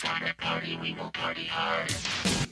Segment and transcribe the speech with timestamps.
[0.00, 2.47] time party, we will party hard.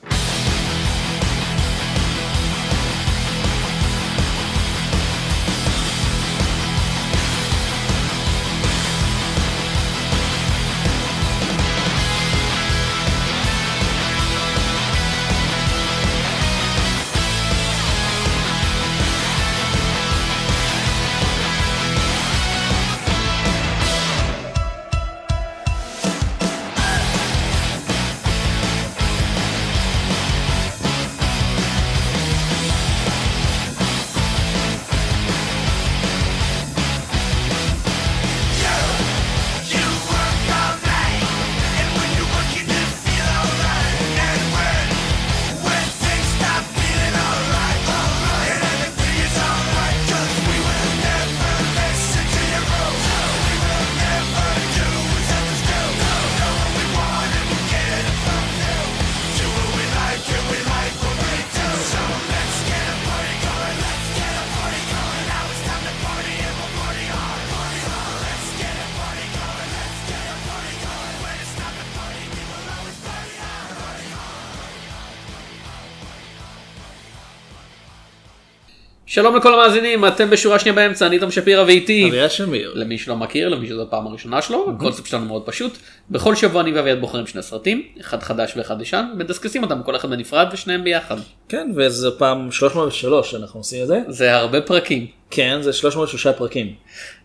[79.16, 82.08] שלום לכל המאזינים, אתם בשורה שנייה באמצע, אני תום שפירא ואיתי.
[82.08, 82.72] אביעד שמיר.
[82.74, 85.78] למי שלא מכיר, למי שזו הפעם הראשונה שלו, הקונספט שלנו מאוד פשוט.
[86.10, 90.10] בכל שבוע אני ואביעד בוחרים שני סרטים, אחד חדש ואחד ישן, מדסקסים אותם כל אחד
[90.10, 91.16] בנפרד ושניהם ביחד.
[91.48, 94.00] כן, וזו פעם 303 שאנחנו עושים את זה.
[94.08, 95.06] זה הרבה פרקים.
[95.30, 96.74] כן, זה 303 פרקים.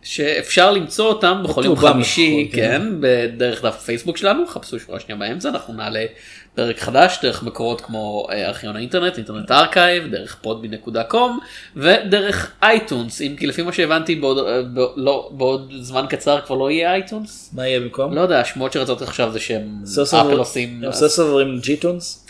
[0.03, 2.81] שאפשר למצוא אותם בכל יום חמישי, כן.
[2.99, 6.05] בדרך דף הפייסבוק שלנו, חפשו שורה שנייה באמצע, אנחנו נעלה
[6.55, 11.39] פרק חדש דרך מקורות כמו אה, ארכיון האינטרנט, Internet Archive, דרך Podbean.com
[11.75, 14.61] ודרך iTunes, אם כי לפי מה שהבנתי בעוד, אה,
[14.95, 17.51] לא, בעוד זמן קצר כבר לא יהיה iTunes.
[17.55, 18.13] מה יהיה במקום?
[18.13, 22.27] לא יודע, השמועות שרצות עכשיו זה שהם אפל עושים, הם סוף עוברים ג'יTunes?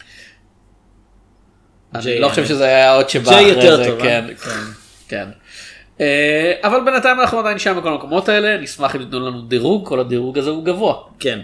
[1.95, 3.99] אני לא חושב אני- שזה היה עוד שבא אחרי זה, אה?
[3.99, 4.49] כן, כן,
[5.07, 5.27] כן.
[5.27, 5.40] אה,
[6.63, 10.37] אבל בינתיים אנחנו עדיין שם בכל המקומות האלה, נשמח אם תיתנו לנו דירוג, כל הדירוג
[10.37, 10.95] הזה הוא גבוה.
[11.19, 11.39] כן.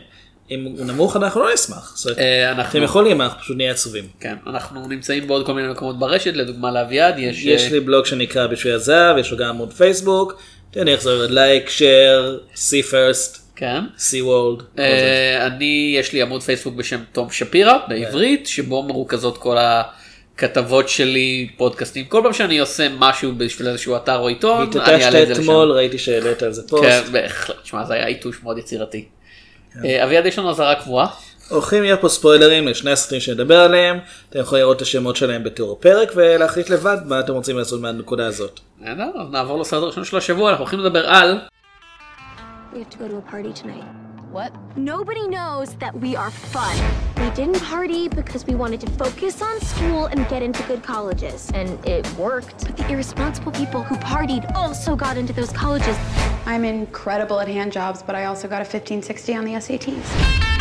[0.52, 1.96] אם הוא נמוך אנחנו לא נשמח.
[2.18, 4.08] אה, אנחנו, אתם יכולים, אנחנו פשוט נהיה עצובים.
[4.20, 8.06] כן, אנחנו נמצאים בעוד כל מיני מקומות ברשת, לדוגמה לאביעד יש, יש אה, לי בלוג
[8.06, 10.42] שנקרא בשביל הזהב, יש לו גם עמוד פייסבוק.
[10.72, 13.82] תן לי לחזור לייק, שייר, see first, כן.
[14.76, 14.84] זה.
[14.84, 19.58] אה, אני, יש לי עמוד פייסבוק בשם תום שפירא בעברית, שבו מרוכזות כל
[20.38, 25.08] הכתבות שלי, פודקאסטים, כל פעם שאני עושה משהו בשביל איזשהו אתר או עיתון, אני אעלה
[25.08, 25.42] את זה התעטשת לשם.
[25.42, 26.84] אתמול, ראיתי שהעלית על זה פוסט.
[26.84, 29.06] כן, בהחלט, שמע, זה היה עיתוש מאוד יצירתי.
[29.86, 31.08] אה, אביעד, יש לנו אזהרה קבועה.
[31.50, 34.00] הולכים להיות פה ספוילרים לשני הסרטים שנדבר עליהם,
[34.30, 38.28] אתם יכולים לראות את השמות שלהם בתיאור הפרק ולהחליט לבד מה אתם רוצים לעשות מהנקודה
[38.28, 38.60] הזאת.
[38.82, 41.38] בסדר, אז נעבור לסרט הראשון של השבוע, אנחנו הולכים לדבר על...
[42.74, 44.07] We have to go to a party tonight.
[44.32, 44.52] What?
[44.76, 46.76] Nobody knows that we are fun.
[47.18, 51.50] We didn't party because we wanted to focus on school and get into good colleges.
[51.54, 52.66] And it worked.
[52.66, 55.98] But the irresponsible people who partied also got into those colleges.
[56.46, 60.57] I'm incredible at hand jobs, but I also got a 1560 on the SATs.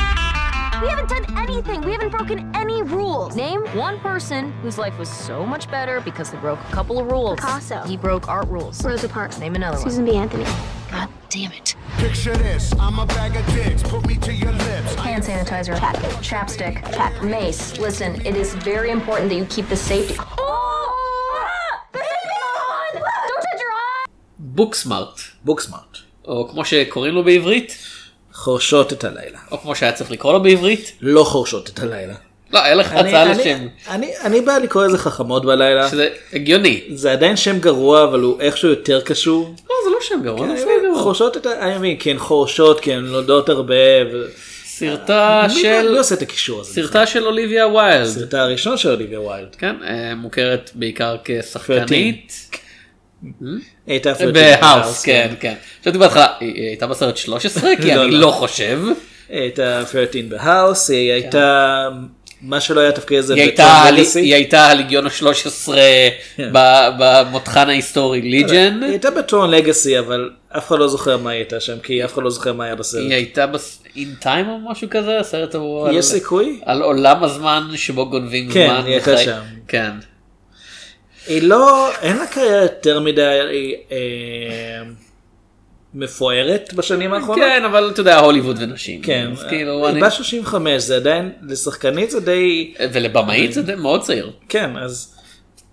[0.81, 1.81] We haven't done anything.
[1.81, 3.35] We haven't broken any rules.
[3.35, 7.05] Name one person whose life was so much better because they broke a couple of
[7.11, 7.39] rules.
[7.39, 7.81] Picasso.
[7.83, 8.83] He broke art rules.
[8.83, 9.38] Rosa Parks.
[9.39, 10.16] Name another Susan B.
[10.16, 10.45] Anthony.
[10.89, 11.75] God damn it.
[11.97, 14.95] Picture this, I'm a bag of dicks, put me to your lips.
[14.95, 15.79] Hand sanitizer.
[15.79, 15.95] Check.
[16.29, 16.75] Chapstick.
[16.97, 17.23] Check.
[17.23, 17.77] Mace.
[17.77, 20.16] Listen, it is very important that you keep the safety.
[20.16, 20.25] Don't
[23.45, 24.05] touch your eye!
[24.39, 25.97] בוקסמארט, בוקסמארט.
[26.27, 27.77] או כמו שקוראים לו בעברית,
[28.36, 29.38] חורשות את הלילה.
[29.50, 30.92] או כמו שהיה צריך לקרוא לו בעברית.
[31.00, 32.14] לא חורשות את הלילה.
[32.52, 35.88] לא, היה לך אני- הצעה אני- לשם, אני אני בא לקרוא לזה חכמות בלילה.
[35.91, 36.82] שזה הגיוני.
[36.94, 39.44] זה עדיין שם גרוע אבל הוא איכשהו יותר קשור.
[39.70, 41.02] לא, זה לא שם גרוע, זה אני בסדר.
[41.02, 41.52] חורשות את ה...
[41.60, 43.74] אני מבין, כי הן חורשות, כי הן נולדות הרבה.
[44.12, 44.24] ו-
[44.64, 45.88] סרטה של...
[45.91, 46.72] מי עושה את הקישור הזה?
[46.74, 48.06] סרטה של אוליביה ויילד.
[48.06, 49.54] סרטה הראשון של אוליביה ויילד.
[49.58, 52.32] כן, אה, מוכרת בעיקר כשחקנית.
[53.87, 55.54] הייתה ב-House, כן, כן.
[55.82, 57.71] חשבתי בהתחלה, היא היא הייתה בסרט 13?
[57.82, 58.21] כי לא, אני לא.
[58.21, 58.81] לא חושב.
[59.28, 61.89] הייתה 13 ב-House, היא הייתה
[62.42, 65.72] מה שלא היה תפקיד הזה היא הייתה הליגיון ה-13
[66.36, 66.48] כן.
[66.98, 68.78] במותחן ההיסטורי Legion.
[68.83, 72.15] היא הייתה ב-Tron Legacy אבל אף אחד לא זוכר מה היא הייתה שם כי אף
[72.15, 73.03] אחד לא זוכר מה היה בסרט.
[73.03, 73.47] היא הייתה
[73.97, 75.89] In Time או משהו כזה, הסרט ההוא.
[75.89, 76.60] על- יש סיכוי?
[76.65, 78.83] על עולם הזמן שבו גונבים כן, זמן.
[78.86, 79.41] היא הייתה שם.
[79.69, 79.91] כן.
[81.26, 83.40] היא לא, אין לה קריירה יותר מדי
[83.92, 84.82] אה,
[85.94, 87.44] מפוארת בשנים האחרונות.
[87.44, 89.02] כן, אבל אתה יודע, הוליווד ונשים.
[89.02, 90.00] כן, אז כאילו, היא אני...
[90.00, 94.30] בת 35 זה עדיין לשחקנית זה די ולבמאית זה די מאוד צעיר.
[94.48, 95.16] כן אז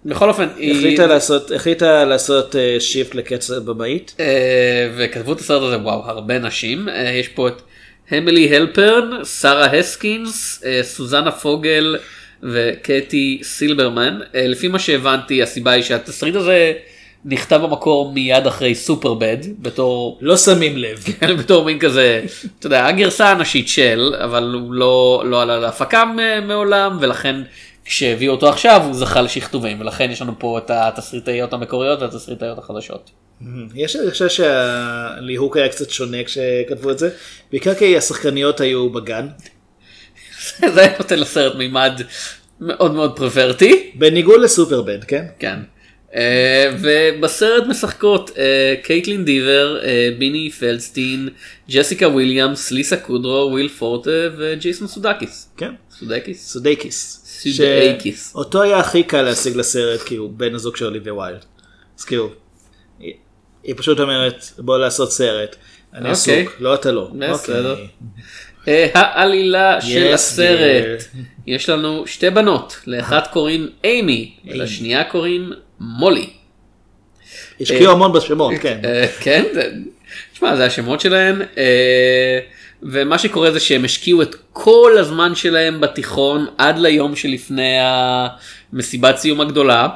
[0.05, 0.77] בכל אופן, היא...
[0.77, 4.15] החליטה לעשות החליטה לעשות shift לכסא הבמאית.
[4.19, 6.89] אה, וכתבו את הסרט הזה, וואו, הרבה נשים.
[6.89, 7.61] אה, יש פה את
[8.11, 11.97] אמילי הלפרן, שרה הסקינס, אה, סוזנה פוגל
[12.51, 14.19] וקטי סילברמן.
[14.35, 16.73] אה, לפי מה שהבנתי הסיבה היא שהתסריט הזה
[17.25, 21.03] נכתב במקור מיד אחרי סופרבד בתור לא שמים לב.
[21.39, 22.21] בתור מין כזה,
[22.59, 26.03] אתה יודע, הגרסה הנשית של, אבל הוא לא, לא עלה להפקה
[26.47, 27.41] מעולם, ולכן
[27.85, 33.11] כשהביאו אותו עכשיו הוא זכה לשכתובים, ולכן יש לנו פה את התסריטאיות המקוריות והתסריטאיות החדשות.
[33.75, 37.09] יש לי חושב שהליהוק היה קצת שונה כשכתבו את זה,
[37.51, 39.27] בעיקר כי השחקניות היו בגיל,
[40.73, 42.01] זה היה נותן לסרט מימד
[42.59, 45.25] מאוד מאוד פרוורטי, בניגוד ל-Superbad, כן?
[45.39, 45.59] כן.
[46.15, 51.29] אה, ובסרט משחקות אה, קייטלין דיבר, אה, ביני פלדסטיין,
[51.69, 55.49] ג'סיקה וויליאמס, ליסה קודרו, וויל פורטה וג'ייסון סודקיס.
[55.57, 55.71] כן.
[55.99, 56.51] סודקיס?
[56.51, 57.21] סודייקיס.
[57.25, 58.31] סודייקיס.
[58.35, 61.45] אותו היה הכי קל להשיג לסרט כי הוא בן הזוג של אוליביה ויילד.
[61.99, 62.29] אז כאילו,
[62.99, 63.13] היא-
[63.63, 65.55] היא פשוט אומרת בוא לעשות סרט.
[65.93, 66.41] אני אוקיי.
[66.43, 67.11] עסוק, לא אתה לא.
[67.31, 67.71] בסדר.
[67.71, 67.87] אוקיי.
[68.67, 71.03] אה, העלילה של הסרט.
[71.47, 76.29] יש לנו שתי בנות, לאחת קוראים אימי, ולשנייה קוראים מולי.
[77.61, 78.79] השקיעו המון בשמות, כן.
[78.85, 79.71] אה, כן, זה-
[80.33, 81.41] תשמע, זה השמות שלהן.
[81.57, 82.39] אה,
[82.83, 87.75] ומה שקורה זה שהם השקיעו את כל הזמן שלהם בתיכון עד ליום שלפני
[88.73, 89.87] המסיבת סיום הגדולה.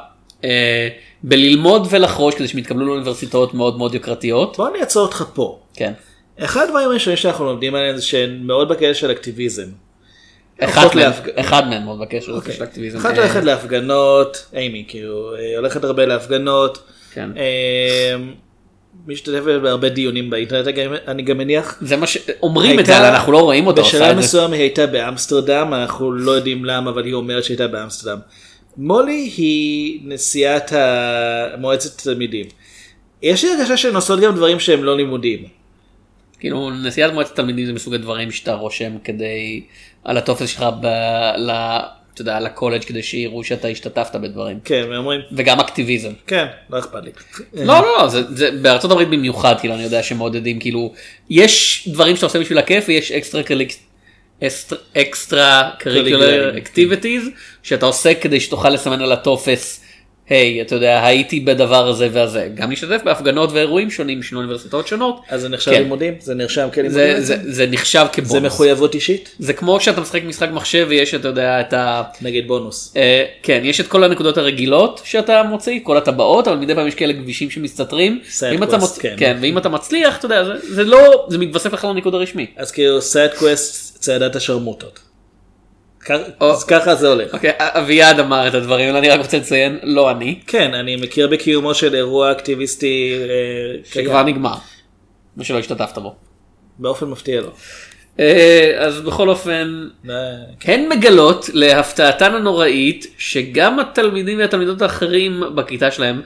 [0.44, 0.88] אה,
[1.24, 4.58] בללמוד ולחרוש כדי שהם יתקבלו לאוניברסיטאות מאוד מאוד יוקרתיות.
[4.58, 5.60] בוא אני אעצור אותך פה.
[5.74, 5.94] כן.
[6.40, 9.66] אחד הדברים הראשונים שאנחנו לומדים עליהם זה שהן מאוד בקטע של אקטיביזם.
[10.60, 12.54] אחד מהם, להפג- אחד מהם מאוד בקשר אוקיי.
[12.56, 12.98] של אקטיביזם.
[12.98, 17.30] אחת אה, הולכת להפגנות, אימי כאילו, אה, הולכת הרבה להפגנות, כן.
[17.38, 18.16] אה,
[19.08, 20.68] משתתפת בהרבה דיונים באינטרנט
[21.08, 21.78] אני גם- מניח.
[21.82, 24.18] זה מה שאומרים את זה, הייתה- אבל אנחנו לא רואים אותה בשלב.
[24.18, 28.20] מסוים היא הייתה באמסטרדם, אנחנו לא יודעים למה, אבל היא אומרת שהייתה באמסטרדם.
[28.78, 30.72] מולי היא נשיאת
[31.58, 32.46] מועצת התלמידים.
[33.22, 35.57] יש לי הרגשה שהן עושות גם דברים שהם לא לימודים.
[36.40, 39.62] כאילו נשיאת מועצת תלמידים זה מסוג הדברים שאתה רושם כדי
[40.04, 40.88] על הטופס שלך ב...
[41.38, 41.52] ל...
[42.14, 44.60] אתה יודע, לקולג' כדי שיראו שאתה השתתפת בדברים.
[44.64, 46.12] כן, הם אומרים, וגם אקטיביזם.
[46.28, 47.12] כן, לא אכפת לי.
[47.54, 50.94] לא לא לא זה, זה בארצות הברית במיוחד כאילו אני יודע שמעודדים כאילו
[51.30, 53.42] יש דברים שאתה עושה בשביל הכיף ויש אקסטרה
[54.98, 56.58] extracurricular.
[56.58, 57.30] activities
[57.64, 59.84] שאתה עושה כדי שתוכל לסמן על הטופס.
[60.30, 65.22] היי אתה יודע הייתי בדבר הזה והזה גם להשתתף בהפגנות ואירועים שונים של אוניברסיטאות שונות
[65.30, 65.82] אז זה נחשב כן.
[65.82, 66.14] לימודים?
[66.20, 67.00] זה נרשם כלימודים?
[67.00, 67.44] זה, בעצם?
[67.44, 68.32] זה, זה נחשב כבונוס.
[68.32, 69.36] זה מחויבות אישית?
[69.40, 72.04] זה כמו שאתה משחק משחק מחשב ויש אתה יודע את ה...
[72.22, 72.94] נגיד בונוס.
[72.98, 76.96] אה, כן יש את כל הנקודות הרגילות שאתה מוציא כל הטבעות אבל מדי פעם יש
[76.96, 78.20] כאלה כבישים שמסתתרים.
[78.64, 78.98] אתה quest, מוצ...
[78.98, 79.16] כן.
[79.18, 79.38] כן.
[79.42, 82.46] ואם אתה מצליח אתה יודע זה, זה לא זה מתווסף לך לניקוד הרשמי.
[82.58, 85.07] אז כאילו side quest צעדת השרמוטות.
[86.40, 87.34] אז ככה זה הולך.
[87.34, 91.74] אוקיי אביעד אמר את הדברים אני רק רוצה לציין לא אני כן, אני מכיר בקיומו
[91.74, 94.56] של אירוע אקטיביסטי אה, שכבר נגמר.
[95.38, 96.16] ושלא השתתפת בו.
[96.80, 97.52] באופן מפתיע לא.
[98.20, 100.16] אה, אז בכל אופן אה,
[100.64, 106.22] הן מגלות להפתעתן הנוראית שגם התלמידים והתלמידות האחרים בכיתה שלהם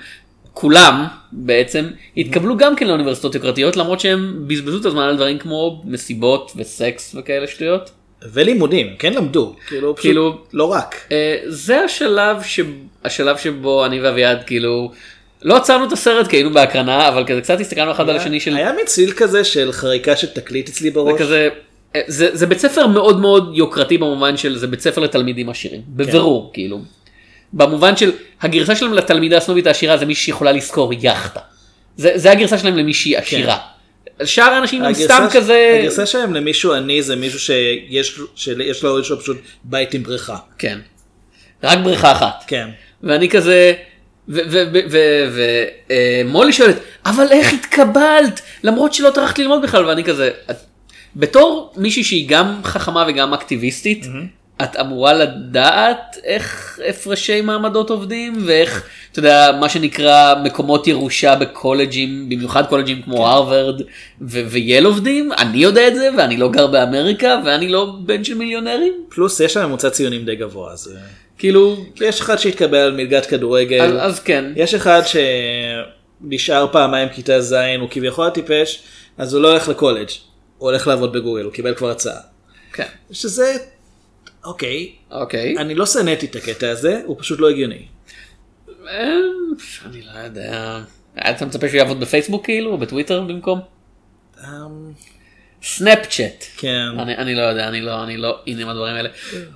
[0.54, 1.88] כולם בעצם
[2.18, 7.16] התקבלו גם כן לאוניברסיטאות יוקרתיות למרות שהם בזבזו את הזמן על דברים כמו מסיבות וסקס
[7.20, 7.92] וכאלה שטויות.
[8.34, 9.56] ולימודים, כן למדו.
[9.68, 10.96] כאילו, פשוט כאילו- לא רק.
[11.12, 12.60] אה, זה השלב, ש...
[13.04, 14.92] השלב שבו אני ואביעד כאילו
[15.42, 18.56] לא עצרנו את הסרט כי היינו בהקרנה אבל כזה קצת הסתכלנו אחד על השני של
[18.56, 21.22] היה מציל כזה של חריקה של תקליט אצלי זה בראש.
[21.22, 21.50] כזה
[21.96, 25.82] אה, זה, זה בית ספר מאוד מאוד יוקרתי במובן של זה בית ספר לתלמידים עשירים
[25.88, 26.80] בבירור כאילו.
[27.54, 31.40] במובן של הגרסה שלהם לתלמידה הסנובית העשירה זה מישהי שיכולה לשכור יכטה.
[31.98, 33.58] זה, זה הגרסה שלהם למישהי עשירה.
[34.26, 39.00] שאר האנשים הם סתם ש- כזה הגרסה שלהם למישהו עני זה מישהו שיש שיש לו
[39.00, 40.38] יש לו פשוט בית עם בריכה.
[40.58, 40.80] כן.
[41.64, 42.44] רק בריכה אחת.
[42.48, 42.70] כן.
[43.04, 43.74] ואני כזה
[46.26, 46.76] ומולי שואלת
[47.06, 50.56] אבל איך התקבלת למרות שלא טרחת ללמוד בכלל ואני כזה "את-
[51.16, 54.06] בתור מישהי שהיא גם חכמה וגם אקטיביסטית
[54.64, 62.30] את אמורה לדעת איך הפרשי מעמדות עובדים ואיך אתה יודע מה שנקרא מקומות ירושה בקולג'ים
[62.30, 63.82] במיוחד קולג'ים כמו הרווארד
[64.22, 65.32] ו- וייל עובדים.
[65.32, 68.94] אני יודע את זה ואני לא גר באמריקה ואני לא בן של מיליונרים.
[69.10, 71.02] פלוס יש שם ממוצע ציונים די גבוה אז אה,
[71.38, 73.82] כאילו יש אחד שהתקבל על מלגת כדורגל.
[73.82, 74.46] אז, אז כן.
[74.56, 75.02] יש אחד
[76.22, 78.84] שנשאר פעמיים כיתה ז' הוא כביכול טיפש
[79.18, 80.10] אז הוא לא הולך לקולג'
[80.58, 82.20] הוא הולך לעבוד בגוגל הוא קיבל כבר הצעה.
[82.74, 82.88] כן.
[83.12, 83.58] שזה
[84.44, 85.58] אוקיי אוקיי.
[85.58, 87.86] אני לא שנאתי את הקטע הזה הוא פשוט לא הגיוני.
[88.88, 89.08] אה,
[89.86, 90.80] אני לא יודע.
[91.30, 93.60] אתה מצפה שהוא יעבוד בפייסבוק כאילו או בטוויטר במקום?
[94.44, 94.92] אמ,
[95.64, 96.46] סנאפצ'אט.
[96.58, 96.88] כן.
[97.00, 99.10] אני, אני לא יודע, אני לא, אני לא הנה עם הדברים האלה.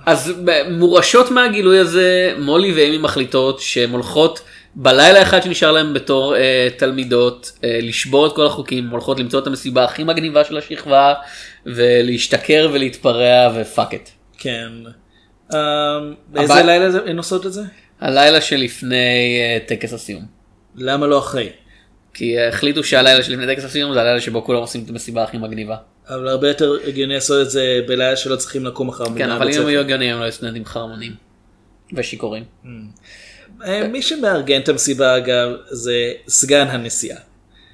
[0.06, 0.32] אז
[0.70, 4.40] מורשות מהגילוי הזה, מולי ואמי מחליטות שהן הולכות
[4.74, 9.46] בלילה אחד שנשאר להם בתור אה, תלמידות, אה, לשבור את כל החוקים, הולכות למצוא את
[9.46, 11.14] המסיבה הכי מגניבה של השכבה,
[11.66, 14.08] ולהשתכר ולהתפרע ופאק את.
[14.38, 14.68] כן.
[15.54, 15.58] אמ,
[16.28, 17.62] באיזה הבא- לילה זה- הן עושות את זה?
[18.00, 18.96] הלילה שלפני
[19.40, 20.24] אה, טקס הסיום.
[20.76, 21.48] למה לא אחרי?
[22.14, 25.76] כי החליטו שהלילה שלפני טקס הסיום זה הלילה שבו כולם עושים את המסיבה הכי מגניבה.
[26.08, 29.48] אבל הרבה יותר הגיוני לעשות את זה בלילה שלא צריכים לקום אחר כן, מוקדם אבל
[29.54, 29.66] אם הם.
[29.66, 31.12] היו הגיוניים הם לא היו סטודנטים חרמנים.
[31.92, 32.44] ושיכורים.
[33.64, 35.94] אה, מי שמארגן את המסיבה אגב זה
[36.28, 37.18] סגן הנשיאה.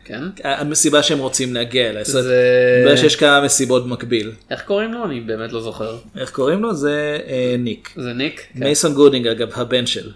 [0.04, 0.22] כן?
[0.44, 2.04] המסיבה שהם רוצים להגיע אליה.
[2.04, 2.36] זה...
[2.80, 4.30] מתברר שיש כמה מסיבות במקביל.
[4.50, 5.04] איך קוראים לו?
[5.04, 5.96] אני באמת לא זוכר.
[6.16, 6.74] איך קוראים לו?
[6.74, 7.90] זה אה, ניק.
[7.96, 8.40] זה ניק?
[8.54, 8.60] כן.
[8.60, 10.10] מייסון גודינג אגב, הבן של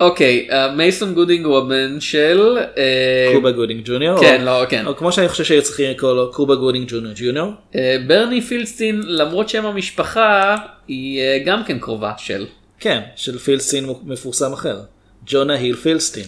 [0.00, 2.58] אוקיי, אה, מייסון גודינג הוא הבן של...
[2.78, 4.20] אה, קובה גודינג ג'וניור.
[4.20, 4.86] כן, או- לא, כן.
[4.86, 7.52] או כמו שאני חושב שהיו צריכים לקרוא לו קובה גודינג ג'וניור ג'וניור.
[7.74, 10.56] אה, ביני פלדסטיין, למרות שם המשפחה,
[10.88, 12.46] היא אה, גם כן קרובה של.
[12.80, 14.80] כן, של פלדסטיין מפורסם אחר.
[15.26, 16.24] ג'ונה היל פילסטין.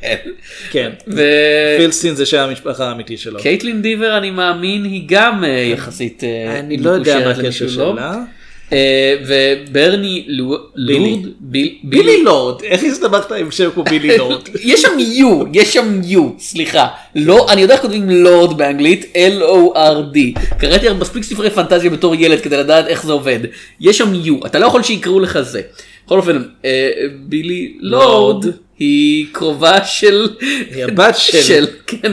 [0.00, 0.16] כן.
[0.70, 0.90] כן.
[1.78, 3.40] פילסטין זה שם המשפחה האמיתי שלו.
[3.82, 7.70] דיבר, אני מאמין, היא גם אה, יחסית אה, אני לא יודע מה הקשר לא?
[7.92, 8.14] שלה.
[8.72, 14.40] אה, וברני לו- לורד, ביל- בילי לורד, איך הסתבכת עם שם כמו בילי לורד?
[14.62, 16.86] יש שם יו, יש שם יו, סליחה.
[17.14, 20.18] לא, אני יודע איך כותבים לורד באנגלית, L-O-R-D.
[20.58, 23.38] קראתי מספיק ספרי פנטזיה בתור ילד כדי לדעת איך זה עובד.
[23.80, 25.60] יש שם יו, אתה לא יכול שיקראו לך זה.
[26.06, 26.42] בכל אופן,
[27.28, 28.44] בילי לורד.
[28.80, 30.28] היא קרובה של...
[30.74, 32.12] היא הבת של- של, כן.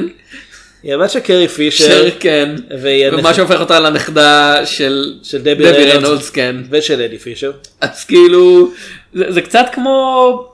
[0.83, 2.55] היא הבת של קרי פישר של, כן.
[2.81, 5.13] והיא ומה שהופך אותה לנכדה של...
[5.23, 5.71] של דבי.
[5.71, 6.55] ריינולדס, כן.
[6.69, 7.51] ושל אדי פישר.
[7.81, 8.71] אז כאילו
[9.13, 10.49] זה, זה קצת כמו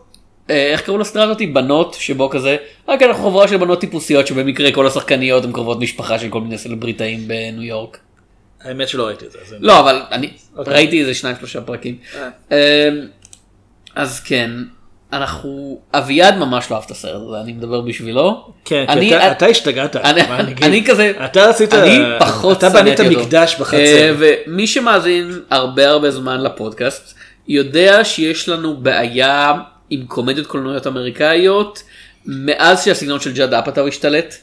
[0.49, 4.71] אה, איך קראו לסדרה הזאתי בנות שבו כזה רק אנחנו חבורה של בנות טיפוסיות שבמקרה
[4.71, 7.97] כל השחקניות הן קרובות משפחה של כל מיני סלבריטאים בניו יורק.
[8.61, 9.55] האמת שלא ראיתי את זה.
[9.59, 10.73] לא אבל אני אוקיי.
[10.73, 11.97] ראיתי איזה שניים שלושה פרקים.
[12.51, 12.89] אה,
[13.95, 14.51] אז כן
[15.13, 18.47] אנחנו אביעד ממש לא אהב את הסרט הזה אני מדבר בשבילו.
[18.65, 19.95] כן, אני- כי אתה- אתה השתגעת.
[19.95, 20.53] אני- אני?
[20.61, 22.99] אני כזה, אתה רצית, אני פחות אתה בנית.
[22.99, 23.77] מקדש בחצר.
[23.77, 27.13] אה, ומי שמאזין הרבה הרבה זמן לפודקאסט
[27.47, 29.53] יודע שיש לנו בעיה
[29.89, 31.83] עם קומדיות קולנועיות אמריקאיות
[32.25, 34.35] מאז שהסגנון של ג'אד אפאטאו השתלט.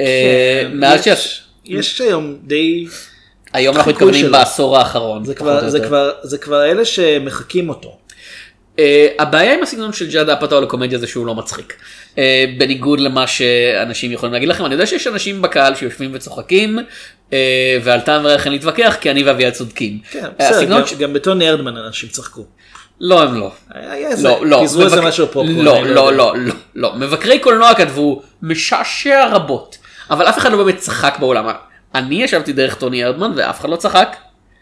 [0.00, 1.14] אה, כן, מאז שה...
[1.64, 2.86] יש- היום די,
[3.52, 4.32] היום אנחנו מתכוונים.
[4.32, 5.24] בעשור האחרון.
[5.24, 5.80] זה כבר- זה.
[5.80, 7.96] כבר- זה כבר אלה שמחקים אותו.
[8.80, 11.74] אה, הבעיה עם הסגנון של ג'אד אפאטאו לקומדיה זה שהוא לא מצחיק.
[12.18, 16.78] אה, בניגוד למה שאנשים יכולים להגיד לכם, אני יודע שיש אנשים בקהל שיושבים וצוחקים,
[17.32, 17.38] אה,
[17.84, 19.98] ועל טעם אין להתווכח, כי אני ואביעד צודקים.
[20.10, 22.44] כן, בסדר, גם- ש- גם בטוני ארדמן אנשים צחקו.
[23.00, 23.52] לא הם לא.
[23.74, 25.64] היה איזה, לא, לא, פיזרו איזה מבק- משהו פופקורן.
[25.64, 25.94] לא, לא, יודע.
[25.94, 26.94] לא, לא, לא.
[26.96, 29.76] מבקרי קולנוע כתבו משעשע רבות,
[30.10, 31.48] אבל אף אחד לא באמת צחק באולם.
[31.94, 34.16] אני ישבתי דרך טוני ארדמן ואף אחד לא צחק.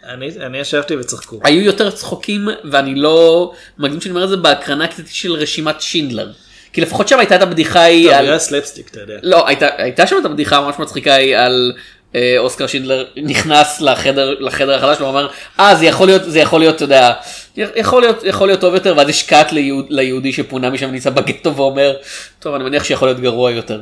[0.09, 1.41] אני אני ישבתי וצחקו.
[1.45, 6.33] היו יותר צחוקים ואני לא מגזים שאני אומר את זה בהקרנה קצת של רשימת שינדלר.
[6.73, 8.27] כי לפחות שם הייתה את הבדיחה היא טוב, על...
[8.27, 9.15] היה סלפסטיק, אתה יודע.
[9.23, 11.73] לא, הייתה, הייתה שם את הבדיחה הממש מצחיקה היא על
[12.15, 15.29] אה, אוסקר שינדלר נכנס לחדר, לחדר החדש ואומר,
[15.61, 17.13] אה זה יכול להיות, זה יכול להיות, אתה יודע,
[17.57, 21.57] יכול להיות, יכול להיות טוב יותר, ואז יש קאט ליהוד, ליהודי שפונה משם ונמצא בגטו
[21.57, 21.97] ואומר,
[22.39, 23.81] טוב אני מניח שיכול להיות גרוע יותר.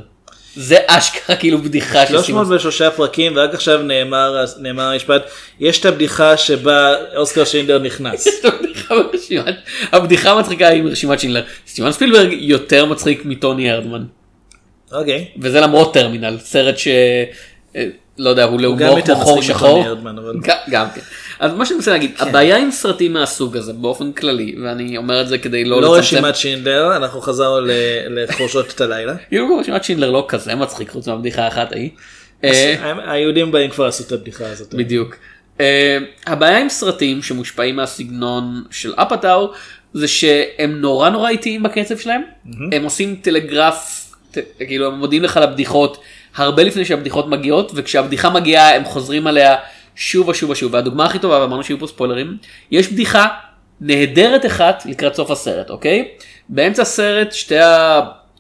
[0.56, 2.34] זה אשכרה כאילו בדיחה שעושים.
[2.34, 5.22] 303 פרקים ורק עכשיו נאמר נאמר המשפט
[5.60, 8.26] יש את הבדיחה שבה אוסקר שינדלר נכנס.
[8.26, 9.56] יש לו בדיחה ברשימת,
[9.92, 11.42] הבדיחה המצחיקה היא מרשימת שינדלר.
[11.66, 14.04] סטיבן ספילברג יותר מצחיק מטוני הרדמן.
[14.92, 15.28] אוקיי.
[15.40, 16.88] וזה למרות טרמינל, סרט ש...
[17.76, 17.84] אה,
[18.18, 19.84] לא יודע, הוא להומור כמו חור שחור.
[20.70, 21.00] גם כן.
[21.40, 25.28] אז מה שאני מנסה להגיד, הבעיה עם סרטים מהסוג הזה באופן כללי, ואני אומר את
[25.28, 27.66] זה כדי לא לא לצמצם, רשימת שינדלר אנחנו חזרנו
[28.10, 29.16] לחורשות את הלילה.
[29.28, 31.90] כאילו רשימת שינדלר לא כזה מצחיק חוץ מהבדיחה האחת ההיא.
[32.44, 34.74] אה, היהודים באים כבר עשו את הבדיחה הזאת.
[34.74, 35.16] בדיוק.
[35.58, 35.60] Uh,
[36.26, 39.52] הבעיה עם סרטים שמושפעים מהסגנון של אפאטאו
[39.92, 42.22] זה שהם נורא נורא איטיים בקצב שלהם.
[42.72, 46.02] הם עושים טלגרף, ת, כאילו הם מודיעים לך לבדיחות
[46.36, 49.56] הרבה לפני שהבדיחות מגיעות וכשהבדיחה מגיעה הם חוזרים עליה
[49.96, 50.74] שוב ושוב ושוב.
[50.74, 52.36] והדוגמה הכי טובה ואמרנו שיהיו פה ספוילרים
[52.70, 53.26] יש בדיחה
[53.80, 56.08] נהדרת אחת לקראת סוף הסרט אוקיי?
[56.48, 57.56] באמצע הסרט שתי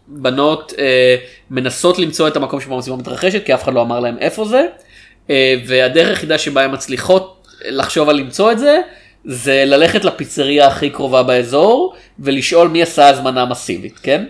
[0.08, 1.16] הבנות אה,
[1.50, 4.66] מנסות למצוא את המקום שבו המסיבה מתרחשת כי אף אחד לא אמר להם איפה זה.
[5.30, 8.80] אה, והדרך היחידה שבה הן מצליחות לחשוב על למצוא את זה,
[9.24, 14.24] זה ללכת לפיצריה הכי קרובה באזור ולשאול מי עשה הזמנה מסיבית, כן?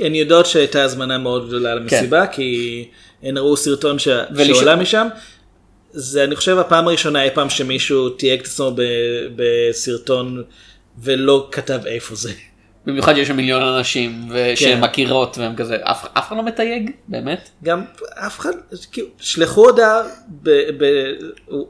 [0.00, 2.84] הן יודעות שהייתה הזמנה מאוד גדולה למסיבה כי
[3.22, 5.08] הן ראו סרטון ש- ולשאול- שעולה משם.
[5.92, 8.72] זה אני חושב הפעם הראשונה אי פעם שמישהו תייג את עצמו
[9.36, 10.42] בסרטון
[10.98, 12.32] ולא כתב איפה זה.
[12.86, 14.56] במיוחד שיש שם מיליון אנשים ו- כן.
[14.56, 17.84] שמכירות והם כזה אף אף אחד לא מתייג באמת גם
[18.26, 18.50] אף אחד,
[18.92, 20.02] כאילו, שלחו הודעה
[20.42, 21.12] ב- ב-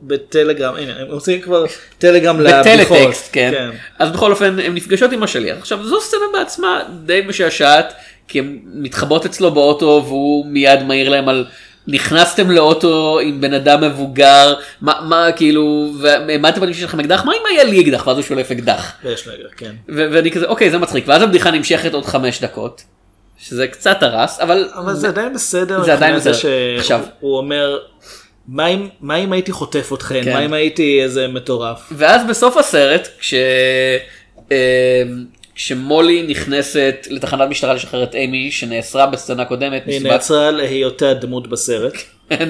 [0.03, 1.65] בטלגרם, הנה, הם עושים כבר
[1.99, 2.99] טלגרם לבדיחות.
[2.99, 7.95] בטלטקסט כן אז בכל אופן הן נפגשות עם השליח עכשיו זו סצנה בעצמה די משעשעת
[8.29, 11.47] כי הן מתחבאות אצלו באוטו והוא מיד מעיר להם על.
[11.87, 17.47] נכנסתם לאוטו עם בן אדם מבוגר מה מה כאילו והעמדתם בנים שלכם אקדח מה אם
[17.51, 19.73] היה לי אקדח ואז הוא שולף אקדח ויש לה, כן.
[19.89, 22.83] ו- ואני כזה אוקיי זה מצחיק ואז הבדיחה נמשכת עוד חמש דקות
[23.39, 25.83] שזה קצת הרס אבל אבל זה עדיין בסדר.
[25.83, 26.33] זה עדיין בסדר.
[26.33, 27.79] שהוא- עכשיו- הוא אומר,
[28.49, 30.25] מה אם- מה אם הייתי חוטף אתכן?
[30.25, 30.33] כן.
[30.33, 31.93] מה אם הייתי איזה מטורף?
[31.97, 33.35] ואז בסוף הסרט כש...
[35.55, 39.83] כשמולי נכנסת לתחנת משטרה לשחרר את אימי שנאסרה בסצנה קודמת.
[39.87, 41.93] היא מסיבת- נעצרה להיותה דמות בסרט.
[42.29, 42.49] כן.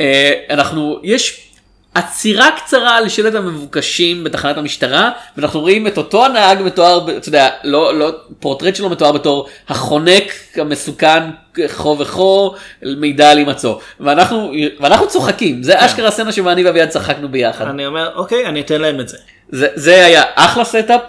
[0.00, 1.46] אה, אנחנו יש
[1.94, 7.48] עצירה קצרה על שלט המבוקשים בתחנת המשטרה ואנחנו רואים את אותו הנהג מתואר אתה יודע
[7.64, 11.22] לא לא פורטרט שלו מתואר בתור החונק המסוכן
[11.68, 17.28] חו וחו מידע על הימצאו ואנחנו ואנחנו צוחקים זה אשכרה הסצנה שבה אני ואביעד צחקנו
[17.28, 19.16] ביחד אני אומר, אוקיי, אני אתן להם את זה.
[19.48, 21.00] זה, זה היה אחלה setup,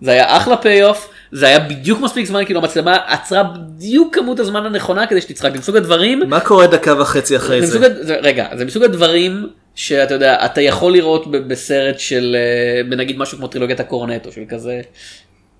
[0.00, 4.40] זה היה אחלה pay off, זה היה בדיוק מספיק זמן כאילו המצלמה עצרה בדיוק כמות
[4.40, 8.16] הזמן הנכונה כדי שתצחק, זה מסוג הדברים, מה קורה דקה וחצי אחרי זה זה?
[8.22, 13.46] רגע, זה מסוג הדברים שאתה יודע, אתה יכול לראות בסרט של אה, בנגיד משהו כמו
[13.48, 14.80] טרילוגיית ה-Cornetto של כזה,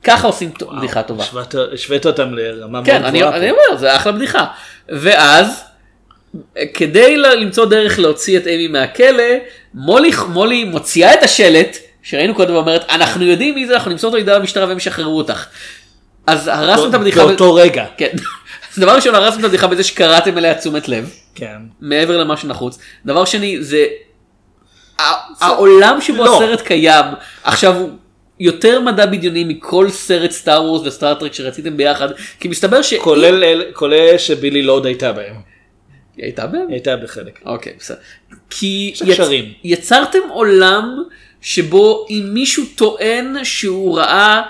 [0.04, 1.24] ככה עושים ט- בדיחה טובה.
[1.72, 3.36] השווית- אותם לרמה כן, מאוד אני, גבוהה.
[3.36, 3.56] אני פה.
[3.68, 4.44] אומר, זה אחלה בדיחה.
[4.88, 5.62] ואז,
[6.74, 9.24] כדי למצוא דרך להוציא את אימי מהכלא,
[9.74, 14.16] מולי, מולי מוציאה את השלט, שראינו קודם ואומרת, אנחנו יודעים מי זה, אנחנו נמסור אותו
[14.16, 15.46] לידי המשטרה והם ישחררו אותך.
[16.26, 17.86] אז הרסנו את הבדיחה, ב- באותו רגע.
[17.96, 18.10] כן.
[18.72, 21.56] אז דבר ראשון, הרסנו את הבדיחה בזה שקראתם אליה תשומת לב, כן.
[21.80, 22.78] מעבר למה שנחוץ.
[23.06, 23.86] דבר שני, זה...
[25.40, 26.36] העולם שבו לא.
[26.36, 27.04] הסרט קיים,
[27.44, 27.90] עכשיו הוא...
[28.40, 32.08] יותר מדע בדיוני מכל סרט סטאר וורס וסטארטרק שרציתם ביחד
[32.40, 32.94] כי מסתבר ש...
[32.94, 35.34] כולל כולל שבילי לוד הייתה בהם.
[36.16, 36.66] היא הייתה בהם?
[36.68, 37.40] היא הייתה בחלק.
[37.46, 37.96] אוקיי בסדר.
[38.50, 38.94] כי.
[39.64, 41.02] יצרתם עולם
[41.40, 44.42] שבו אם מישהו טוען שהוא ראה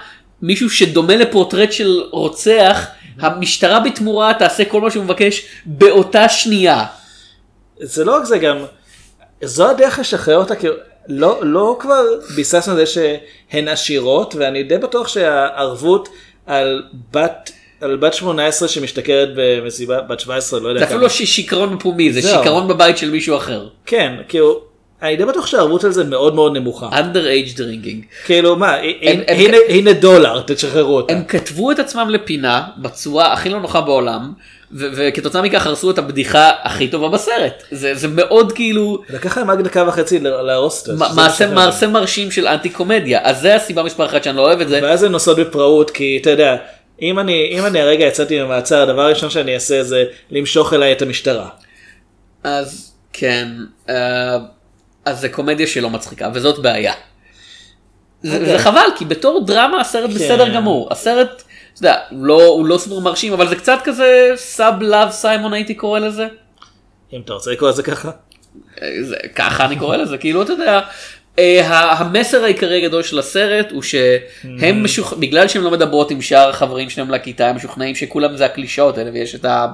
[0.42, 2.86] מישהו שדומה לפורטרט של רוצח,
[3.20, 6.84] המשטרה בתמורה תעשה כל מה שהוא מבקש באותה שנייה.
[7.80, 8.56] זה לא רק זה גם,
[9.44, 10.74] זו הדרך לשחרר אותה, כאילו,
[11.08, 12.02] לא, לא כבר
[12.34, 16.08] ביססנו על זה שהן עשירות, ואני די בטוח שהערבות
[16.46, 21.78] על בת, על בת 18 שמשתכרת במסיבה, בת 17, לא יודע זה אפילו לא שיכרון
[21.78, 22.22] בפומי, זה.
[22.22, 23.68] שיכרון בבית של מישהו אחר.
[23.86, 24.60] כן, כאילו,
[25.02, 26.88] אני די בטוח שהערבות על זה מאוד מאוד נמוכה.
[26.88, 28.24] underage drinking.
[28.26, 31.12] כאילו, מה, הם- הם- הנה, הנה דולר, תשחררו אותה.
[31.12, 34.32] הם כתבו את עצמם לפינה בצורה הכי לא נוחה בעולם,
[34.72, 37.62] וכתוצאה מכך הרסו את הבדיחה הכי טובה בסרט.
[37.70, 41.04] זה, זה מאוד כאילו לקח להם רק דקה וחצי להרוס את זה.
[41.54, 43.20] מעשה, מרשים של אנטי קומדיה.
[43.22, 44.80] אז זה הסיבה מספר אחת שאני לא אוהב את זה.
[44.82, 46.56] ואז הן נוסעות בפראות, כי אתה יודע,
[47.02, 51.02] אם אני, אם אני הרגע יצאתי ממעצר, הדבר הראשון שאני אעשה זה למשוך אליי את
[51.02, 51.48] המשטרה.
[52.44, 53.48] אז כן,
[53.88, 54.36] אה,
[55.06, 56.92] אז זה קומדיה שלא מצחיקה, וזאת בעיה.
[58.22, 58.52] זה, אוקיי.
[58.52, 60.88] זה חבל, כי בתור דרמה הסרט בסדר גמור.
[60.90, 61.42] הסרט,
[61.72, 65.74] אתה יודע, לא, הוא לא סופר מרשים, אבל זה קצת כזה sub Love, Simon הייתי
[65.74, 66.26] קורא לזה.
[67.12, 68.10] אם אתה רוצה לקרוא לזה ככה.
[68.82, 70.80] אה, זה, ככה אני קורא לזה, כאילו אתה יודע.
[71.38, 75.12] אה, המסר העיקרי הגדול של הסרט הוא שהם משוכ...
[75.12, 79.10] בגלל שהם לא מדברות עם שאר החברים שלהם לכיתה הם משוכנעים שכולם זה הקלישאות האלה
[79.12, 79.66] ויש את ה...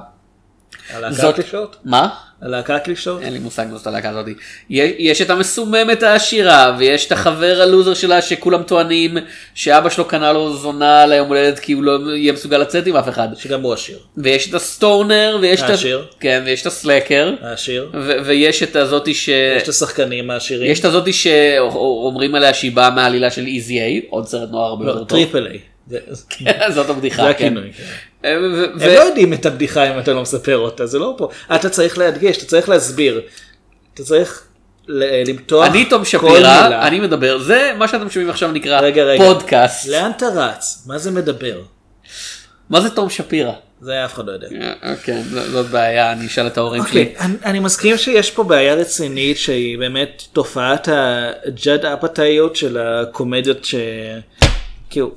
[0.89, 1.75] הלהקה הקלישאות?
[1.85, 2.09] מה?
[2.45, 3.21] הלהקה הקלישאות?
[3.21, 4.25] אין לי מושג מה זאת הלהקה הזאת.
[4.69, 9.17] יש, את המסוממת העשירה, ויש את החבר הלוזר שלה שכולם טוענים
[9.53, 13.09] שאבא שלו קנה לו זונה ליום הולדת כי הוא לא יהיה מסוגל לצאת עם אף
[13.09, 13.27] אחד.
[13.37, 13.97] שגם הוא עשיר.
[14.17, 16.05] ויש את הסטונר, ויש את, העשיר.
[16.19, 17.91] כן, ויש את הסלקר, העשיר.
[18.25, 19.27] ויש את הזאתי ש...
[19.27, 20.71] יש את השחקנים העשירים.
[20.71, 24.85] יש את הזאתי שאומרים עליה שהיא באה מהעלילה של Easy A, עוד סרט נוער הרבה
[24.85, 25.09] יותר לא, טוב.
[25.09, 25.59] Triple A.
[26.75, 27.53] זאת הבדיחה, זה כן.
[28.23, 28.37] כן.
[28.53, 31.29] ו- ו- הם לא יודעים את הבדיחה אם אתה לא מספר אותה, זה לא פה.
[31.55, 33.21] אתה צריך להדגיש, אתה צריך להסביר.
[33.93, 34.43] אתה צריך
[34.87, 36.87] ל- למתוח אני תום שפירא.
[36.87, 39.23] אני מדבר, זה מה שאתם שומעים עכשיו נקרא רגע, רגע.
[39.23, 39.87] פודקאסט.
[39.87, 40.83] לאן אתה רץ?
[40.87, 41.61] מה זה מדבר?
[42.69, 43.51] מה זה תום שפירא?
[43.81, 44.47] זה אף אחד לא יודע.
[44.61, 47.01] אה, ז- זאת בעיה, אני אשאל את ההורים שלי.
[47.01, 53.65] אוקיי, אני, אני מסכים שיש פה בעיה רצינית שהיא באמת תופעת הג'אד אפתאיות של הקומדיות
[53.65, 53.75] ש...
[54.89, 55.11] כאילו,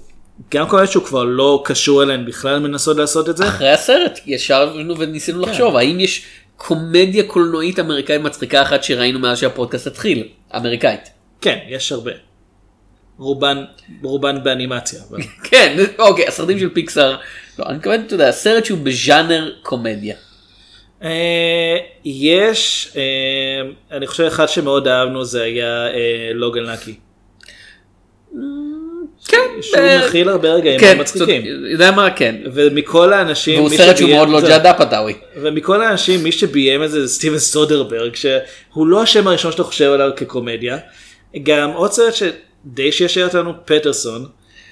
[0.54, 3.48] גם קומדיות שהוא כבר לא קשור אליהן בכלל מנסות לעשות את זה.
[3.48, 5.50] אחרי הסרט ישבנו וניסינו כן.
[5.50, 11.10] לחשוב האם יש קומדיה קולנועית אמריקאית מצחיקה אחת שראינו מאז שהפודקאסט התחיל, אמריקאית.
[11.40, 12.12] כן, יש הרבה.
[13.18, 13.64] רובן,
[14.02, 15.00] רובן באנימציה.
[15.10, 15.18] אבל...
[15.50, 17.16] כן, אוקיי, הסרטים של פיקסאר,
[17.58, 20.16] לא, אני מתכוון, אתה יודע, סרט שהוא בז'אנר קומדיה.
[21.02, 26.94] אה, יש, אה, אני חושב אחד שמאוד אהבנו זה היה אה, לוגן לקי.
[29.28, 31.42] כן, שהוא ב- מכיל הרבה רגעים כן, מאוד מצחיקים.
[31.70, 32.34] יודע מה, כן.
[32.54, 35.14] ומכל האנשים, והוא סרט שהוא מאוד לא זה- ג'אד אפאטאווי.
[35.42, 39.92] ומכל האנשים מי שביים את זה זה סטיבן סודרברג שהוא לא השם הראשון שאתה חושב
[39.92, 40.78] עליו כקומדיה.
[41.42, 44.26] גם עוד סרט שדי שישר אותנו פטרסון.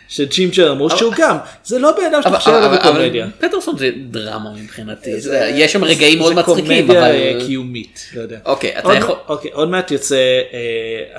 [0.08, 3.26] של ג'ים ג'רמוש שהוא גם זה לא בן אדם שאתה חושב עליו בקומדיה.
[3.38, 5.10] פטרסון זה דרמה מבחינתי.
[5.54, 6.86] יש שם רגעים מאוד זה מצחיקים.
[6.86, 8.10] קומדיה אבל- אה, קיומית.
[8.16, 8.38] לא יודע.
[8.46, 10.16] אוקיי, אתה עוד- יכול- אוקיי עוד מעט יוצא
[10.52, 10.60] אה,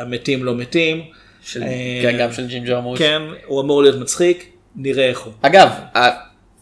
[0.02, 1.02] המתים לא מתים.
[1.46, 1.68] של- אה,
[2.02, 3.00] כן, גם של ג'ים ג'רמוש.
[3.00, 5.34] כן הוא אמור להיות מצחיק נראה איך הוא.
[5.42, 5.70] אגב,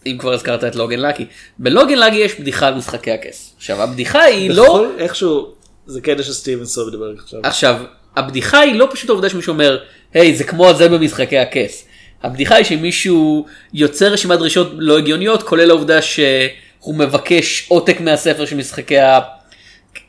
[0.06, 1.24] אם כבר הזכרת את לוגן לקי,
[1.58, 3.54] בלוגן לקי יש בדיחה על משחקי הכס.
[3.56, 5.52] עכשיו הבדיחה היא לא, בכל איכשהו
[5.86, 7.40] זה קטע של סטיבן סודרברג עכשיו.
[7.42, 7.76] עכשיו,
[8.16, 9.78] הבדיחה היא לא פשוט העובדה שמישהו אומר,
[10.14, 11.84] היי זה כמו זה במשחקי הכס.
[12.22, 18.56] הבדיחה היא שמישהו יוצר רשימת דרישות לא הגיוניות, כולל העובדה שהוא מבקש עותק מהספר של
[18.56, 19.20] משחקי ה...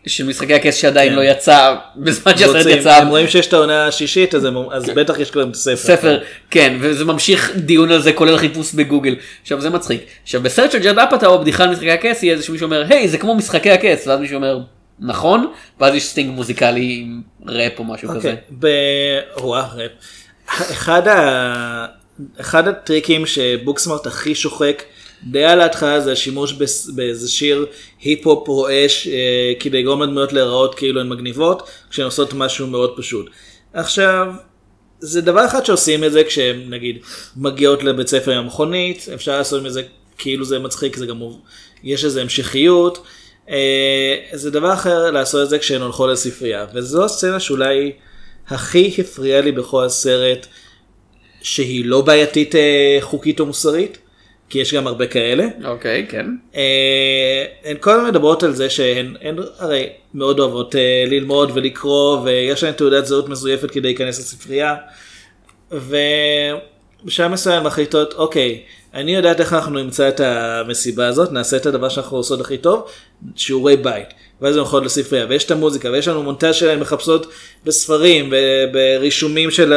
[0.08, 1.16] של משחקי הכס שעדיין כן.
[1.16, 2.96] לא יצא בזמן שהסרט יצא.
[2.96, 5.76] הם רואים שיש את העונה השישית אז, הם, אז בטח יש להם ספר.
[5.76, 6.20] ספר,
[6.50, 9.16] כן, וזה ממשיך דיון על זה כולל חיפוש בגוגל.
[9.42, 10.02] עכשיו זה מצחיק.
[10.24, 13.18] עכשיו בסרט של ג'אד אפאטאו הבדיחה על משחקי הכס יהיה זה שמישהו אומר, היי זה
[13.18, 14.60] כמו משחקי הכס, ואז מישהו אומר,
[15.00, 18.18] נכון, ואז יש sting מוזיקלי עם ראפ או משהו כזה.
[18.18, 18.68] אוקיי, ב...
[19.38, 19.92] וואו, ראפ.
[20.48, 21.86] אחד, ה...
[22.40, 24.84] אחד הטריקים ש Booksmart הכי שוחק
[25.24, 26.54] די על ההתחלה זה השימוש
[26.96, 27.66] באיזה שיר
[28.02, 33.30] היפ-הופ רועש אה, כדי לגרום לדמויות להיראות כאילו הן מגניבות כשהן עושות משהו מאוד פשוט.
[33.74, 34.28] עכשיו
[35.00, 36.98] זה דבר אחד שעושים את זה כשהן נגיד
[37.38, 39.82] מגיעות לבית ספר עם המכונית אפשר לעשות מזה
[40.18, 41.22] כאילו זה מצחיק זה גם
[41.84, 43.06] יש איזה המשכיות.
[43.50, 47.92] אה, זה דבר אחר לעשות את זה כשהן הולכות לספרייה וזו הסצנה שאולי
[48.48, 50.48] הכי הפריעה לי בכל הסרט
[51.42, 53.98] שהיא לא בעייתית אה, חוקית או מוסרית
[54.50, 55.48] כי יש גם הרבה כאלה.
[55.66, 56.26] אוקיי, כן.
[56.56, 62.20] אה, הן כל הזמן מדברות על זה שהן הן הרי מאוד אוהבות אה, ללמוד ולקרוא
[62.24, 64.76] ויש להן תעודת זהות מזויפת כדי להיכנס לספרייה.
[65.72, 68.62] ובשלב מסוים מחליטות אוקיי
[68.96, 72.88] אני יודעת איך אנחנו נמצא את המסיבה הזאת נעשה את הדבר שאנחנו עושות הכי טוב
[73.36, 74.08] שיעורי בית.
[74.42, 77.28] ואז הן הולכות לספרייה ויש את המוזיקה ויש לנו מונטז שלהן מחפשות
[77.66, 79.74] בספרים וברישומים של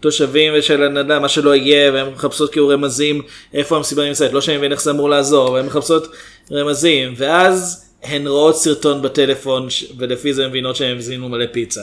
[0.00, 3.22] התושבים ושל הנדל"ן מה שלא יהיה והן מחפשות כאילו רמזים
[3.54, 6.12] איפה המסיבה נמצאת לא שאני מבין איך זה אמור לעזור והן מחפשות
[6.52, 11.82] רמזים ואז הן רואות סרטון בטלפון ולפי זה הן מבינות שהן הזינו מלא פיצה.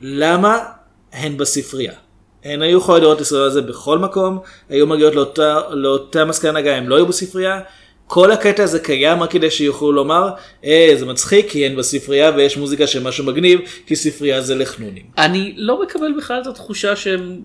[0.00, 0.58] למה
[1.12, 1.92] הן בספרייה?
[2.44, 6.74] הן היו יכולות לראות את הסרטון הזה בכל מקום, היו מגיעות לאותה, לאותה מסקנה גם
[6.74, 7.60] הם לא היו בספרייה.
[8.06, 10.30] כל הקטע הזה קיים רק כדי שיוכלו לומר,
[10.64, 15.02] אה, זה מצחיק כי הן בספרייה ויש מוזיקה של משהו מגניב, כי ספרייה זה לחנונים.
[15.18, 17.40] אני לא מקבל בכלל את התחושה שהן,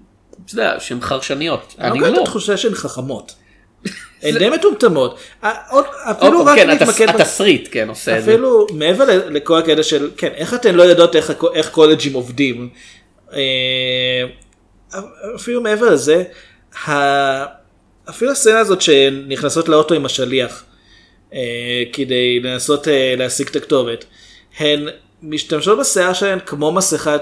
[0.46, 1.76] אתה יודע, שהן חרשניות.
[1.80, 2.24] אני אני לא מקבל את לא.
[2.24, 3.36] התחושה שהן חכמות.
[4.24, 5.20] הן די מטומטמות.
[5.44, 5.52] אה,
[6.12, 8.32] אפילו פעם, רק כן, להתמקד התסריט, כן, עושה את זה.
[8.32, 12.70] אפילו מעבר לכל הקטע של כן איך אתן לא יודעות איך, קולג'ים עובדים
[13.34, 14.24] אה,
[15.36, 16.24] אפילו מעבר לזה
[18.10, 20.64] אפילו הסצנה הזאת שנכנסות לאוטו עם השליח
[21.34, 24.06] אה, כדי לנסות אה, להשיג את הכתובת
[24.58, 24.88] הן
[25.24, 27.22] משתמשות בשיער שלהן כמו מסכת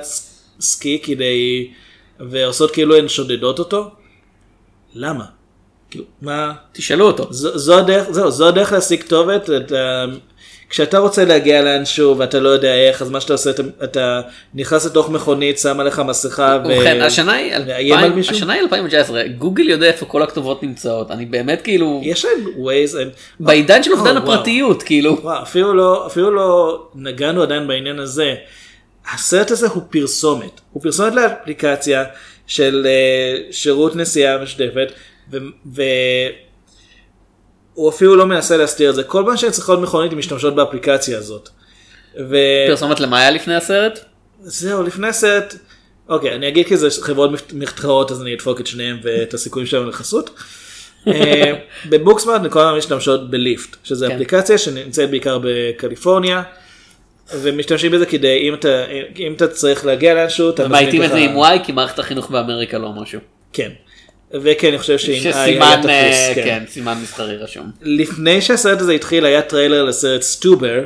[0.59, 1.71] סקי כדי
[2.19, 3.91] ועושות כאילו הן שודדות אותו
[4.93, 5.25] למה?
[5.89, 6.53] כאילו, מה?
[6.71, 7.33] תשאלו אותו.
[7.33, 10.05] זו, זו הדרך, זהו, זו הדרך להשיג כתובת, אתה,
[10.69, 14.21] כשאתה רוצה להגיע לאנשהו ואתה לא יודע איך, אז מה שאתה עושה, אתה, אתה
[14.53, 16.67] נכנס לתוך מכונית, שם עליך מסכה, ו...
[16.67, 18.35] ובכן, השנה היא לאיים על 2000 מישהו?
[18.35, 22.97] השנה היא 2019, גוגל יודע איפה כל הכתובות נמצאות, אני באמת כאילו, יש להם ווייז,
[23.39, 24.33] בעידן של אובדן אה, וואו.
[24.33, 28.35] הפרטיות, כאילו, וואו, אפילו לא, אפילו לא נגענו עדיין בעניין הזה.
[29.13, 32.03] הסרט הזה הוא פרסומת, הוא פרסומת לאפליקציה
[32.47, 34.91] של אה, שירות נסיעה משותפת,
[35.75, 35.81] ו-
[37.77, 41.17] והוא אפילו לא מנסה להסתיר את זה, כל פעם שהן צריכות מכונית הן משתמשות באפליקציה
[41.17, 41.49] הזאת.
[42.29, 42.37] ו...
[42.67, 43.99] פרסומת למה היה לפני הסרט?
[44.41, 45.55] זהו, לפני הסרט,
[46.09, 49.87] אוקיי, אני אגיד כי זה חברות מתחרות אז אני אדפוק את שניהם ואת הסיכויים שלהם
[49.89, 50.29] לחסות.
[51.07, 51.53] אה,
[51.89, 54.13] בבוקסמארט כל הזמן משתמשות בליפט, שזה כן.
[54.13, 56.43] אפליקציה שנמצאת בעיקר בקליפורניה,
[57.41, 58.85] ומשתמשים בזה כדי, אם אתה,
[59.19, 62.31] אם אתה צריך להגיע לאנשהו, אתה ומעיטים את לך- זה עם וואי כי מערכת החינוך
[62.31, 63.19] באמריקה לא משהו.
[63.53, 63.69] כן.
[64.33, 65.89] וכן, אני חושב שעם I היה תפוס,
[66.35, 66.41] כן.
[66.43, 67.71] כן, סימן מסחרי רשום.
[67.81, 70.83] לפני שהסרט הזה התחיל היה טריילר לסרט Stuber,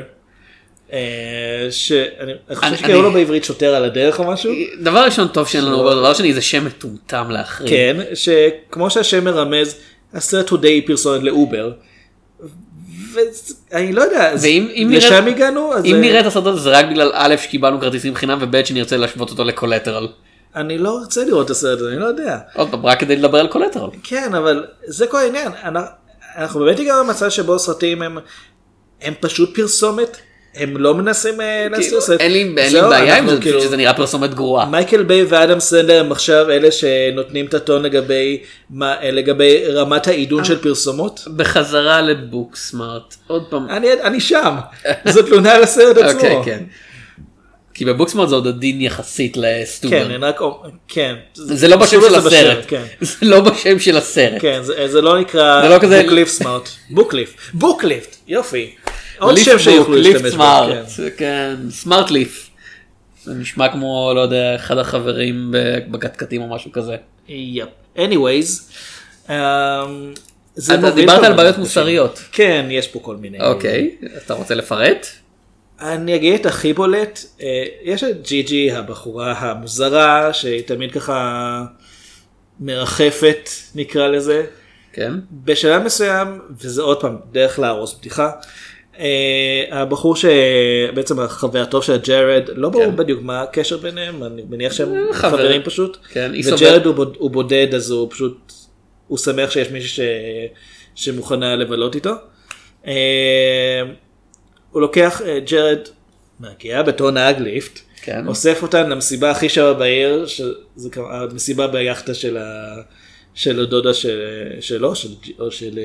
[0.92, 0.98] אה,
[1.70, 4.52] שאני אני חושב שקראו לו בעברית שוטר על הדרך או משהו.
[4.80, 7.70] דבר ראשון טוב שאין לנו דבר שני זה שם מטומטם להחריד.
[7.70, 9.76] כן, שכמו שהשם מרמז,
[10.14, 11.72] הסרט הוא די פרסומת לאובר.
[13.14, 16.46] ואני לא יודע, אז ואם אם לשם נראה- הגענו, אז אם אה, נראה את הסרט
[16.46, 20.08] הזה זה רק בגלל א' שקיבלנו כרטיסים חינם וב' שנרצה להשוות אותו ל Collateral.
[20.56, 22.38] אני לא רוצה לראות את הסרט הזה, אני לא יודע.
[22.54, 23.88] עוד פעם רק כדי לדבר על Collateral.
[24.02, 25.52] כן, אבל זה כל העניין.
[25.64, 25.88] אנחנו-
[26.36, 28.18] אנחנו באמת הגענו למצב שבו סרטים הם,
[29.02, 30.16] הם פשוט פרסומת
[30.54, 32.16] הם לא מנסים אה, לעשות את זה.
[32.20, 32.44] אין לי
[32.90, 34.66] בעיה עם זה, כאילו- פשוט שזה נראה פרסומת גרועה.
[34.66, 40.44] מייקל ביי ואדם סנדר הם עכשיו אלה שנותנים את הטון לגבי מה- לגבי רמת העידון
[40.44, 41.20] של פרסומות.
[41.36, 43.68] בחזרה לבוק סמארט, עוד פעם.
[43.70, 44.54] אני אני שם,
[45.12, 46.20] זו תלונה על הסרט עצמו.
[47.82, 47.88] כן.
[47.88, 50.08] כי בבוקסמארט זה עוד עדין יחסית לסטובר.
[50.10, 50.40] כן, רק,
[50.88, 51.14] כן.
[51.34, 52.64] זה לא בשם של הסרט.
[52.68, 52.82] כן.
[53.00, 54.42] זה לא בשם של הסרט.
[54.42, 56.68] כן, זה, לא נקרא זה לא כזה- Booklyft Smart.
[56.90, 57.34] Booklyft.
[57.54, 58.70] Booklyft, יופי.
[59.18, 60.44] עוד שם שיוכלו להשתמש בו.
[60.68, 61.08] כן.
[61.16, 62.48] כן, Smart Lyft.
[63.24, 65.54] זה נשמע כמו, לא יודע, אחד החברים
[65.90, 66.96] בקטקטים או משהו כזה.
[67.28, 67.68] yep.
[67.96, 68.72] anyways.
[69.30, 69.34] אמ,
[70.74, 71.58] אתה דיברת על בעיות.
[71.58, 72.20] מוסריות.
[72.32, 73.40] כן, יש פה כל מיני.
[73.40, 75.06] אוקיי, אתה רוצה לפרט?
[75.82, 81.64] אני אגיד את הכי בולט, אה, יש את ג'י ג'י הבחורה המוזרה שהיא תמיד ככה
[82.60, 84.44] מרחפת נקרא לזה.
[84.92, 85.12] כן.
[85.44, 88.30] בשלב מסוים, וזה עוד פעם דרך להרוס בדיחה,
[88.98, 92.96] אה, הבחור שבעצם החבר הטוב של ג'רד, לא ברור כן.
[92.96, 95.30] בדיוק מה הקשר ביניהם, אני מניח שהם חבר.
[95.30, 98.52] חברים פשוט, כן, וג'רד הוא הוא בודד אז הוא פשוט,
[99.08, 100.00] הוא שמח שיש מישהי ש...
[100.94, 102.12] שמוכנה לבלות איתו.
[104.72, 105.78] הוא לוקח, אה, ג'רד
[106.40, 108.26] מגיע בתור נהג ליפט, כן.
[108.26, 110.26] אוסף אותן למסיבה הכי שווה בעיר,
[110.92, 112.74] כבר המסיבה ביאכטה של ה...
[113.34, 114.22] של הדודה של,
[114.60, 115.08] שלו, של,
[115.38, 115.78] או של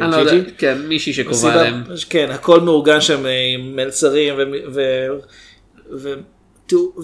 [0.00, 0.50] אה, לא יודע, ג'י ג'י.
[0.58, 1.82] כן, מישהי שקובע להם.
[2.10, 5.08] כן, הכל מאורגן שם אה, עם מלצרים ו- ו-
[5.92, 6.14] ו-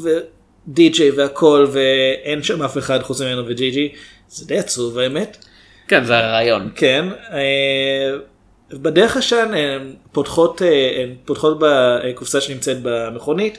[0.02, 3.92] ודי-ג'יי והכל, ואין שם אף אחד חוץ ממנו וג'י ג'י.
[4.28, 5.44] זה די עצוב האמת.
[5.88, 6.70] כן, זה הרעיון.
[6.74, 7.04] כן.
[8.72, 13.58] אה, בדרך השן הן פותחות, אה, הן פותחות בקופסה שנמצאת במכונית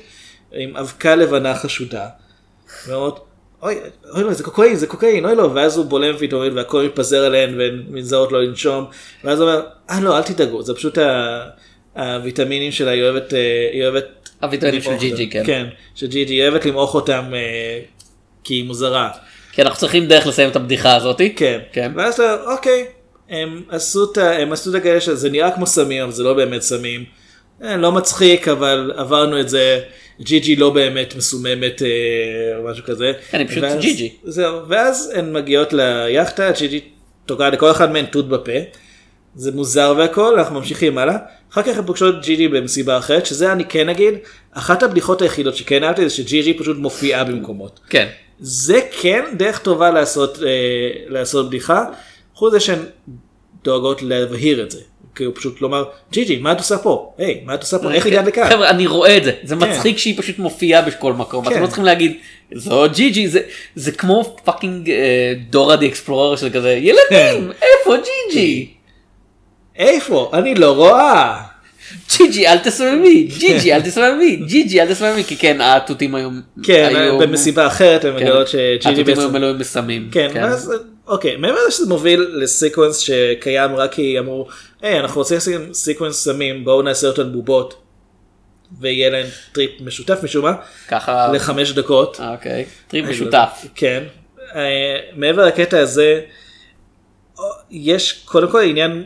[0.53, 2.07] עם אבקה לבנה חשודה.
[2.87, 3.25] ואומרות,
[3.61, 3.75] אוי,
[4.15, 7.59] אוי לא, זה קוקאין, זה קוקאין, אוי לא, ואז הוא בולם ויטמין והכל מתפזר עליהן
[7.59, 8.85] והן מזהות לא לנשום,
[9.23, 11.49] ואז הוא אומר, אה לא, אל תדאגו, זה פשוט ה-
[11.95, 14.05] הוויטמינים שלה, היא אוהבת, אה, היא אוהבת...
[14.41, 15.29] הוויטמינים של ג'י ג'י.
[15.29, 15.43] כן.
[15.45, 17.79] כן, של ג'י ג'י, היא אוהבת למעוך אותם אה,
[18.43, 19.09] כי היא מוזרה.
[19.51, 21.33] כי אנחנו צריכים דרך לסיים את הבדיחה הזאתי.
[21.35, 21.59] כן.
[21.71, 21.91] כן.
[21.95, 22.85] ואז אתה, אוקיי,
[23.33, 26.33] הם עשו את ה- הם עשו את הכאלה שזה נראה כמו סמים, אבל זה לא
[26.33, 27.05] באמת סמים.
[27.63, 29.79] אה, לא מצחיק, אבל עברנו את זה.
[30.21, 31.87] ג'י ג'י לא באמת מסוממת אה,
[32.57, 33.11] או משהו כזה.
[33.31, 34.13] כן, היא פשוט ג'י ג'י.
[34.23, 36.81] זהו, ואז הן מגיעות ליאכטה, ג'י ג'י
[37.25, 38.51] תוקעת לכל אחד מהן תות בפה.
[39.35, 41.17] זה מוזר והכל, אנחנו ממשיכים הלאה.
[41.51, 44.13] אחר כך הן פוגשות ג'י ג'י במסיבה אחרת, שזה אני כן אגיד,
[44.51, 47.79] אחת הבדיחות היחידות שכן אהבתי זה שג'י ג'י פשוט מופיעה במקומות.
[47.89, 48.07] כן.
[48.39, 50.49] זה כן דרך טובה לעשות, אה,
[51.07, 51.85] לעשות בדיחה,
[52.33, 52.79] חוץ מזה שהן
[53.63, 54.79] דואגות להבהיר את זה.
[55.15, 57.13] כאילו פשוט לומר, ג'י ג'י, מה את עושה פה?
[57.17, 57.91] היי, מה את עושה פה?
[57.91, 58.49] איך הגעת לכאן?
[58.49, 59.31] חבר'ה, אני רואה את זה.
[59.43, 59.61] זה כן.
[59.71, 61.45] מצחיק שהיא פשוט מופיעה בכל מקום.
[61.47, 61.61] אתם כן.
[61.61, 62.13] לא צריכים להגיד,
[62.53, 63.27] זו ג'י ג'י.
[63.27, 63.39] זה-
[63.75, 64.95] זה כמו fucking אה,
[65.49, 66.85] Dora the Explorer של כזה, כן.
[66.87, 68.67] ילדים, איפה ג'י ג'י?
[69.75, 70.31] איפה?
[70.33, 71.41] אני לא רואה.
[72.17, 76.15] ג'י ג'י אל תסממי, ג'י ג'י אל תסממי, ג'י ג'י אל תסממי, כי כן, התותים
[76.15, 76.29] היו...
[76.63, 78.15] כן, במסיבה אחרת כן.
[78.15, 79.33] מגלות שג'י ג'י התותים היו בעצם...
[79.33, 80.09] מלאים בסמים.
[80.11, 80.73] כן, ואז,
[81.07, 84.47] אוקיי, מעבר לזה שזה מוביל ל sequence שקיים רק כי אמרו,
[84.81, 87.79] היי, אנחנו רוצים לשים sequence סמים, בואו נעשה אותו על בובות.
[88.79, 90.53] ויהיה להם טריפ משותף משום מה,
[90.87, 91.31] ככה...
[91.33, 92.17] לחמש דקות.
[92.19, 93.65] אה, אוקיי, טריפ משותף.
[93.75, 94.03] כן.
[94.55, 96.21] אה, מעבר לקטע הזה,
[97.39, 99.03] אה, יש קודם כל עניין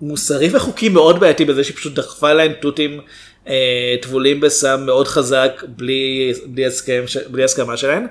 [0.00, 3.00] מוסרי וחוקי מאוד בעייתי בזה שהיא פשוט דחפה להם תותים
[3.48, 8.06] אה, טבולים בסם מאוד חזק בלי, בלי, הסכם, בלי הסכמה שלהם.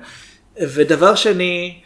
[0.60, 1.80] ודבר שני,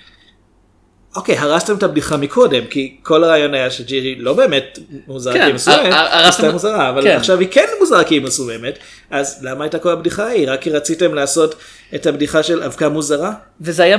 [1.19, 5.41] אוקיי, הרסתם את הבדיחה מקודם, כי כל הרעיון היה שג'י ג'י לא באמת מוזרה כן,
[5.41, 7.17] כי היא מסוממת, היא סתם מוזרה, אבל כן.
[7.17, 8.79] עכשיו היא כן מוזרה כי היא מסוממת,
[9.11, 10.51] אז למה הייתה כל הבדיחה ההיא?
[10.51, 11.55] רק כי רציתם לעשות
[11.95, 13.33] את הבדיחה של אבקה מוזרה?
[13.61, 13.97] וזה היה,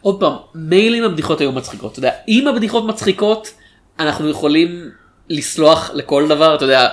[0.00, 3.50] עוד פעם, מילא אם הבדיחות היו מצחיקות, אתה יודע, אם הבדיחות מצחיקות,
[4.00, 4.90] אנחנו יכולים
[5.30, 6.88] לסלוח לכל דבר, אתה יודע,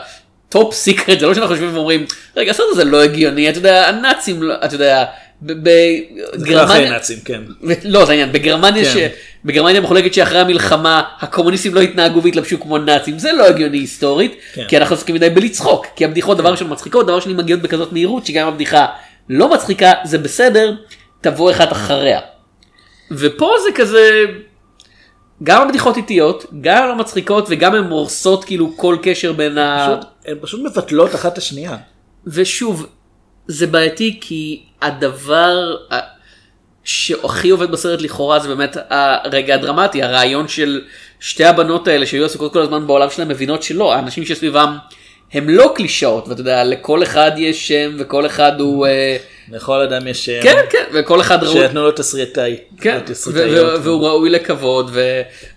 [0.50, 2.06] Top Secret, זה לא שאנחנו יושבים ואומרים,
[2.38, 5.06] רגע, הסרט הזה לא הגיוני, אתה יודע, הנאצים, לא- אתה יודע,
[5.42, 7.42] בגרמניה, כן.
[7.84, 9.10] לא זה העניין, בגרמניה, כן.
[9.10, 9.18] ש...
[9.46, 14.66] בגרמניה מחולקת שאחרי המלחמה הקומוניסטים לא התנהגו והתלבשו כמו נאצים, זה לא הגיוני היסטורית, כן.
[14.68, 18.26] כי אנחנו עסוקים מדי בלצחוק, כי הבדיחות דבר ראשון מצחיקות, דבר שני מגיעות בכזאת מהירות,
[18.26, 18.86] שגם הבדיחה
[19.30, 20.74] לא מצחיקה, זה בסדר,
[21.22, 22.20] תבוא אחת אחריה.
[23.12, 24.26] ופה זה כזה,
[25.44, 29.96] גם הבדיחות איטיות, גם לא מצחיקות וגם הן הורסות כאילו כל קשר בין ה...
[30.26, 31.78] הן פשוט מבטלות אחת את השנייה.
[32.28, 32.86] ושוב,
[33.48, 35.76] זה בעייתי כי הדבר
[36.84, 40.82] שהכי עובד בסרט לכאורה זה באמת הרגע הדרמטי, הרעיון של
[41.20, 44.78] שתי הבנות האלה שהיו עסוקות כל הזמן בעולם שלהם מבינות שלא, האנשים שסביבם
[45.34, 49.18] הם לא קלישאות ואתה יודע לכל אחד יש שם וכל אחד הוא אה,
[49.52, 50.40] לכל אדם יש שם.
[50.44, 51.54] כן כן וכל אחד ראוי.
[51.56, 52.58] שנתנו לו תסריטאי.
[52.82, 53.00] כן.
[53.34, 54.92] ו- והוא ראוי לכבוד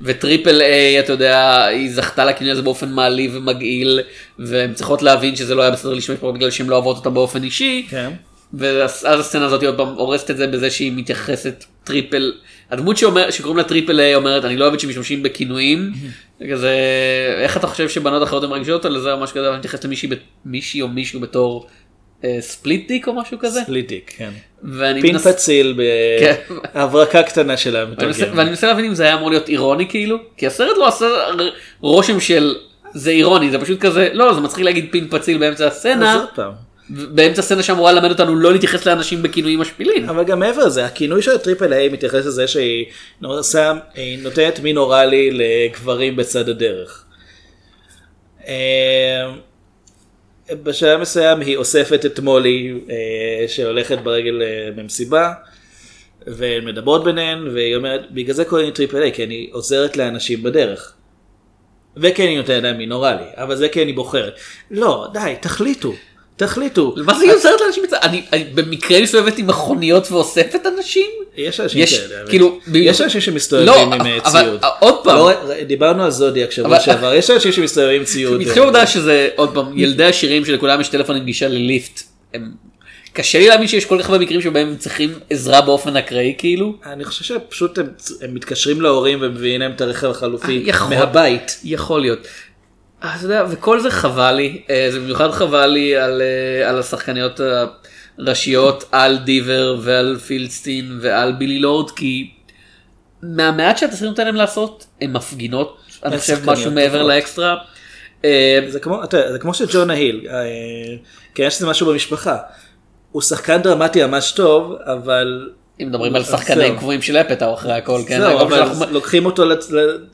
[0.03, 4.01] וטריפל איי אתה יודע היא זכתה לכינוי הזה באופן מעליב ומגעיל
[4.39, 7.43] והן צריכות להבין שזה לא היה בסדר להשתמש בו בגלל שהן לא אוהבות אותה באופן
[7.43, 8.11] אישי כן.
[8.55, 12.33] ואז אז הסצנה הזאת עוד פעם הורסת את זה בזה שהיא מתייחסת טריפל
[12.71, 15.93] הדמות שאומר, שקוראים לה טריפל איי אומרת אני לא אוהבת שמשתמשים בכינויים
[16.53, 16.77] כזה
[17.43, 20.09] איך אתה חושב שבנות אחרות הן מרגישות על זה או משהו כזה אבל מתייחסת למישהי
[20.45, 21.67] מישהי או מישהו בתור
[22.25, 24.31] אה, ספליט דיק או משהו כזה פליטיק, כן.
[24.63, 25.81] ואני פין מנס- פציל
[26.21, 26.35] כן.
[26.75, 27.85] בהברקה קטנה שלה.
[27.85, 28.39] ואני מנסה- מתרגם.
[28.39, 31.07] ואני מנסה להבין אם זה היה אמור להיות אירוני כאילו כי הסרט לא עשה
[31.81, 32.55] רושם של
[32.95, 36.25] זה אירוני זה פשוט כזה לא זה מצחיק להגיד פין פציל באמצע הסצנה.
[36.91, 40.09] באמצע הסצנה שאמורה ללמד אותנו לא להתייחס לאנשים בכינויים משפילים.
[40.09, 42.87] אבל גם מעבר לזה, הכינוי של הטריפל איי מתייחס לזה שהיא
[43.95, 47.05] היא נותנת מין אוראלי לגברים בצד הדרך.
[48.47, 49.31] אה,
[50.51, 55.33] בשלב מסוים היא אוספת את מולי אה, שהולכת ברגל אה, במסיבה
[56.27, 60.43] והן מדברות ביניהן והיא אומרת בגלל זה קוראים לי Triple A כי אני עוזרת לאנשים
[60.43, 60.93] בדרך.
[61.97, 64.39] וכן היא נותנת להם מין אוראלי אבל זה כי אני בוחרת.
[64.71, 65.93] לא די תחליטו
[66.37, 66.95] תחליטו.
[66.97, 67.99] מה זה היא עוזרת לאנשים בצד?
[68.03, 71.11] אני במקרה מסתובבת עם מכוניות ואוספת אנשים?
[71.37, 72.27] יש אנשים כאלה.
[72.29, 74.61] כאילו, יש אנשים שמסתובבים לא, עם אה, ציוד.
[74.81, 75.17] עוד פעם.
[75.17, 75.33] לא,
[75.67, 78.41] דיברנו על זודיאק שבוע שעבר, יש אנשים שמסתובבים עם ציוד.
[78.41, 82.03] מתחיל אה, העובדה שזה עוד פעם ילדי עשירים שלכולם יש טלפון עם גישה ל Lyft.
[83.15, 86.75] קשה לי להאמין שיש כל כך הרבה מקרים שבהם הם צריכים עזרה באופן אקראי כאילו.
[86.87, 87.87] אני חושב שפשוט הם,
[88.21, 90.97] הם מתקשרים להורים ומביאים להם את הרכב החלופי יכול.
[90.97, 91.61] מהבית.
[91.65, 92.19] יכול להיות.
[93.05, 96.79] אה, אתה יודע, וכל זה חבל לי, אה, זה במיוחד חבל לי על, אה, על
[96.79, 97.41] השחקניות
[98.19, 102.31] הראשיות, על דיבר ועל פילדסטין ועל בילי לורד, כי
[103.23, 107.15] מהמעט שהתסריט נותן להם לעשות, הן מפגינות, אני חושב משהו מעבר טובות.
[107.15, 107.57] לאקסטרה.
[108.69, 110.35] זה כמו, אתה, יודע, זה כמו שג'ונה היל, אה,
[111.35, 112.37] כן יש לזה משהו במשפחה.
[113.13, 115.51] הוא שחקן דרמטי ממש טוב, אבל...
[115.81, 116.77] אם מדברים על אז שחקנים.
[116.77, 118.21] קבועים של אפטאו אחרי הכל, כן?
[118.21, 119.45] זהו, אבל לוקחים אותו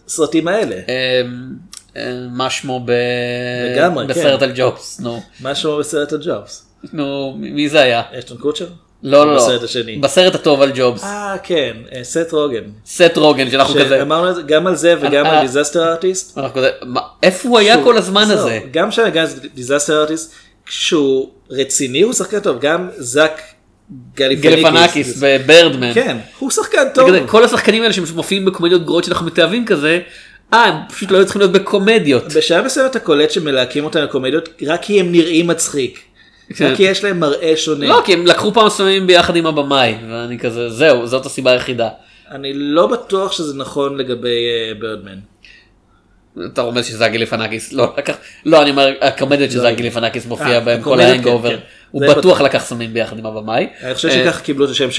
[0.06, 0.76] לסרטים האלה.
[1.96, 2.92] אה, אה, מה שמו ב...
[3.74, 4.44] לגמרי, בסרט כן.
[4.44, 6.66] על ג'ובס, נו, משהו בסרט הג'ובס.
[6.92, 8.02] נו, מי זה היה?
[8.18, 8.66] אשטון קוצ'ר?
[9.02, 9.96] לא, לא, לא, בסרט השני.
[9.96, 11.04] בסרט הטוב על ג'ובס.
[11.04, 12.62] אה כן, אה, סט רוגן.
[12.86, 13.88] סט רוגן שאנחנו כזה,
[14.34, 15.42] זה גם על זה וגם אה, על אה.
[15.42, 16.38] Disaster Artist.
[16.38, 18.60] אנחנו כזה, מה- איפה הוא היה כל הזמן הזה?
[18.70, 19.02] גם של
[19.54, 20.32] Disaster Artist,
[20.66, 23.40] כשהוא רציני הוא שחקן טוב, גם זאק
[24.16, 24.52] גליפיאנקיס.
[24.52, 25.94] גליפיאנקיס ב Birdman.
[25.94, 27.10] כן, הוא שחקן טוב.
[27.26, 30.00] כל השחקנים האלה שמופיעים בקומדיות גרועות שאנחנו מתאהבים כזה,
[30.52, 32.32] אה, הם פשוט לא היו צריכים להיות בקומדיות.
[32.32, 36.00] בשלב מסוים אתה קולט שמלהקים אותם לקומדיות רק כי הם נראים מצחיק.
[36.56, 36.66] כן.
[36.70, 37.86] רק כי יש להם מראה שונה.
[37.86, 41.88] לא, כי הם לקחו סמים מסוימים ביחד עם הבמאי, ואני כזה, זהו, זאת הסיבה היחידה.
[42.30, 45.18] אני לא בטוח שזה נכון לגבי אה, Birdman.
[46.52, 50.82] אתה רומז שזאק גליפיאנקיס, לא לקח, לא, אני אומר, הקומדיות שזאק גליפיאנקיס מופיע אה, בהם,
[50.82, 51.62] כל ה Hangover, כן, כן.
[51.90, 52.40] הוא בטוח.
[52.40, 53.66] לקח סמים ביחד עם הבמאי.
[53.82, 54.90] אני חושב אה, שככה קיבלו את השם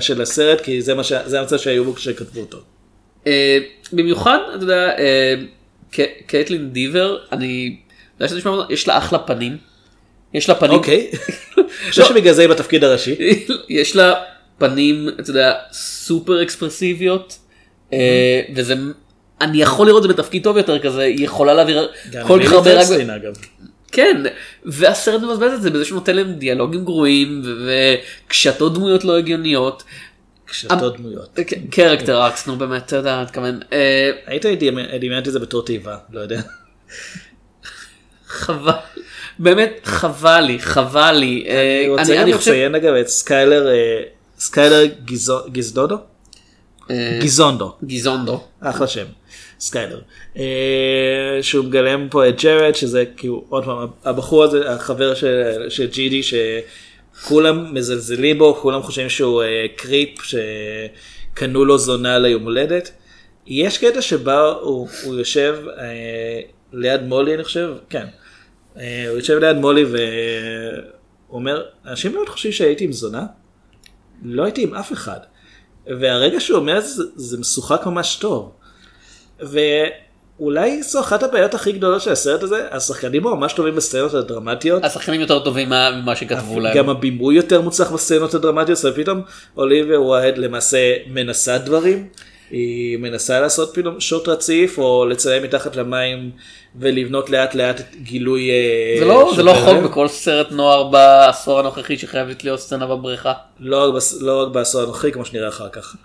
[0.00, 0.92] של הסרט, כי זה
[1.38, 2.58] המצב שהיו בו כשכתבו אותו.
[3.26, 3.58] אה,
[3.92, 5.34] במיוחד, אתה יודע, אה,
[6.26, 7.76] קייטלין דיבר, אני,
[8.70, 9.56] יש לה אחלה פנים.
[10.34, 11.10] יש לה פנים, אוקיי.
[11.58, 13.14] אני חושב שבגלל זה היא בתפקיד הראשי.
[13.68, 14.14] יש לה
[14.58, 17.38] פנים, אתה יודע, סופר אקספרסיביות,
[17.92, 18.74] אה, וזה,
[19.40, 21.88] אני יכול לראות את זה בתפקיד טוב יותר כזה, היא יכולה להעביר
[22.26, 22.70] כל כך הרבה.
[23.92, 24.22] כן,
[24.64, 29.82] והסרט מבזבז את זה בזה שהוא נותן להם דיאלוגים גרועים, וקשתות דמויות לא הגיוניות.
[30.48, 31.38] כשאתו דמויות.
[31.70, 33.60] קרקטר אקס, נו באמת, אתה יודע, מתכוון.
[33.72, 34.46] אה, היית
[35.00, 36.40] דמיינתי את זה בתור תיבה, לא יודע.
[38.26, 38.72] חבל,
[39.38, 41.44] באמת חבל לי, חבל לי.
[41.48, 44.02] אה, אני רוצה גם לציין אגב את סקיילר, אה,
[44.38, 44.84] סקיילר
[45.52, 45.96] גיזדודו?
[47.20, 48.44] גיזונדו, גיזונדו.
[48.60, 49.04] אחלה שם,
[49.60, 50.00] סקיילר.
[51.42, 56.01] שהוא מגלם פה את ג'רד, שזה כאילו, עוד פעם, הבחור הזה, החבר של- של ג'י
[56.01, 56.22] ג'י,
[57.22, 62.90] שכולם מזלזלים בו, כולם חושבים שהוא אה, creep, שקנו לו זונה ליום הולדת.
[63.46, 66.40] יש קטע שבה הוא, הוא יושב אה,
[66.72, 68.06] ליד מולי, אני חושב, כן.
[68.76, 70.00] אה, הוא יושב ליד מולי והוא
[71.30, 73.26] אומר, אנשים באמת חושבים שהייתי עם זונה?
[74.22, 75.18] לא הייתי עם אף אחד.
[75.86, 78.52] והרגע שהוא אומר זה, זה משוחק ממש טוב.
[80.40, 84.84] ואולי זו אחת הבעיות הכי גדולות של הסרט הזה, השחקנים בו ממש טובים בסצנות הדרמטיות.
[84.84, 86.76] השחקנים יותר טובים מה- ממה שכתבו להם.
[86.76, 89.22] גם הבימוי יותר מוצלח בסצנות הדרמטיות, ופתאום
[89.56, 92.06] אוליביה ווייד למעשה מנסה דברים.
[92.50, 96.30] היא מנסה לעשות פתאום שוט רציף, או לצלם מתחת למים
[96.80, 98.50] ולבנות לאט לאט את גילוי...
[98.50, 99.76] אה, זה לא, זה לא חוק.
[99.90, 103.32] בכל סרט נוער בעשור הנוכחי שחייבת להיות סצנה בבריכה.
[103.60, 105.96] לא לא רק בעשור הנוכחי, כמו שנראה אחר כך.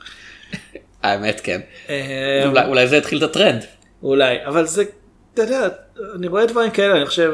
[1.04, 1.62] האמת כן.
[1.90, 3.66] אה, אולי- אולי זה התחיל את הטרנד.
[4.04, 4.84] אולי, אבל זה,
[5.34, 5.68] אתה יודע,
[6.16, 7.32] אני רואה דברים כאלה, אני חושב,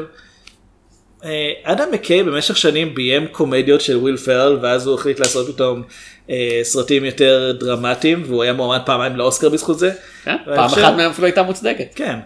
[1.24, 5.82] אה, אדם מקיי במשך שנים ביים קומדיות של וויל פרל ואז הוא החליט לעשות פתאום
[6.30, 9.90] אה, סרטים יותר דרמטיים והוא היה מועמד פעמיים לאוסקר בזכות זה.
[10.24, 10.36] כן?
[10.44, 11.86] פעם חושב- אחת מהם אפילו הייתה מוצדקת.
[11.94, 12.18] כן.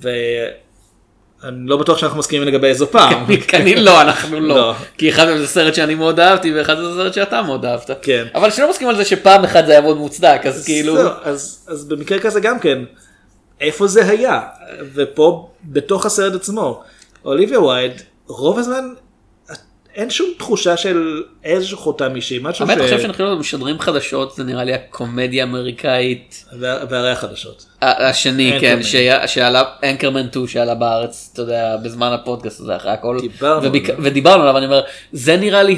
[0.00, 3.26] ואני לא בטוח שאנחנו מסכימים לגבי איזו פעם.
[3.48, 4.56] כי אני לא, אנחנו לא.
[4.56, 4.74] לא.
[4.98, 7.90] כי אחד מהם זה סרט שאני מאוד אהבתי ואחד זה סרט שאתה מאוד אהבת.
[8.02, 8.26] כן.
[8.34, 10.96] אבל שלא מסכים על זה שפעם אחת זה היה מאוד מוצדק, אז כאילו...
[11.66, 12.78] אז במקרה כזה גם כן,
[13.60, 14.40] איפה זה היה?
[14.94, 16.82] ופה בתוך הסרט עצמו,
[17.24, 17.92] אוליביה וייד,
[18.26, 18.88] רוב הזמן
[19.94, 22.82] אין שום תחושה של איזשהו חותם אישי, משהו האמת ש...
[22.82, 27.66] חושב שאנחנו משדרים חדשות זה נראה לי הקומדיה האמריקאית וה- והרי החדשות.
[27.82, 28.78] ה- השני כן
[29.26, 33.70] שעלה אנקרמן 2 שעלה בארץ אתה יודע בזמן הפודקאסט הזה אחרי הכל דיברנו.
[33.98, 34.80] ודיברנו עליו אני אומר
[35.12, 35.76] זה נראה לי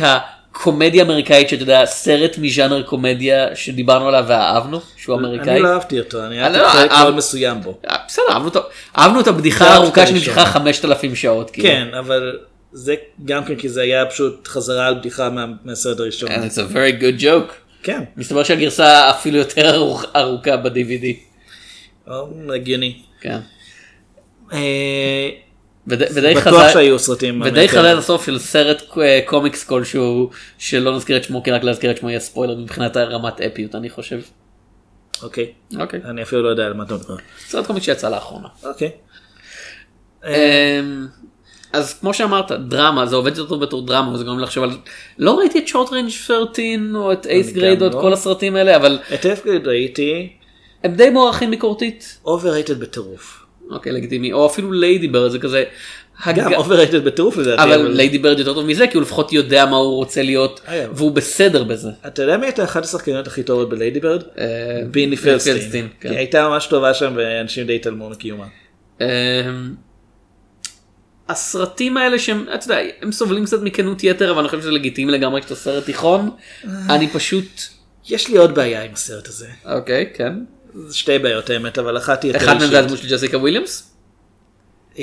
[0.52, 5.50] הקומדיה האמריקאית שאתה יודע סרט מז'אנר קומדיה שדיברנו עליו ואהבנו שהוא אמריקאי.
[5.52, 7.78] אני לא אהבתי אותו, אני אהבתי לא- חלק אה, מאוד מסוים בו.
[7.90, 8.60] אה, בסדר אהבנו אותו
[8.98, 10.06] אהבנו את הבדיחה זה הארוכה.
[10.06, 11.50] שנמשכה 5,000 שעות.
[11.50, 11.68] כאילו.
[11.68, 12.38] כן, אבל
[12.72, 12.94] זה
[13.24, 16.28] גם כן כי זה היה פשוט חזרה על בדיחה מה- מהסרט הראשון.
[16.28, 17.52] And it's a very good joke.
[17.82, 19.74] כן, מסתבר שהגרסה אפילו יותר
[20.16, 21.06] ארוכה ב-DVD.
[22.54, 22.96] הגיוני.
[23.20, 23.38] כן.
[25.88, 27.68] ודי חזק, שהיו סרטים ודי.
[27.68, 31.96] חזק הסוף של סרט אה, קומיקס כלשהו שלא נזכיר את שמו כי רק להזכיר את
[31.96, 34.20] שמו יהיה ספוילר מבחינת הרמת אפיות אני חושב.
[35.22, 36.00] אוקיי, אוקיי.
[36.04, 37.16] אני אפילו לא יודע על מה אתה מדבר.
[37.46, 38.48] סרט קומיקס שיצא לאחרונה.
[38.64, 38.90] אוקיי.
[40.24, 41.06] אמ,
[41.72, 44.70] אז כמו שאמרת דרמה זה עובד יותר בתור דרמה וזה גורם לחשוב על
[45.18, 46.64] לא ראיתי את Short Range 13
[46.94, 48.00] או את Eighth Grade או את לא.
[48.00, 50.32] כל הסרטים האלה אבל את Upgrade ראיתי,
[50.84, 52.18] הם די מוערכים ביקורתית.
[52.24, 53.47] overrated בטירוף.
[53.70, 55.64] אוקיי לגיטימי או אפילו Lady Bird זה כזה.
[56.34, 57.62] גם overrated בטירוף לדעתי.
[57.62, 60.90] אבל Lady Bird יותר טוב מזה כי הוא לפחות יודע מה הוא רוצה להיות אגב.
[60.94, 61.90] והוא בסדר בזה.
[62.06, 64.22] אתה יודע מי הייתה אחת השחקניות הכי טובות בליידי בירד?
[64.38, 64.46] אה,
[64.90, 65.88] ביני פלסטין.
[66.00, 66.10] כן.
[66.10, 68.46] היא הייתה ממש טובה שם ואנשים די התעלמו מקיומה.
[69.00, 69.06] אמ,
[71.28, 75.12] הסרטים האלה שהם, אתה יודע, הם סובלים קצת מכנות יתר אבל אני חושב שזה לגיטימי
[75.12, 76.30] לגמרי כשאתה סרט תיכון.
[76.88, 77.46] אני פשוט,
[78.08, 79.46] יש לי עוד בעיה עם הסרט הזה.
[79.64, 80.34] אוקיי, כן.
[80.92, 82.78] שתי בעיות האמת, אבל אחת היא יותר אחד מהם זה אישית.
[82.84, 83.94] הדמות של ג'סיקה וויליאמס.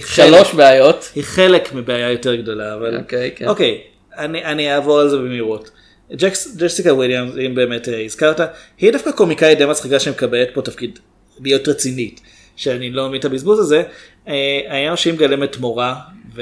[0.05, 1.11] שלוש בעיות.
[1.15, 2.97] היא חלק מבעיה יותר גדולה, אבל...
[2.97, 3.47] אוקיי, כן.
[3.47, 3.81] אוקיי,
[4.17, 5.69] אני אני אעבור על זה במהירות.
[6.13, 8.39] ג'קס- ג'סיקה וויליאמס, אם באמת אה, הזכרת,
[8.77, 10.99] היא דווקא קומיקאית די מצחיקה שמקבלת פה תפקיד
[11.43, 12.21] להיות רצינית,
[12.55, 13.83] שאני לא מבין את הבזבוז הזה.
[14.27, 14.33] אה,
[14.67, 15.95] העניין שהיא מגלמת מורה,
[16.35, 16.41] ו...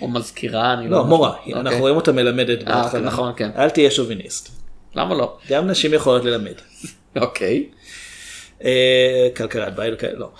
[0.00, 0.96] או מזכירה, אני לא...
[0.98, 1.54] לא, מורה, אוקיי.
[1.54, 3.00] אנחנו רואים אותה מלמדת אה, בהתחלה.
[3.00, 3.50] נכון, כן.
[3.56, 4.48] אל תהיה שוביניסט.
[4.96, 5.36] למה לא?
[5.48, 6.54] גם נשים יכולות ללמד.
[7.16, 7.66] אוקיי.
[8.64, 10.30] אה, כלכלת בית, וכאלה, לא.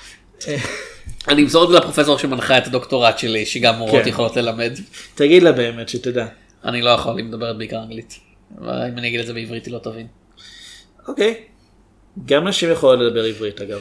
[1.28, 4.08] אני אמסור את זה לפרופסור שמנחה את הדוקטורט שלי שגם מורות כן.
[4.08, 4.72] יכולות ללמד.
[5.14, 6.26] תגיד לה באמת שתדע.
[6.64, 8.18] אני לא יכול, היא מדברת בעיקר אנגלית.
[8.62, 10.06] אם אני אגיד את זה בעברית היא לא תבין.
[11.08, 11.34] אוקיי.
[12.26, 13.80] גם נשים יכולות לדבר עברית אגב.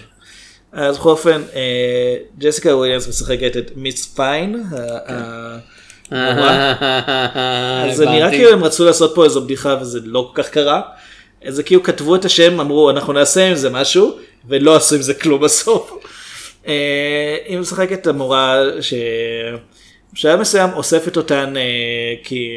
[0.72, 4.64] אז בכל אופן, אה, ג'סיקה וויליאמס משחקת את מיס פיין.
[6.12, 6.74] המורה.
[7.86, 8.30] אז זה נראה.
[8.30, 10.82] כאילו הם רצו לעשות פה איזו בדיחה וזה לא כל כך קרה.
[11.48, 14.18] זה כאילו כתבו את השם, אמרו אנחנו נעשה עם זה משהו,
[14.50, 15.92] ולא עשו עם זה כלום בסוף.
[16.68, 16.74] אה,
[17.46, 21.62] היא משחקת את המורה שבשלב מסוים אוספת אותן אה,
[22.24, 22.50] כי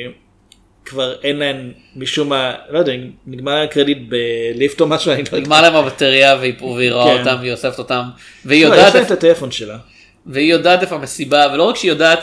[0.85, 2.93] כבר אין להן משום מה, לא יודע,
[3.27, 5.39] נגמר להם קרדיט בליפט או משהו, אני לא יודע.
[5.41, 7.19] נגמר להם הבטריה והיא והיא רואה כן.
[7.21, 8.03] אותם והיא אוספת אותם
[8.45, 9.79] והיא לא, יודעת יש לה את איפה- הטלפון שלה.
[10.27, 12.19] והיא יודעת איפה המסיבה ולא רק שהיא יודעת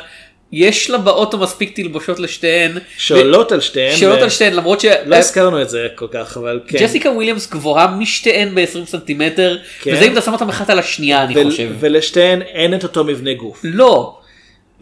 [0.56, 2.72] יש לה באוטו מספיק תלבושות לשתיהן.
[2.98, 3.98] שעולות על שתיהן.
[3.98, 4.86] שעולות ו- על שתיהן למרות ש...
[5.06, 6.78] לא הזכרנו את זה כל כך, אבל כן.
[6.80, 9.94] ג'סיקה וויליאמס גבוהה משתיהן ב-20 סנטימטר כן.
[9.94, 11.70] וזה אם אתה שם אותם אחת על השנייה אני ול- חושב.
[11.80, 13.60] ולשתיהן אין את אותו מבנה גוף.
[13.64, 14.18] לא.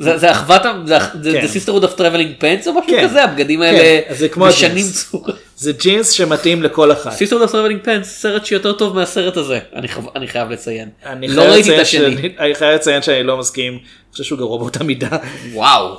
[0.03, 0.97] זה זה אחוות זה
[1.33, 1.45] כן.
[1.45, 3.03] sisterhood of traveling pants או משהו כן.
[3.09, 4.85] כזה הבגדים האלה זה כמו משנים.
[4.91, 5.33] צורה.
[5.57, 7.11] זה ג'ינס שמתאים לכל אחת.
[7.13, 10.89] sisterhood of traveling pants סרט שיותר טוב מהסרט הזה אני חייב- אני חייב לציין.
[11.05, 12.33] אני לא ראיתי את השני.
[12.39, 13.81] אני חייב לציין שאני לא מסכים, אני
[14.11, 15.17] חושב שהוא גרוע באותה מידה.
[15.53, 15.95] וואו.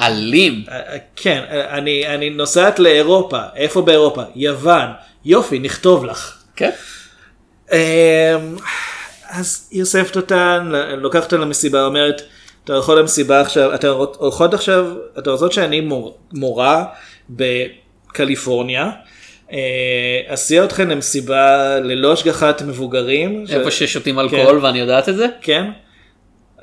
[0.00, 0.64] אלים.
[0.70, 0.80] אה,
[1.16, 4.22] כן, אה, אני אני נוסעת לאירופה, איפה באירופה?
[4.36, 4.86] יוון,
[5.24, 6.36] יופי, נכתוב לך.
[6.56, 6.70] כן.
[7.72, 7.76] אמ,
[9.30, 12.22] אז היא אוספת אותן, לוקחת אותן למסיבה, אומרת,
[12.64, 14.86] אתה יכול למסיבה עכשיו, אתן הולכות עכשיו,
[15.18, 16.84] אתן רוצות שאני מור- מורה
[17.30, 18.90] בקליפורניה,
[19.52, 19.58] אה,
[20.26, 21.46] אסיע אתכן למסיבה
[21.80, 23.46] ללא השגחת מבוגרים.
[23.46, 25.26] ש- איפה ששותים אלכוהול ואני יודעת את זה.
[25.42, 25.70] כן.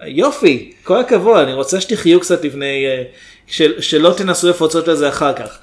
[0.06, 3.04] יופי, כל הכבוד, אני רוצה שתחיו קצת לפני, אה,
[3.48, 5.60] של, שלא תנסו לפוצות על זה אחר כך.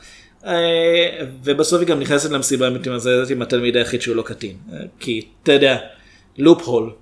[0.46, 1.08] אה,
[1.44, 4.56] ובסוף היא גם נכנסת למסיבה ומתמזמזת עם התלמיד היחיד שהוא לא קטין.
[4.72, 5.76] אה, כי, אתה יודע,
[6.38, 6.92] loophole.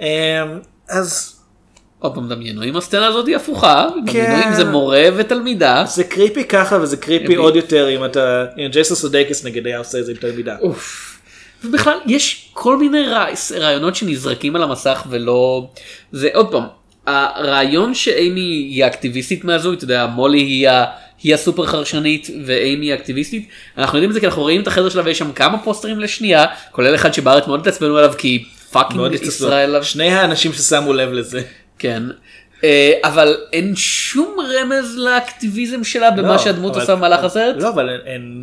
[0.00, 0.44] אה,
[0.88, 1.39] אז
[2.00, 3.86] עוד פעם דמיינו אם הסצנה הזאת היא הפוכה.
[3.90, 4.48] דמיינו כן.
[4.48, 5.84] אם זה מורה ותלמידה.
[5.86, 7.34] זה creepy ככה וזה creepy.
[7.34, 10.56] עוד יותר אם אתה, אם ג'ייסון סודייקיס נגיד היה עושה את זה עם תלמידה.
[10.60, 11.06] אוף.
[11.64, 13.26] ובכלל יש כל מיני רע-
[13.58, 15.68] רעיונות שנזרקים על המסך ולא
[16.12, 16.64] זה עוד פעם
[17.06, 20.84] הרעיון שאימי היא אקטיביסטית מהזוי, אתה יודע, מולי היא, ה,
[21.22, 23.48] היא הסופר חרשנית ואימי היא אקטיביסטית,
[23.78, 26.44] אנחנו יודעים את זה כי אנחנו רואים את החדר שלה ויש שם כמה פוסטרים לשנייה,
[26.70, 29.00] כולל אחד שבארץ מאוד התעצבנו עליו כי fucking.
[29.22, 31.42] ישראל, שני האנשים ששמו לב לזה.
[31.80, 32.02] כן.
[32.64, 37.56] אה, אבל אין שום רמז לאקטיביזם שלה במה לא, שהדמות עושה במהלך הסרט?
[37.58, 38.42] לא, אבל הן-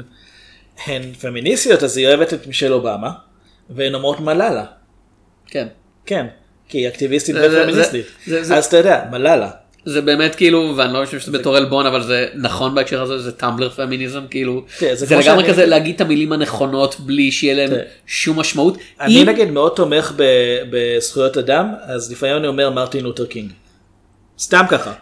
[1.21, 3.09] פמיניסטיות, אז היא אוהבת את מישל אובמה,
[3.69, 4.65] והן אומרות מלאלה.
[5.47, 5.67] כן.
[6.05, 6.25] כן,
[6.69, 8.05] כי היא אקטיביסטית ופמיניסטית.
[8.55, 9.49] אז אתה יודע, מלאלה.
[9.89, 13.31] זה באמת כאילו, ואני לא חושב שזה בתור עלבון, אבל זה נכון בהקשר הזה, זה
[13.31, 17.69] Tumblr feminism, כאילו, כן, זה לגמרי שאני- כזה להגיד את המילים הנכונות בלי שיהיה להם
[17.69, 17.81] כן.
[18.07, 18.77] שום משמעות.
[19.01, 20.23] אני אם- נגיד מאוד תומך ב-
[20.71, 23.51] בזכויות אדם, אז לפעמים אני אומר מרטין לותר קינג.
[24.39, 24.93] סתם ככה.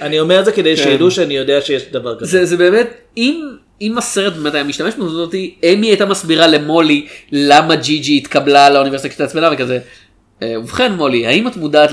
[0.00, 2.30] אני אומר את זה כדי שידעו שאני יודע שיש דבר כזה.
[2.30, 2.86] זה, זה באמת,
[3.16, 5.22] אם, אם הסרט באמת היה משתמש בזה,
[5.72, 9.78] אמי הייתה מסבירה למולי למה ג'י ג'י התקבלה לאוניברסיטה כשתעצבנה וכזה.
[10.42, 11.90] "אה, ובכן מולי, האם את מודעת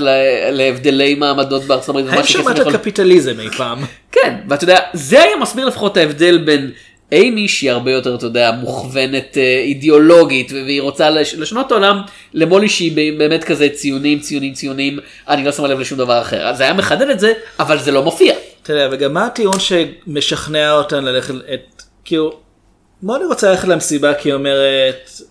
[0.50, 2.06] להבדלי מעמדות בארצות הברית?
[2.08, 3.78] האם שמעת יכול- קפיטליזם אי פעם?
[4.12, 6.70] כן, ואתה יודע, זה היה מסביר לפחות ההבדל בין
[7.12, 12.00] אימי שהיא הרבה יותר, אתה יודע, מוכוונת אה, אידיאולוגית, והיא רוצה לש- לשנות את העולם,
[12.34, 16.46] למולי שהיא באמת כזה ציונים, ציונים, ציונים, אני לא שמה לב לשום דבר אחר.
[16.48, 18.34] אז זה היה מחדד את זה, אבל זה לא מופיע.
[18.62, 22.36] אתה יודע, וגם מה הטיעון שמשכנע אותן ללכת, את, כאילו,
[23.02, 25.24] מוני רוצה ללכת למסיבה כי היא אומרת, "אנ-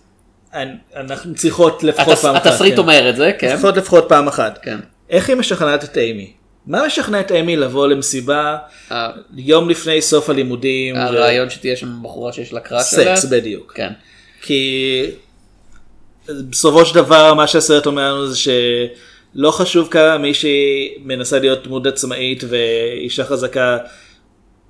[0.96, 2.46] אנחנו צריכות לפחות פעם אחת.
[2.46, 2.78] התסריט כן.
[2.80, 3.48] אומר את זה, כן.
[3.52, 4.58] צריכות לפחות פעם אחת.
[4.62, 4.78] כן.
[5.10, 6.32] איך היא משכנעת את אימי?
[6.66, 8.56] מה משכנע את אימי לבוא למסיבה
[8.92, 10.96] ה- יום לפני סוף הלימודים?
[10.96, 13.16] הרעיון שתהיה שם בחורה שיש לה קראש עליה.
[13.16, 13.72] סקס בדיוק.
[13.76, 13.92] כן.
[14.42, 15.04] כי
[16.28, 21.86] בסופו של דבר מה שהסרט אומר לנו זה שלא חשוב כמה מישהי מנסה להיות דמות
[21.86, 23.78] עצמאית ואישה חזקה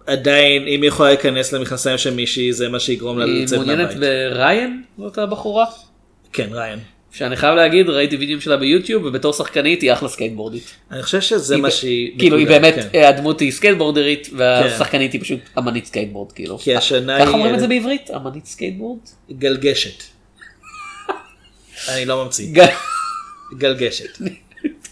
[0.09, 3.89] עדיין אם היא יכולה להיכנס למכנסיים של מישהי זה מה שיגרום לה היא לצאת מעוניינת
[3.89, 3.99] מהבית.
[4.33, 5.65] ריין, זאת הבחורה.
[6.33, 6.79] כן ריין.
[7.13, 10.75] שאני חייב להגיד, ראיתי וידאוים שלה ביוטיוב, ובתור שחקנית היא אחלה סקייטבורדית.
[10.91, 12.89] אני חושב שזה היא מה שהיא כאילו היא באמת, כן.
[12.95, 16.59] אה, הדמות היא סקייטבורדרית, והשחקנית היא פשוט אמנית סקייטבורד, כאילו.
[16.59, 18.11] כי השנה ככה היא- אומרים את זה בעברית?
[18.11, 18.99] אמנית סקייטבורד?
[19.33, 20.03] גלגשת.
[21.93, 22.47] אני לא ממציא.
[23.59, 24.19] גלגשת.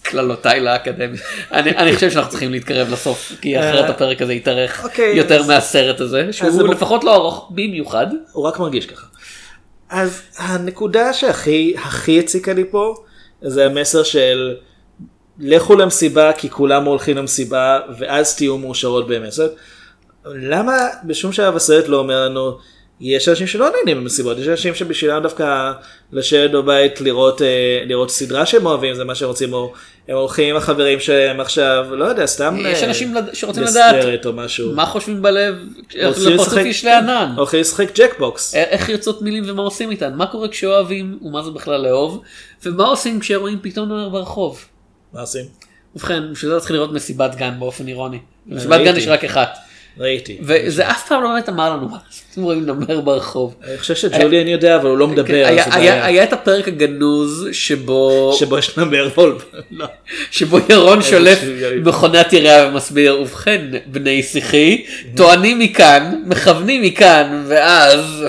[0.09, 1.21] קללותיי לאקדמיה.
[1.53, 5.41] אני אני חושב שאנחנו צריכים להתקרב לסוף, כי אחרת אה, הפרק הזה יתארך אוקיי, יותר
[5.41, 8.07] אז- מהסרט הזה, זה שהוא לפחות לא ארוך במיוחד.
[8.33, 9.07] הוא רק מרגיש ככה.
[9.91, 12.95] אז הנקודה שהכי הכי הציקה לי פה
[13.43, 14.55] זה המסר של
[15.39, 19.33] לכו למסיבה כי כולם הולכים למסיבה ואז תהיו מאושרות באמת.
[20.27, 20.73] למה
[21.05, 22.59] בשום שלב הסרט לא אומר לנו
[23.01, 25.73] יש אנשים שלא נהנים במסיבות יש אנשים שבשבילם דווקא
[26.13, 27.47] לשבת בבית לראות אה,
[27.87, 29.73] לראות סדרה שהם אוהבים זה מה שהם רוצים או
[30.09, 33.95] הם הולכים עם החברים שלהם עכשיו לא יודע סתם יש אה, אנשים שרוצים לדעת.
[34.75, 35.55] מה חושבים בלב,
[35.95, 37.35] איך לפרצוף לשחק- יש לענן.
[37.37, 38.55] הולכים לשחק ג'קבוקס.
[38.55, 42.23] איך יוצאות מילים ומה עושים איתן, מה קורה כשאוהבים ומה זה בכלל לאהוב,
[42.67, 44.65] ומה עושים כשרואים פתאום נוער ברחוב.
[45.13, 45.45] מה עושים?
[45.97, 48.19] ובכן, בשביל זה צריך לראות מסיבת גן באופן אירוני.
[48.47, 48.81] מסיבת.
[48.85, 49.59] גן יש רק אחת.
[49.99, 50.39] ראיתי.
[50.43, 51.97] וזה אף פעם לא באמת אמר לנו מה
[52.33, 53.55] אתם רואים נמר ברחוב.
[53.65, 55.35] אני חושב שג'וליאן יודע אבל הוא לא מדבר.
[55.35, 59.45] היה- אז זה היה את הפרק הגנוז שבו שבו יש נמר וולף.
[59.71, 59.87] לא.
[60.31, 61.39] שבו ירון שולף.
[61.85, 64.85] מכונת ירייה ומסביר ובכן בני שיחי
[65.17, 68.25] טוענים מכאן מכוונים מכאן ואז.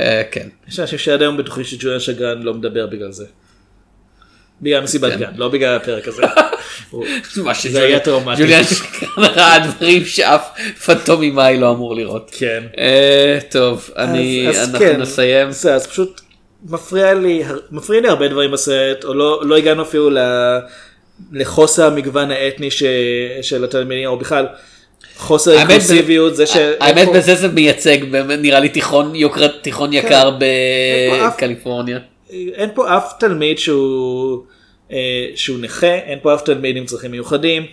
[0.00, 0.48] אה, כן.
[0.68, 3.24] יש אנשים שעד היום בטוחים שג'וליאן שגרן לא מדבר בגלל זה.
[4.62, 5.18] בגלל מסיבת כן.
[5.18, 6.22] גן, לא בגלל הפרק הזה.
[7.44, 8.42] מה זה היה טראומטי.
[8.42, 8.62] ג'וליאן
[9.16, 10.48] ראה דברים שאף
[10.84, 12.30] פנטומי מאי לא אמור לראות.
[12.38, 12.62] כן.
[12.78, 15.48] אה, טוב אנחנו כן, נסיים.
[15.48, 16.20] אז פשוט
[16.70, 17.42] מפריע לי,
[18.08, 20.10] הרבה דברים בסרט, או לא, לא הגענו אפילו
[21.32, 22.70] לחוסר המגוון האתני
[23.42, 24.46] של התלמידים, או בכלל
[25.16, 26.56] חוסר אינקלוסיביות, זה ש...
[26.80, 30.46] האמת בזה זה מייצג באמת נראה לי תיכון יוקרת תיכון יקר כן.
[31.26, 31.98] אף- בקליפורניה.
[32.54, 34.42] אין פה אף תלמיד שהוא,
[35.36, 37.66] שהוא נכה, אין פה אף תלמיד עם צרכים מיוחדים.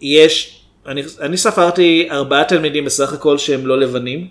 [0.00, 4.26] יש, אני, אני ספרתי ארבעה תלמידים בסך הכל שהם לא לבנים.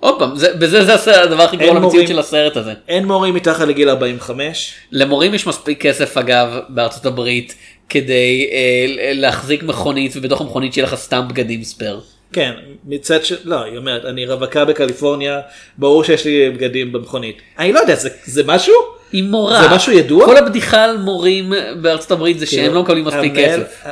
[0.00, 2.08] עוד פעם זה- בזה זה הדבר הכי גרוע למציאות.
[2.08, 2.72] של הסרט הזה.
[2.88, 4.72] אין מורים מתחת לגיל 45.
[4.92, 7.54] למורים יש מספיק כסף אגב בארצות הברית
[7.88, 8.84] כדי אה,
[9.14, 12.00] להחזיק מכונית ובתוך המכונית שיהיה לך סתם בגדים ספייר.
[12.32, 12.52] כן,
[12.84, 13.32] מצד ש...
[13.44, 15.40] לא, היא אומרת, אני רווקה בקליפורניה,
[15.78, 17.36] ברור שיש לי בגדים במכונית.
[17.58, 18.74] אני לא יודע, זה, זה משהו?
[19.12, 19.62] היא מורה.
[19.62, 20.24] זה משהו ידוע?
[20.24, 23.84] כל הבדיחה על מורים בארצות הברית זה שהם כאילו, לא מקבלים מספיק כסף.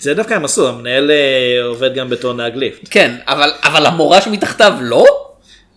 [0.00, 2.88] זה דווקא הם עשו, המנהל אה, עובד גם בתור נהג ליפט.
[2.90, 5.04] כן אבל אבל המורה שמתחתיו לא?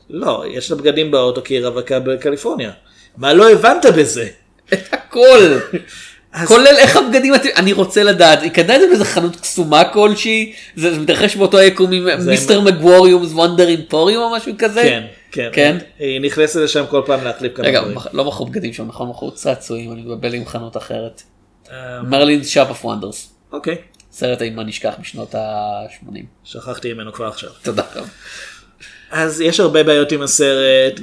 [0.10, 2.72] לא, יש לה בגדים באוטו כי היא רווקה בקליפורניה.
[3.18, 4.28] מה לא הבנת בזה?
[4.74, 5.40] את הכל.
[6.34, 10.54] אז- כולל איך הבגדים, אני רוצה לדעת, היא קנה את זה באיזה חנות קסומה כלשהי,
[10.76, 14.82] זה מתרחש באותו היקום עם מיסטר מגווריומס וונדר אימפוריום או משהו כזה?
[14.82, 15.50] כן, כן.
[15.54, 15.78] כן?
[16.00, 17.98] היא נכנסת לשם כל פעם להחליף כמה רגע, דברים.
[18.14, 19.10] לא מכרו בגדים שם, נכון?
[19.10, 21.22] מכרו צעצועים, אני מבלבל עם חנות אחרת.
[22.10, 23.34] מרלינ's שופ אוף וונדרס.
[23.52, 23.76] אוקיי,
[24.12, 26.18] סרט אימה נשכח משנות ה-80.
[26.44, 27.50] שכחתי ממנו כבר עכשיו.
[27.64, 28.08] תודה רבה.
[29.12, 31.00] אז יש הרבה בעיות עם הסרט.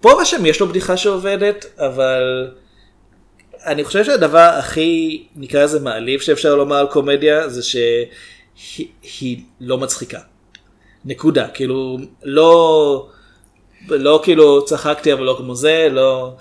[0.00, 2.48] פה ושם יש לו בדיחה שעובדת, אבל
[3.66, 8.86] אני חושב שהדבר הכי, נקרא לזה מעליב שאפשר לומר על קומדיה, זה שהיא
[9.20, 10.18] היא לא מצחיקה.
[11.04, 11.48] נקודה.
[11.48, 13.08] כאילו, לא,
[13.88, 16.36] לא כאילו צחקתי אבל לא כמו זה, לא,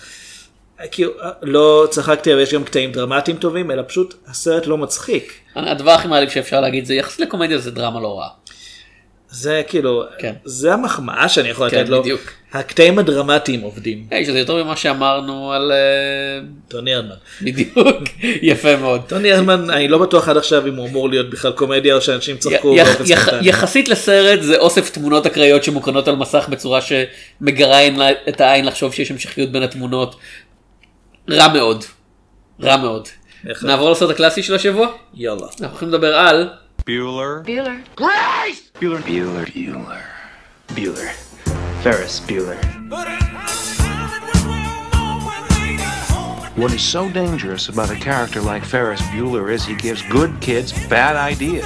[0.91, 1.11] כאילו,
[1.41, 5.33] לא צחקתי אבל יש גם קטעים דרמטיים טובים, אלא פשוט הסרט לא מצחיק.
[5.55, 8.29] הדבר הכי מעליב שאפשר להגיד זה יחסית לקומדיה זה דרמה לא רעה.
[9.29, 10.33] זה כאילו, כן.
[10.45, 12.01] זה המחמאה שאני יכול כן, לתת לו.
[12.01, 12.21] בדיוק.
[12.53, 14.07] הקטעים הדרמטיים עובדים.
[14.11, 15.71] היי, שזה יותר ממה שאמרנו על...
[15.71, 17.15] אה, טוני ארדמן.
[17.41, 18.03] בדיוק,
[18.51, 19.01] יפה מאוד.
[19.07, 22.37] טוני ארדמן, אני לא בטוח עד עכשיו אם הוא אמור להיות בכלל קומדיה או שאנשים
[22.37, 22.75] צחקו.
[23.41, 27.79] יחסית לסרט זה אוסף תמונות אקראיות שמוקרנות על מסך בצורה שמגרה
[28.29, 30.15] את העין לחשוב שיש המשכיות בין התמונות.
[31.29, 31.83] רע מאוד.
[32.61, 33.07] רע מאוד.
[33.61, 34.87] נעבור לסרט הקלאסי של השבוע?
[35.13, 35.41] יאללה.
[35.41, 36.49] אנחנו הולכים לדבר על
[36.85, 37.43] Bueller.
[37.43, 37.83] Bueller.
[37.95, 38.69] Grace!
[38.75, 39.01] Bueller.
[39.01, 40.03] Bueller, Bueller,
[40.67, 41.09] Bueller.
[41.81, 42.61] Ferris Bueller.
[46.55, 50.73] What is so dangerous about a character like Ferris Bueller is he gives good kids
[50.87, 51.65] bad ideas.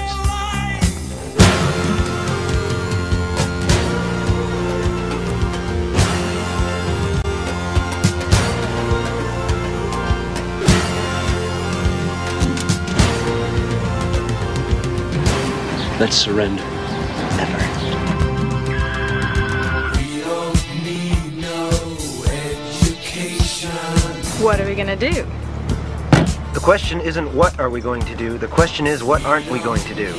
[15.99, 16.63] Let's surrender.
[17.35, 17.59] Never.
[24.41, 25.25] What are we gonna do?
[26.53, 29.59] The question isn't what are we going to do, the question is what aren't we
[29.59, 30.13] going to do.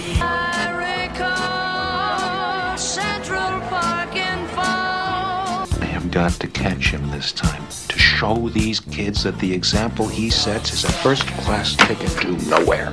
[5.81, 10.07] I have got to catch him this time to show these kids that the example
[10.09, 12.93] he sets is a first class ticket to nowhere.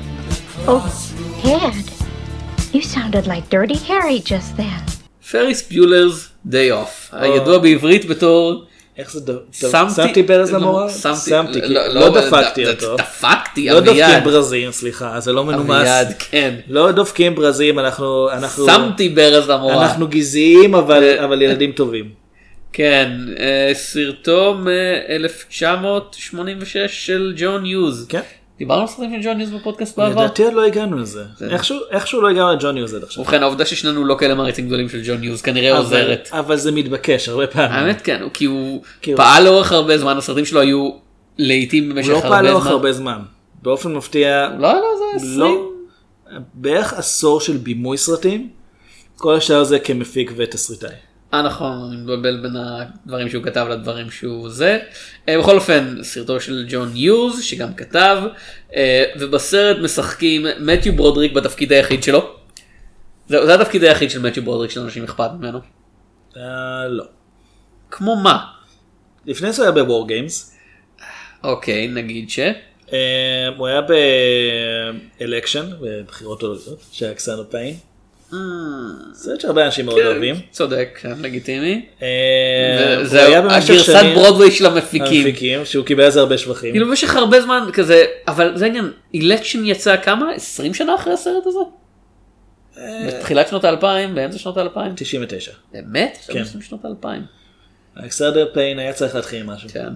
[0.70, 0.90] Oh,
[1.44, 1.97] Ed,
[2.74, 4.84] you sounded like Dirty Harry just then.
[5.32, 8.66] פריס ביולר's Day Off, הידוע בעברית בתור
[8.98, 9.38] איך זה ד- ד-
[9.96, 10.90] שמתי ברז למורה?
[11.26, 12.96] שמתי, כי לא- לא לא, דפקתי אותו.
[12.98, 14.24] דפקתי, לא דופקים אביעד.
[14.24, 15.70] ברזים, סליחה, זה לא מנומס.
[15.80, 16.56] אביעד, כן.
[16.68, 18.30] לא דופקים ברזים, אנחנו...
[18.32, 19.84] אנחנו- שמתי ברז למורה.
[19.86, 22.10] אנחנו גזעיים, אבל אבל ילדים טובים.
[22.74, 28.06] כן, אה, סרטו מ-1986 של ג'ון יוז.
[28.10, 28.22] כן.
[28.58, 30.22] דיברנו על סרטים של ג'ון יוז בפודקאסט בעבר?
[30.22, 31.24] לדעתי עוד לא הגענו לזה.
[31.50, 33.24] איכשהו- איכשהו לא הגענו לג'ון יוז עד עכשיו.
[33.24, 36.30] ובכן העובדה ששנינו לא כאלה מעריצים גדולים של ג'ון יוז כנראה אבל- עוזרת.
[36.32, 37.72] אבל זה מתבקש הרבה פעמים.
[37.72, 38.82] האמת כן, כי הוא
[39.16, 40.90] פעל לאורך הרבה זמן, הסרטים שלו היו
[41.38, 42.52] לעיתים במשך הוא לא הרבה פעל זמן.
[42.52, 43.20] לאורך הרבה זמן.
[43.62, 45.40] באופן מפתיע, לא, לא, זה 20.
[45.40, 45.70] לא,
[46.54, 48.50] בערך עשור של בימוי סרטים,
[49.18, 50.90] כל השאר זה כמפיק ותסריטאי.
[51.34, 54.80] אה נכון, אני מבלבל בין הדברים שהוא כתב לדברים שהוא זה.
[55.30, 58.18] אה, בכל אופן, סרטו של ג'ון יוז שגם כתב,
[58.76, 62.36] אה, ובסרט משחקים מתיו ברודריק בתפקיד היחיד שלו.
[63.30, 65.60] זהו, זה התפקיד היחיד של מתיו ברודריק שלאנשים אכפת ממנו.
[66.38, 67.04] אה, לא.
[67.92, 68.46] כמו מה?
[69.26, 70.58] לפני זה הוא היה ב WarGames,
[71.44, 72.40] אוקיי, נגיד ש...
[72.94, 73.82] אה, הוא היה
[75.20, 77.76] ב Election, בבחירות עולמיות, של אלכסנדר פיין.
[79.14, 80.36] סרט שהרבה אנשים מאוד כן, אוהבים.
[80.52, 81.86] צודק, כן, לגיטימי.
[82.02, 82.08] אה,
[83.02, 85.26] וזהו, היה הגרסת שנים- ברודווי של המפיקים.
[85.26, 86.72] המפיקים, שהוא קיבל על זה הרבה שבחים.
[86.72, 90.34] כאילו במשך הרבה זמן כזה, אבל זה העניין, Election יצא כמה?
[90.36, 91.60] 20 שנה אחרי הסרט הזה?
[93.08, 94.92] בתחילת שנות האלפיים, באמצע שנות האלפיים?
[94.96, 95.52] 99.
[95.74, 96.18] באמת?
[96.28, 96.44] כן.
[96.62, 97.22] שנות האלפיים.
[98.06, 99.70] אלכסנדר פיין היה צריך להתחיל עם משהו.
[99.70, 99.88] כן.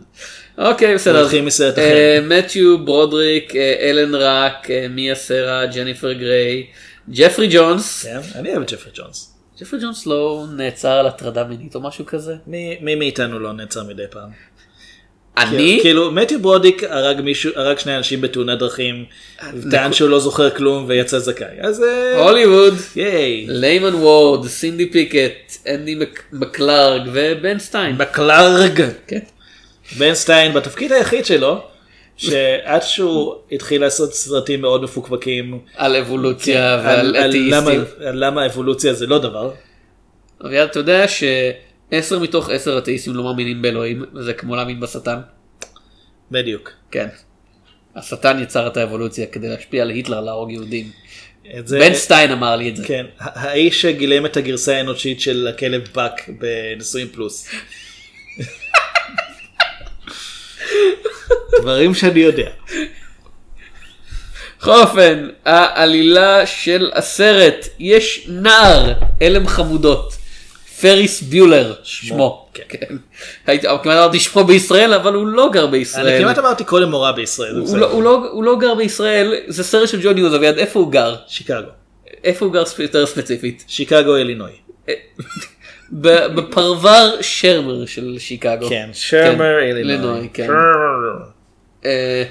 [0.58, 1.18] אוקיי, בסדר.
[1.18, 1.82] הוא התחיל מסרט אחר.
[1.82, 6.64] אה, מתיו ברודריק, אה, אלן ראק, אה, מיה סרה, ג'ניפר גריי,
[7.10, 8.04] ג'פרי ג'ונס.
[8.06, 9.34] כן, אני אוהב את ג'פרי ג'ונס.
[9.62, 12.36] ג'פרי ג'ונס לא נעצר על הטרדה מינית או משהו כזה?
[12.48, 14.30] מי מי מאיתנו לא נעצר מדי פעם?
[15.38, 15.80] אני?
[15.82, 19.06] כאילו מתיו ברודריק הרג מישהו, הרג שני אנשים בתאונת דרכים,
[19.72, 21.58] טען שהוא לא זוכר כלום ויצא זכאי.
[21.62, 22.74] אז אה, הוליווד.
[22.96, 23.46] ייי.
[23.50, 27.96] ליימן וורד, סינדי פיקט, אנדי מק- מקלארג ובן סטיין.
[27.96, 28.82] מקלארג.
[29.08, 29.20] כן.
[29.98, 31.64] בן סטיין בתפקיד היחיד שלו,
[32.22, 35.60] שעד שהוא התחיל לעשות סרטים מאוד מפוקפקים.
[35.76, 37.52] על אבולוציה כן, ועל על- על אתאיסטים.
[37.52, 39.52] למה- על למה אבולוציה זה לא דבר.
[40.46, 45.20] אביעד, אתה יודע שעשר מתוך עשר אתאיסטים לא מאמינים באלוהים, וזה כמו להאמין בשטן?
[46.32, 46.72] בדיוק.
[46.92, 47.08] כן.
[47.96, 50.90] השטן יצר את האבולוציה כדי להשפיע על היטלר להרוג יהודים.
[51.66, 52.84] זה- בן סטיין אמר לי את זה.
[52.88, 57.48] כן, האיש שגילם את הגרסה האנושית של הכלב באק בנישואים פלוס.
[61.62, 62.50] דברים שאני יודע.
[64.60, 70.14] בכל אופן, העלילה של הסרט, יש נער, הלם חמודות.
[70.82, 72.50] פריס ביולר, שמו.
[72.54, 72.96] כן.
[73.48, 76.08] הייתי כמעט אמרתי שמו בישראל, אבל הוא לא גר בישראל.
[76.08, 77.56] אני כמעט אמרתי קודם מורה בישראל.
[77.56, 77.78] הוא.
[77.78, 81.16] לא- הוא לא- הוא לא גר בישראל, זה סרט של ג'וני אוזביאד, איפה הוא גר?
[81.28, 81.68] שיקגו.
[82.24, 83.64] איפה הוא גר יותר ספציפית?
[83.68, 84.52] שיקגו אלינוי.
[86.02, 88.70] ב- בפרבר שרמר של שיקגו.
[88.70, 90.30] כן, שרמר כן, אלינוי.
[91.86, 92.24] אה,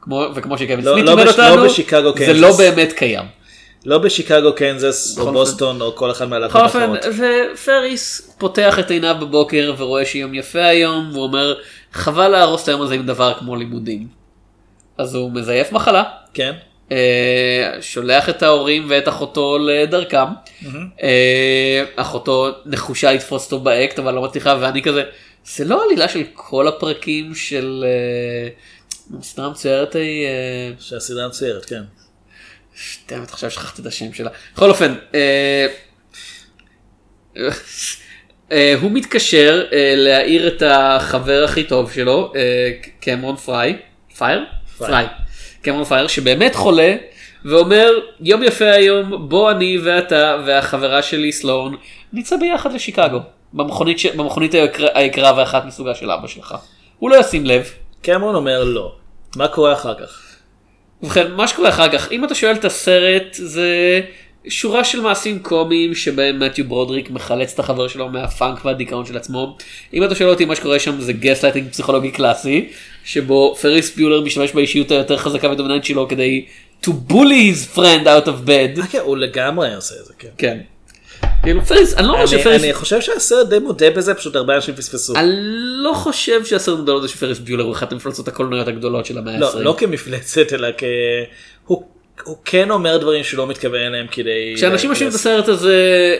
[0.00, 2.40] כמו- וכמו שקווין לא- סמית לא לימד בש- לא אותנו, בשיקגו, זה קנזס.
[2.40, 3.24] לא באמת קיים.
[3.86, 6.42] לא בשיקגו, קנזס, או בוסטון, או כל אחד אופן,
[6.80, 6.98] האחרות.
[7.54, 11.54] ופריס פותח את עיניו בבוקר ורואה שיום יפה היום, והוא אומר,
[11.92, 14.06] חבל להרוס את היום הזה עם דבר כמו לימודים.
[14.98, 16.02] אז הוא מזייף מחלה,
[16.34, 16.52] כן.
[16.92, 16.96] אה,
[17.80, 20.24] שולח את ההורים ואת אחותו לדרכם.
[21.02, 25.02] אה, אחותו נחושה לתפוס אותו באקט אבל לא מצליחה ואני כזה
[25.44, 27.84] זה לא עלילה של כל הפרקים של
[29.22, 30.26] סדרה מצוירת ההיא.
[30.26, 31.82] אה, שהסדרה מצוירת, כן.
[33.08, 34.30] באמת עכשיו שכחתי את השם שלה.
[34.54, 34.94] בכל אופן.
[35.14, 35.66] אה,
[38.52, 42.32] אה, הוא מתקשר להעיר את החבר הכי טוב שלו,
[43.00, 43.76] קמרון פריי,
[44.18, 44.44] פייר?
[44.78, 45.06] פריי.
[45.62, 46.96] קמרון פייר שבאמת חולה
[47.44, 47.90] ואומר
[48.20, 51.76] יום יפה היום בוא אני ואתה והחברה שלי סלון
[52.12, 53.18] נצא ביחד לשיקגו
[53.52, 54.06] במכונית, ש...
[54.06, 54.54] במכונית
[54.94, 56.54] היקרה, ואחת מסוגה של אבא שלך.
[56.98, 57.70] הוא לא ישים לב.
[58.02, 58.95] קמרון אומר לא.
[59.36, 60.22] מה קורה אחר כך?
[61.02, 64.00] ובכן, מה שקורה אחר כך, אם אתה שואל את הסרט, זה
[64.48, 69.56] שורה של מעשים קומיים שבהם מתיו ברודריק מחלץ את החבר שלו מהפאנק והדיכאון של עצמו.
[69.94, 72.68] אם אתה שואל אותי מה שקורה שם זה גסלייטינג פסיכולוגי קלאסי,
[73.04, 76.46] שבו פריס ביולר משתמש באישיות היותר חזקה ודומיננט שלו כדי
[76.84, 78.86] to bully his friend out of bed.
[78.90, 80.28] כן, הוא לגמרי עושה את זה, כן.
[80.38, 80.58] כן.
[81.42, 84.74] כאילו פריס, אני לא אומר שפריס, אני חושב שהסרט די מודה בזה, פשוט הרבה אנשים
[84.74, 85.16] פספסו.
[85.16, 85.30] אני
[85.82, 89.40] לא חושב שהסרט מודע לזה שפריס ביולר הוא אחת המפלצות הקולנועיות הגדולות של המאה ה-20.
[89.40, 90.84] לא, לא כמפלצת, אלא כ...
[91.66, 91.84] הוא-
[92.24, 94.52] הוא כן אומר דברים שהוא לא מתכוון אליהם כדי...
[94.56, 95.76] כשאנשים משווים את הסרט הזה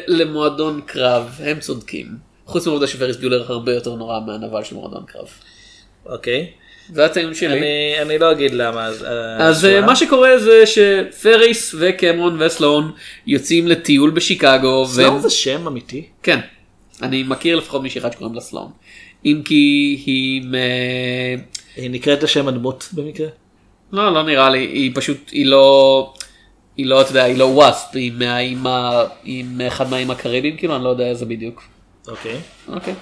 [0.07, 2.07] למועדון קרב, הם צודקים.
[2.47, 5.29] חוץ מהעובדה שפריס ביולר הרבה יותר נורא מהנבל של מועדון קרב.
[6.07, 6.51] אוקיי.
[6.93, 7.59] זה הטיעון שלי.
[7.59, 8.85] אני- אני לא אגיד למה.
[8.87, 9.05] אז
[9.39, 12.93] אז אה, מה שקורה זה שפריס וקמרון וסלון
[13.27, 14.87] יוצאים לטיול בשיקגו.
[14.87, 16.07] סלון והם- זה שם אמיתי?
[16.23, 16.41] כן.
[17.03, 18.71] אני מכיר לפחות מישהי אחת שקוראים לה סלון.
[19.25, 19.55] אם כי
[20.07, 20.43] היא...
[20.43, 21.43] מ-
[21.77, 23.27] היא נקראת לשם הדמות במקרה?
[23.93, 26.15] לא, לא נראה לי, היא פשוט, היא לא,
[26.77, 30.77] היא לא, אתה יודע, היא לא וואספ, היא מהאיים, ה- היא מאחד מהאיים הקריביים, כאילו,
[30.77, 31.63] אני לא יודע איזה בדיוק.
[32.09, 32.37] אוקיי.
[32.69, 32.95] אוקיי.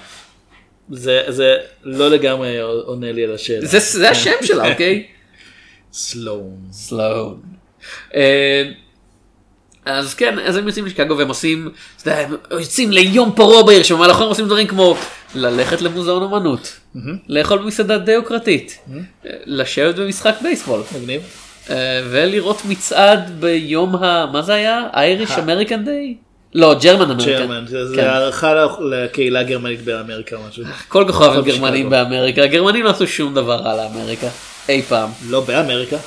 [0.89, 3.65] זה זה לא לגמרי עונה לי על השאלה.
[3.65, 5.05] זה, זה השם שלה, אוקיי?
[5.93, 6.57] סלון.
[6.71, 7.41] סלון.
[8.15, 8.63] אה,
[9.85, 11.69] אז כן, אז הם יוצאים לשיקגו והם עושים,
[12.01, 14.97] אתה יודע, הם יוצאים ליום פרוע בעיר, שבמהלכו הם עושים דברים כמו
[15.35, 16.79] ללכת למוזיאון אמנות,
[17.27, 18.79] לאכול במסעדה די יוקרתית,
[19.45, 21.21] לשבת במשחק בייסבול, מגניב.
[21.69, 24.25] אה, ולראות מצעד ביום ה...
[24.33, 24.87] מה זה היה?
[24.93, 26.15] Irish American Day?
[26.55, 27.31] לא, German American.
[27.31, 28.07] German, זה כן.
[28.07, 28.53] הערכה
[28.89, 30.63] לקהילה הגרמנית באמריקה משהו.
[30.87, 31.89] כל כך אוהבים גרמנים.
[31.89, 34.27] באמריקה, הגרמנים לא עשו שום דבר רע לאמריקה,
[34.69, 35.09] אי פעם.
[35.29, 35.97] לא באמריקה.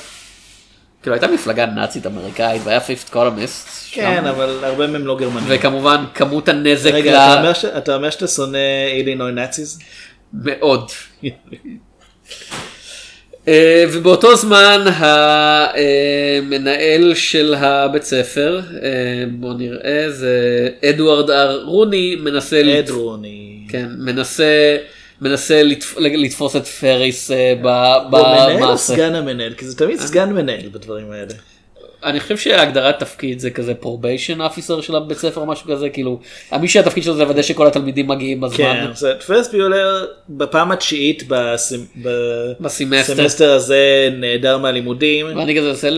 [1.01, 3.67] כאילו הייתה מפלגה נאצית אמריקאית והיה fifth columnist.
[3.91, 5.45] כן, אבל הרבה מהם לא גרמנים.
[5.47, 7.41] וכמובן כמות הנזק רגע,
[7.77, 8.57] אתה אומר שאתה שונא
[8.91, 9.79] Illinois Nazis?
[10.33, 10.91] מאוד.
[13.49, 14.85] אה, ובאותו זמן
[16.41, 18.89] המנהל של הבית ספר, אה,
[19.31, 20.39] בוא נראה, זה
[20.89, 23.59] אדוארד אר רוני מנסה, אד רוני.
[23.69, 24.77] כן, מנסה,
[25.21, 28.93] מנסה לתפ- לתפוס את פריס אה, ב- הוא המנהל או במעשה.
[28.93, 29.53] סגן המנהל?
[29.53, 31.33] כי זה תמיד סגן מנהל בדברים האלה.
[32.03, 36.19] אני חושב שהגדרת תפקיד זה כזה probation officer של הבית ספר או משהו כזה כאילו
[36.61, 38.57] מי שהתפקיד שלו זה לוודא שכל התלמידים מגיעים בזמן.
[38.57, 41.23] כן, זה פריס ביולר בפעם התשיעית
[42.61, 43.13] בסמסטר.
[43.13, 45.25] בסמסטר הזה נעדר מהלימודים.
[45.37, 45.89] ואני כזה זה,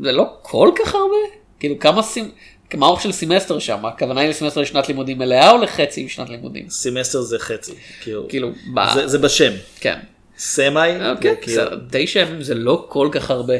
[0.00, 1.16] זה לא כל כך הרבה
[1.60, 2.30] כאילו כמה סימ...
[2.70, 6.68] כמה אורך של סמסטר שם הכוונה היא לסמסטר לשנת לימודים מלאה או לחצי משנת לימודים.
[6.70, 7.72] סמסטר זה חצי.
[8.02, 9.52] כאילו, כאילו ב- זה- זה בשם.
[9.80, 9.98] כן.
[10.38, 10.70] semi.
[11.10, 13.54] אוקיי, זה כאילו- תשע ימים זה לא כל כך הרבה.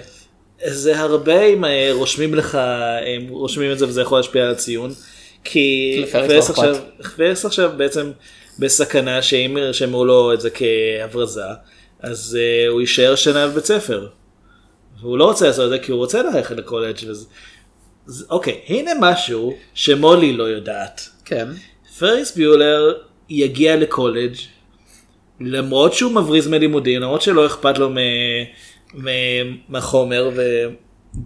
[0.67, 2.59] זה הרבה אם אה, רושמים לך,
[3.07, 4.93] הם רושמים את זה וזה יכול להשפיע על הציון.
[5.45, 6.31] כי לפרק
[7.17, 8.11] פרס לא עכשיו, בעצם
[8.59, 11.43] בסכנה שאם ירשמו לו את זה כהברזה,
[12.01, 14.09] אז uh, הוא יישאר שנה בבית ספר.
[15.01, 17.27] והוא לא רוצה לעשות את זה כי הוא רוצה ללכת לקולג' וזה.
[18.09, 21.09] אז, אוקיי, הנה משהו שמולי לא יודעת.
[21.25, 21.49] כן.
[21.99, 22.95] פריס ביולר
[23.29, 24.35] יגיע לקולג'
[25.41, 27.97] למרות שהוא מבריז מלימודים, למרות שלא אכפת לו מ...
[29.69, 30.43] מהחומר ו...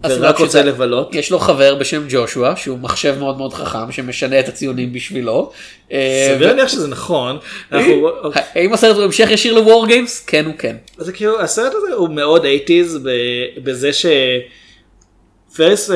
[0.03, 0.63] אז ורק רוצה.
[0.63, 1.15] לבלות.
[1.15, 5.51] יש לו חבר בשם ג'ושוע שהוא מחשב מאוד מאוד חכם שמשנה את הציונים בשבילו.
[5.91, 7.37] אה, סביר ו- להניח שזה נכון.
[7.71, 8.09] אנחנו-
[8.55, 10.25] האם הסרט הוא המשך ישיר לוור גיימס?
[10.25, 10.75] כן הוא כן.
[10.97, 13.09] זה כאילו הסרט הזה הוא מאוד 80's ב-
[13.63, 14.05] בזה ש...
[15.55, 15.95] פרס אה,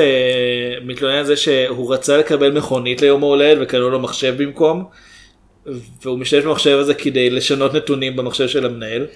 [0.84, 4.84] מתלונן על זה שהוא רצה לקבל מכונית ליום ההולדת וקנו לו מחשב במקום
[6.02, 9.06] והוא משתמש במחשב הזה כדי לשנות נתונים במחשב של המנהל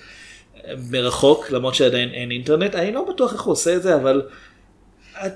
[0.91, 4.23] מרחוק למרות שעדיין אין אינטרנט אני לא בטוח איך הוא עושה את זה אבל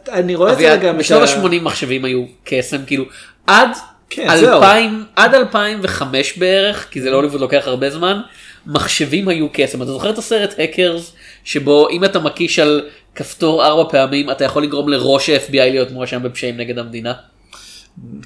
[0.09, 3.05] אני רואה את זה גם בשנות ה- ה-80 מחשבים היו קסם כאילו
[3.47, 3.71] עד
[4.11, 4.57] כן, זהו.
[4.57, 8.21] 2000 עד 2005 בערך כי זה להוליווד לוקח הרבה זמן
[8.67, 11.13] מחשבים היו קסם אתה זוכר את הסרט האקרס
[11.45, 16.23] שבו אם אתה מקיש על כפתור ארבע פעמים אתה יכול לגרום לראש ה-FBI להיות מואשם
[16.23, 17.13] בפשעים נגד המדינה.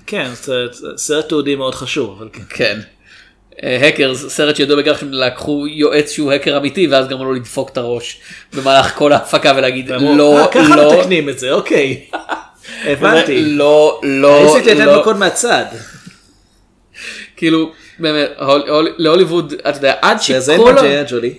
[0.07, 2.43] כן סרט, סרט תיעודי מאוד חשוב אבל כן.
[2.49, 2.81] כן.
[3.63, 7.77] האקרס סרט שידוע בכך שהם לקחו יועץ שהוא האקר אמיתי ואז גרמו לו לדפוק את
[7.77, 8.21] הראש
[8.55, 12.05] במהלך כל ההפקה ולהגיד לא "אה, ככה לא מתקנים את זה אוקיי.
[12.85, 13.45] הבנתי.
[13.45, 14.97] לא לא עשיתי את לא.
[14.97, 15.65] המקוד מהצד.
[17.37, 21.39] כאילו באמת הול- הול- להוליווד אתה יודע עד זה זה שכל עם ה- אנג'ליה ג'ולי.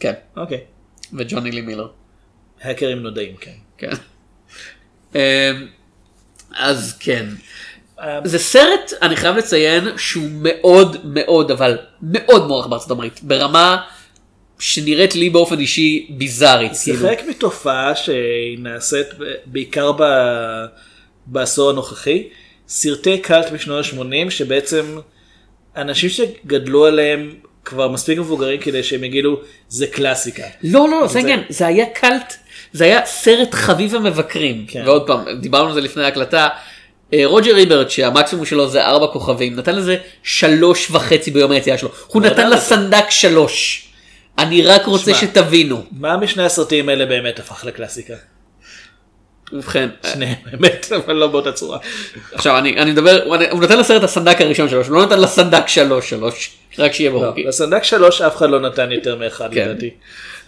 [0.00, 0.60] כן אוקיי.
[1.12, 1.88] וג'וני לי מילר.
[2.62, 3.50] האקרים נודעים כן.
[3.78, 3.90] כן.
[5.14, 5.20] אמ,
[6.56, 7.26] אז כן.
[8.24, 13.76] זה סרט אני חייב לציין שהוא מאוד מאוד אבל מאוד מוערך בארצות הברית ברמה
[14.58, 16.74] שנראית לי באופן אישי ביזארית.
[16.74, 17.08] זה כאילו.
[17.08, 20.64] חלק מתופעה שהיא נעשית ב- בעיקר ב-
[21.26, 22.28] בעשור הנוכחי.
[22.68, 24.98] סרטי קאלט בשנות ה-80 שבעצם
[25.76, 27.34] אנשים שגדלו עליהם
[27.64, 30.42] כבר מספיק מבוגרים כדי שהם יגידו זה קלאסיקה.
[30.62, 32.34] לא לא לא זה העניין זה היה קאלט
[32.72, 34.82] זה היה סרט חביב המבקרים כן.
[34.86, 36.48] ועוד פעם דיברנו על זה לפני ההקלטה.
[37.12, 41.88] אה, רוג'ר ריברט שהמקסימום שלו זה ארבע כוכבים נתן לזה שלוש וחצי ביום היציאה שלו
[42.06, 42.50] הוא לא נתן.
[42.50, 43.86] לסנדק שלוש.
[44.38, 45.20] אני רק רוצה שמע.
[45.20, 45.84] שתבינו.
[45.92, 48.14] מה משני הסרטים האלה באמת הפך לקלאסיקה?
[49.52, 51.78] ובכן שניהם באמת אבל לא באותה צורה.
[52.32, 55.68] עכשיו אני אני מדבר הוא הוא נתן לסרט הסנדק הראשון שלו שהוא לא נתן לסנדק
[55.68, 57.24] שלוש שלוש רק שיהיה ברור.
[57.24, 59.68] לא, לסנדק שלוש אף אחד לא נתן יותר מאחד כן.
[59.68, 59.90] לדעתי.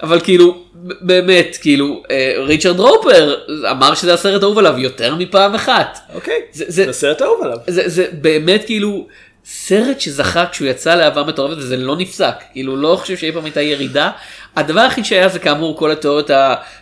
[0.03, 0.59] אבל כאילו
[1.01, 3.34] באמת כאילו אה, ריצ'רד רופר
[3.70, 5.99] אמר שזה הסרט האהוב עליו יותר מפעם אחת.
[6.14, 6.40] אוקיי.
[6.53, 7.59] זה, זה, זה סרט אהוב עליו.
[7.66, 9.07] זה, זה באמת כאילו
[9.51, 13.61] סרט שזכה כשהוא יצא לאהבה מטורפת וזה לא נפסק כאילו לא חושב שאי פעם הייתה
[13.62, 14.11] ירידה.
[14.57, 16.30] הדבר היחיד שהיה זה כאמור כל התיאוריות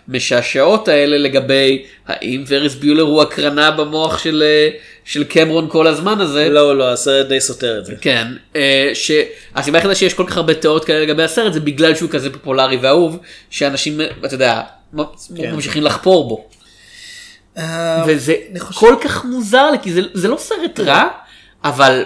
[0.09, 4.69] המשעשעות האלה לגבי האם וריס ביולר הוא הקרנה במוח של, אה,
[5.05, 6.49] של קמרון כל הזמן הזה.
[6.49, 7.95] לא לא הסרט די סותר את זה.
[8.01, 12.11] כן, אה, שהסיבה היחידה שיש כל כך הרבה תיאוריות כאלה לגבי הסרט זה בגלל שהוא
[12.11, 13.19] כזה פופולרי ואהוב
[13.51, 14.63] שאנשים אתה יודע
[15.37, 15.55] כן.
[15.55, 16.49] ממשיכים לחפור בו.
[17.59, 18.35] אה, וזה
[18.75, 21.09] כל כך מוזר לי כי זה, זה לא סרט רע
[21.65, 22.05] אבל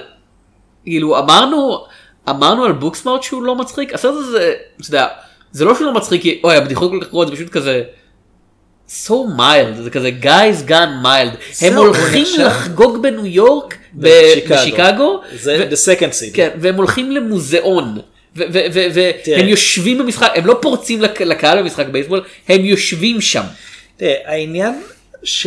[0.85, 1.85] כאילו אמרנו
[2.29, 5.07] אמרנו על בוקסמארט שהוא לא מצחיק הסרט הזה אתה יודע
[5.53, 7.83] זה לא שהוא לא מצחיק כי אוי הבדיחות כל כך גרועות זה פשוט כזה.
[9.07, 15.21] so mild זה כזה guys gone mild הם זהו, הוא הולכים לחגוג בניו יורק בשיקגו.
[15.35, 16.35] זה the second scene.
[16.35, 17.99] כן, והם הולכים למוזיאון.
[18.37, 23.43] והם יושבים במשחק, הם לא פורצים לק- לקהל במשחק בייסבול, הם יושבים שם.
[23.97, 24.83] תראה, העניין
[25.23, 25.47] ש...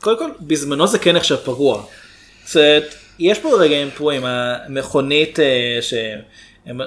[0.00, 1.82] קודם כל, בזמנו זה כן נחשב פגוע.
[2.46, 6.80] זאת אומרת, יש פה רגעים פרועים, המכונית אה, שהם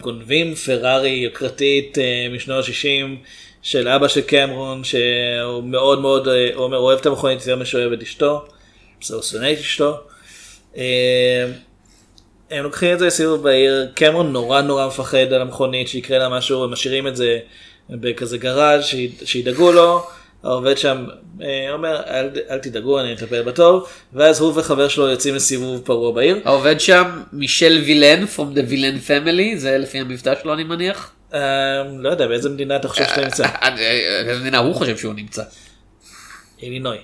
[0.00, 3.26] גונבים פרארי יוקרתית אה, משנות ה-60
[3.62, 8.02] של אבא של קמרון, שהוא מאוד מאוד, אה, אומר, אוהב את המכונית יותר משאוהב את
[8.02, 8.44] אשתו,
[9.10, 9.96] הוא שונא את אשתו.
[10.76, 11.46] אה,
[12.50, 16.64] הם לוקחים את זה לסיבוב בעיר, קמרון נורא נורא מפחד על המכונית שיקרה לה משהו,
[16.64, 17.38] הם משאירים את זה
[17.90, 20.06] בכזה גראז' שיד- שידאגו לו,
[20.44, 21.06] העובד שם
[21.42, 26.12] אה, אומר אל, אל תדאגו אני אטפל בטוב, ואז הוא וחבר שלו יוצאים לסיבוב פרוע
[26.12, 26.40] בעיר.
[26.44, 31.12] העובד שם, מישל וילן, from the villain family, זה לפי המבטא שלו אני מניח.
[31.34, 31.40] אה,
[31.98, 33.46] לא יודע באיזה מדינה אתה חושב שאתה נמצא?
[34.24, 35.42] באיזה מדינה הוא חושב שהוא נמצא.
[36.62, 36.98] אילינוי.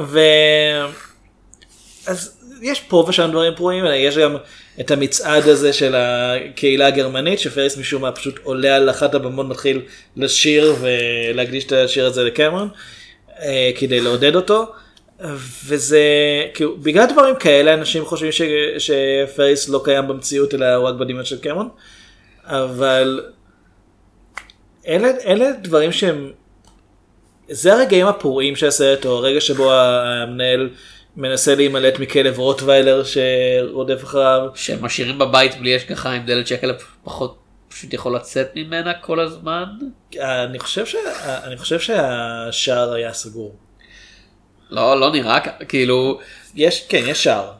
[0.00, 0.18] ו...
[2.06, 4.36] אז יש פה ושם דברים פרועים, יש גם
[4.80, 9.80] את המצעד הזה של הקהילה הגרמנית, שפריס משום מה פשוט עולה על אחת הבמות, מתחיל
[10.16, 12.68] לשיר ולהקדיש את השיר הזה לקמרון,
[13.40, 14.72] אה, כדי לעודד אותו.
[15.66, 16.02] וזה,
[16.54, 18.42] כאילו, בגלל דברים כאלה אנשים חושבים ש,
[18.78, 21.68] שפריס לא קיים במציאות אלא הוא רק בדמיון של קמרון,
[22.44, 23.20] אבל
[24.86, 26.32] אלה, אלה דברים שהם
[27.48, 30.70] זה הרגעים הפורעים של הסרט, או הרגע שבו המנהל
[31.16, 34.48] מנסה להימלט מכלב רוטוויילר שרודף אחריו.
[34.54, 37.38] שהם משאירים בבית בלי השגחה עם דלת שהכלב פחות
[37.68, 39.64] פשוט יכול לצאת ממנה כל הזמן.
[40.20, 40.96] אני חושב, ש...
[41.44, 43.56] אני חושב שהשער היה סגור.
[44.70, 46.20] לא, לא נראה כאילו,
[46.54, 47.50] יש, כן, יש שער.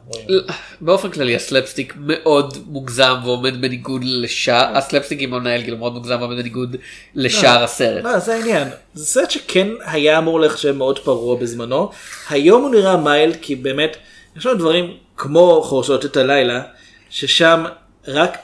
[0.80, 6.36] באופן כללי הסלפסטיק מאוד מוגזם ועומד בניגוד לשאר, הסלפסטיק עם המנהל כאילו מאוד מוגזם ועומד
[6.36, 6.76] בניגוד
[7.14, 8.04] לשאר הסרט.
[8.04, 8.68] לא, זה העניין.
[8.94, 11.90] זה סרט שכן היה אמור להיחשב מאוד פרוע בזמנו.
[12.30, 13.96] היום הוא נראה mild כי באמת,
[14.36, 16.62] יש לנו דברים כמו חורשות את הלילה,
[17.10, 17.64] ששם
[18.08, 18.38] רק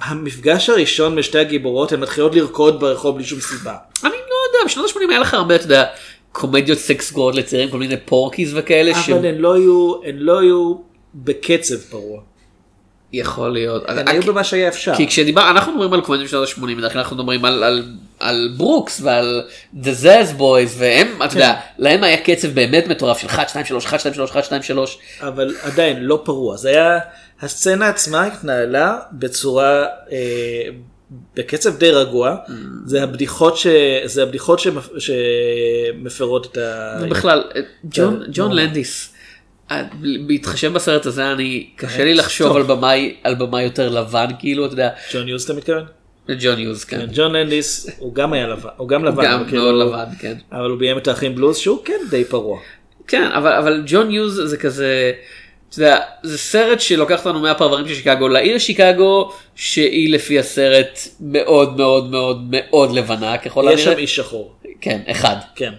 [0.00, 3.74] המפגש הראשון בין שתי הגיבורות הן מתחילות לרקוד ברחוב בלי שום סיבה.
[4.04, 5.84] אני לא יודע, בשנות ה-80 היה לך הרבה, אתה יודע,
[6.36, 10.74] קומדיות סקס גרועות לצעירים, כל מיני פורקיז וכאלה, אבל הן לא היו, הן לא היו
[11.14, 12.20] בקצב פרוע.
[13.12, 13.82] יכול להיות.
[13.88, 14.94] הם היו במה שהיה אפשר.
[14.96, 17.84] כי כשדיבר, אנחנו מדברים על קומדיות שנות ה-80, בדרך כלל אנחנו מדברים על, על,
[18.20, 19.42] על ברוקס ועל
[19.74, 23.86] The Zaz Boys, והם, אתה יודע, להם היה קצב באמת מטורף של 1, 2, 3,
[23.86, 24.98] 1, 2, 3, 1, 2, 3.
[25.20, 26.56] אבל עדיין לא פרוע.
[26.56, 26.98] זה היה,
[27.40, 30.68] הסצנה עצמה התנהלה בצורה, אה,
[31.34, 32.36] בקצב די רגוע.
[32.84, 33.66] זה הבדיחות, ש,
[34.04, 36.98] זה הבדיחות שמפ, שמפרות את ה...
[37.02, 37.44] ובכלל,
[37.84, 38.52] ג'ון, כן, ג'ון.
[38.52, 39.14] לנדיס,
[39.70, 39.82] אה,
[40.26, 42.56] בהתחשב בסרט הזה, אני, קשה לי אה, לחשוב.
[42.56, 45.84] על במאי, על במאי יותר לבן, כאילו, אתה יודע, ג'ון יוז אתה מתכוון?
[46.40, 46.98] ג'ון יוז, כן.
[46.98, 50.34] כן, ג'ון לנדיס הוא גם היה לבן, הוא גם לבן, גם כאילו- מאוד לבן, כן.
[50.52, 52.58] אבל הוא ביים את האחים בלוז שהוא כן די פרוע.
[53.06, 55.12] כן, אבל, אבל ג'ון יוז זה כזה,
[55.78, 61.76] אתה יודע, זה סרט שלוקח אותנו מהפרברים של שיקגו לעיר שיקגו, שהיא לפי הסרט מאוד
[61.76, 63.94] מאוד מאוד מאוד לבנה, ככל יש הנראה.
[63.94, 64.54] שם איש שחור.
[64.80, 65.36] כן, אחד.
[65.56, 65.72] כן.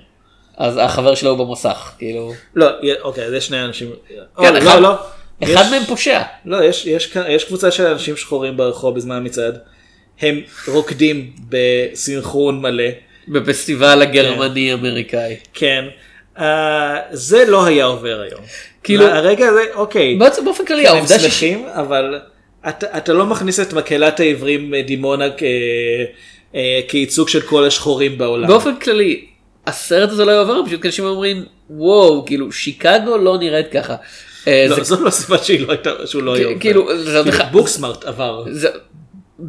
[0.57, 2.33] אז החבר שלו הוא במוסך, כאילו.
[2.55, 2.67] לא,
[3.01, 3.89] אוקיי, אז יש שני אנשים.
[4.07, 4.15] כן,
[4.55, 4.93] או, אחד- לא, לא.
[5.43, 6.21] אחד יש- מהם פושע.
[6.45, 9.57] לא, יש, יש, יש קבוצה של אנשים שחורים ברחוב בזמן המצעד.
[10.21, 12.83] הם רוקדים בסנכרון מלא.
[13.27, 15.35] בפסטיבל הגרמני אמריקאי.
[15.53, 15.85] כן.
[16.37, 16.41] Uh,
[17.11, 18.41] זה לא היה עובר היום.
[18.83, 20.15] כאילו- הרגע הזה, אוקיי.
[20.15, 22.19] בעצם באופן כללי, הם העובדה ש- שמחים, אבל
[22.69, 25.43] אתה, אתה לא מכניס את מקהלת העברים אה, דימונה כ,
[26.55, 28.47] אה, כייצוג של כל השחורים בעולם.
[28.47, 29.25] באופן כללי,
[29.67, 33.95] הסרט הזה לא יעבור, פשוט אנשים אומרים, וואו, כאילו, שיקגו לא נראית ככה.
[34.47, 36.59] אה, לא, זאת לא הסיבה שהיא לא הייתה, שהוא לא היה עובר.
[36.59, 38.43] כאילו, זה עוד אחד- בוקסמארט עבר.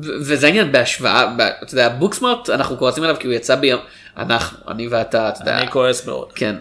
[0.00, 3.80] וזה העניין בהשוואה, אתה יודע, בוקסמארט, אנחנו כועסים עליו כי הוא יצא ביום,
[4.18, 6.32] אנחנו, אני ואתה, אתה יודע, אני כועס מאוד.
[6.32, 6.56] כן,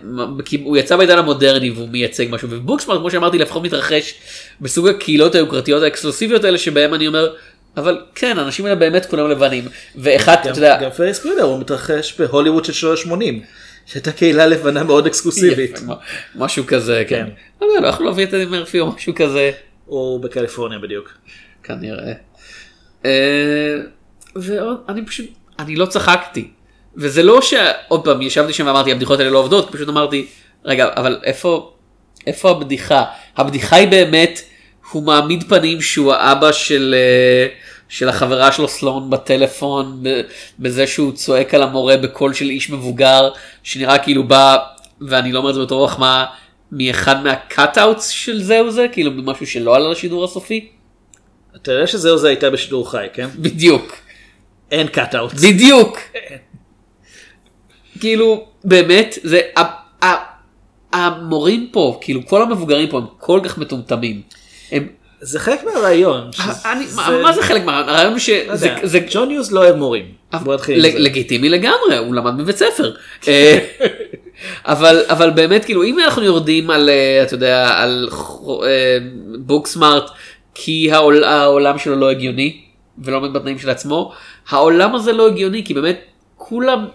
[0.45, 4.13] כי הוא יצא בעידן המודרני והוא מייצג משהו, ובוקסמארט, כמו שאמרתי, לפחות מתרחש
[4.61, 7.33] בסוג הקהילות היוקרתיות האקסקלוסיביות האלה, שבהם אני אומר,
[7.77, 9.63] אבל כן, האנשים האלה באמת כולם לבנים,
[9.95, 13.45] ואחד, אתה יודע, גם פריס ביולר הוא מתרחש בהוליווד של שנות ה-80,
[13.85, 15.77] שהייתה קהילה לבנה מאוד אקסקלוסיבית.
[15.77, 15.93] יפה,
[16.35, 17.27] משהו כזה, כן.
[17.61, 19.51] לא יודע, לא יכלו להביא את אדי מרפי או משהו כזה.
[19.85, 21.13] הוא בקליפורניה בדיוק.
[21.63, 22.13] כנראה.
[23.05, 23.75] אה,
[24.35, 25.25] ועוד, אני פשוט,
[25.59, 26.51] אני לא צחקתי.
[26.97, 30.27] וזה לא שעוד פעם ישבתי שם ואמרתי הבדיחות האלה לא עובדות, פשוט אמרתי,
[30.65, 31.71] רגע, אבל איפה,
[32.27, 33.03] איפה הבדיחה?
[33.37, 34.41] הבדיחה היא באמת,
[34.91, 37.47] הוא מעמיד פנים שהוא האבא של, אה,
[37.89, 40.03] של החברה שלו סלון בטלפון,
[40.59, 43.29] בזה שהוא צועק על המורה בקול של איש מבוגר,
[43.63, 44.57] שנראה כאילו בא,
[45.01, 46.25] ואני לא אומר את זה בתור מחמאה,
[46.71, 50.69] מאחד מהקאט-אוטס של זהו זה, כאילו ממשהו שלא עלה לשידור הסופי.
[51.55, 53.27] אתה יודע שזהו זה הייתה בשידור חי, כן?
[53.35, 53.95] בדיוק.
[54.71, 55.33] אין קאט-אאוט.
[55.33, 55.97] בדיוק.
[57.99, 59.39] כאילו, באמת, זה,
[60.93, 64.21] המורים פה, כאילו כל המבוגרים פה הם כל כך מטומטמים.
[64.71, 64.87] הם,
[65.21, 66.29] זה חלק מהרעיון.
[66.65, 67.89] אני, מה, מה זה חלק מהרעיון?
[67.89, 70.05] הרעיון שזה, לא יודע, זה, ג'ון יוז לא אוהב מורים.
[70.81, 70.99] זה.
[70.99, 72.91] לגיטימי לגמרי, הוא למד בבית ספר.
[73.27, 73.59] אה,
[74.65, 78.09] אבל, אבל באמת, כאילו, אם אנחנו יורדים על, אה, אתה יודע, על
[79.39, 80.09] בוקסמארט,
[80.53, 82.61] כי העול, העולם שלו לא הגיוני,
[82.97, 84.13] ולא עומד בתנאים של עצמו,
[84.49, 85.99] העולם הזה לא הגיוני, כי באמת,
[86.35, 86.85] כולם,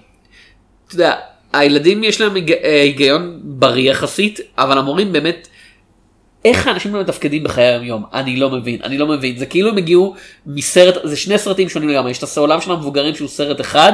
[0.94, 1.16] אתה יודע,
[1.52, 5.48] הילדים יש להם אה, היגיון בריא יחסית, אבל המורים באמת,
[6.44, 8.04] איך האנשים לא מתפקדים בחיי היום יום?
[8.12, 9.38] אני לא מבין, אני לא מבין.
[9.38, 10.14] זה כאילו הם הגיעו
[10.46, 12.10] מסרט, זה שני סרטים שונים לגמרי.
[12.10, 13.92] יש את העולם של המבוגרים שהוא סרט אחד,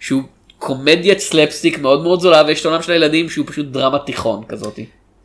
[0.00, 0.22] שהוא
[0.58, 4.78] קומדיית סלפסטיק מאוד מאוד זולה, ויש את העולם של הילדים שהוא פשוט דרמה תיכון כזאת.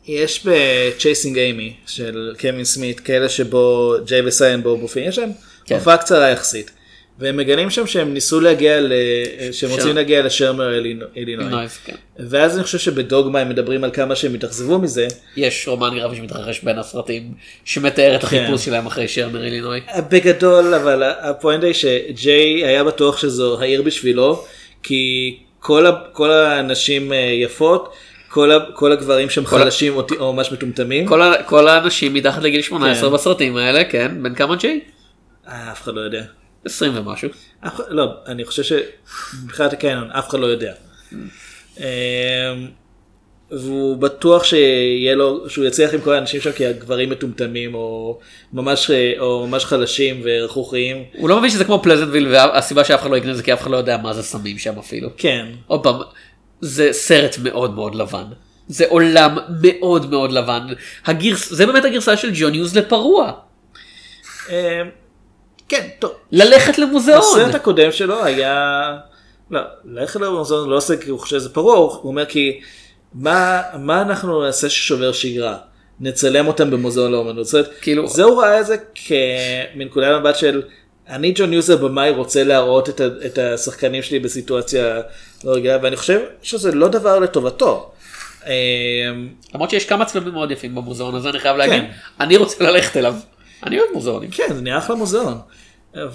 [0.06, 5.30] יש בצ'ייסינג אימי של קווין סמית כאלה שבו ג'יי וסיין בו מופיעים, יש להם
[5.64, 5.74] כן.
[5.74, 6.70] הופעה קצרה יחסית.
[7.18, 8.92] והם מגלים שם שהם ניסו להגיע, ל...
[9.52, 10.72] שהם רוצים שר- להגיע לשרמר.
[11.16, 11.94] אילינויס, כן.
[12.18, 15.06] ואז אני חושב שבדוגמה הם מדברים על כמה שהם התאכזבו מזה.
[15.36, 17.32] יש רומן גרפי שמתרחש בין הסרטים,
[17.64, 18.26] שמתאר את כן.
[18.26, 19.80] החיפוש שלהם אחרי שרמר אילינוי.
[20.10, 24.44] בגדול אבל הפואנט היא שג'יי היה בטוח שזו העיר בשבילו
[24.82, 25.92] כי כל, ה...
[26.12, 27.92] כל הנשים אה, יפות
[28.28, 28.58] כל, ה...
[28.74, 31.06] כל הגברים שם כל ה- חלשים או, או ממש מטומטמים.
[31.06, 33.14] כל ה- כל האנשים מתחת לגיל 18 כן.
[33.14, 34.80] בסרטים האלה, כן, בן כמה ג'יי?
[35.48, 36.22] אה, אף אחד לא יודע.
[36.66, 37.28] 20 ומשהו.
[37.60, 40.72] אף לא, אני חושב שמבחינת הקנון אף אחד לא יודע.
[41.78, 41.84] אמ,
[43.50, 48.18] והוא בטוח שיהיה לו, שהוא יצליח עם כל האנשים שם כי הגברים מטומטמים או
[48.52, 51.04] ממש, או ממש חלשים ורכוכיים.
[51.12, 53.70] הוא לא מבין שזה כמו פלזנטוויל והסיבה שאף אחד לא יקנה זה כי אף אחד
[53.70, 55.08] לא יודע מה זה סמים שם אפילו.
[55.16, 55.46] כן.
[55.66, 55.96] עוד פעם,
[56.60, 58.24] זה סרט מאוד מאוד לבן.
[58.68, 60.66] זה עולם מאוד מאוד לבן.
[61.06, 61.52] הגרס...
[61.52, 63.32] זה באמת הגרסה של ג'ון יוז לפרוע.
[65.66, 66.12] אמ, כן, טוב.
[66.32, 67.20] ללכת למוזיאון.
[67.20, 68.92] הסרט הקודם שלו היה,
[69.50, 72.60] לא, ללכת למוזיאון לא עושה כי הוא חושב שזה פרוע, הוא אומר כי
[73.14, 75.56] מה, מה אנחנו נעשה ששובר שגרה?
[76.00, 77.46] נצלם אותם במוזיאון לאומנות.
[77.46, 80.62] זאת אומרת, כאילו- זה הוא ראה את זה כמנקודת מבט של
[81.08, 85.00] אני ג'ון יוז הבמאי רוצה להראות את, ה, את השחקנים שלי בסיטואציה
[85.44, 87.92] לא רגילה ואני חושב שזה לא דבר לטובתו.
[88.46, 88.52] אה,
[89.54, 91.90] למרות שיש כמה צלמים מאוד יפים במוזיאון הזה אני חייב להגיד כן.
[92.20, 93.14] אני רוצה ללכת אליו.
[93.64, 94.30] אני אוהב מוזיאונים.
[94.30, 95.38] כן, זה נראה אחלה מוזיאון.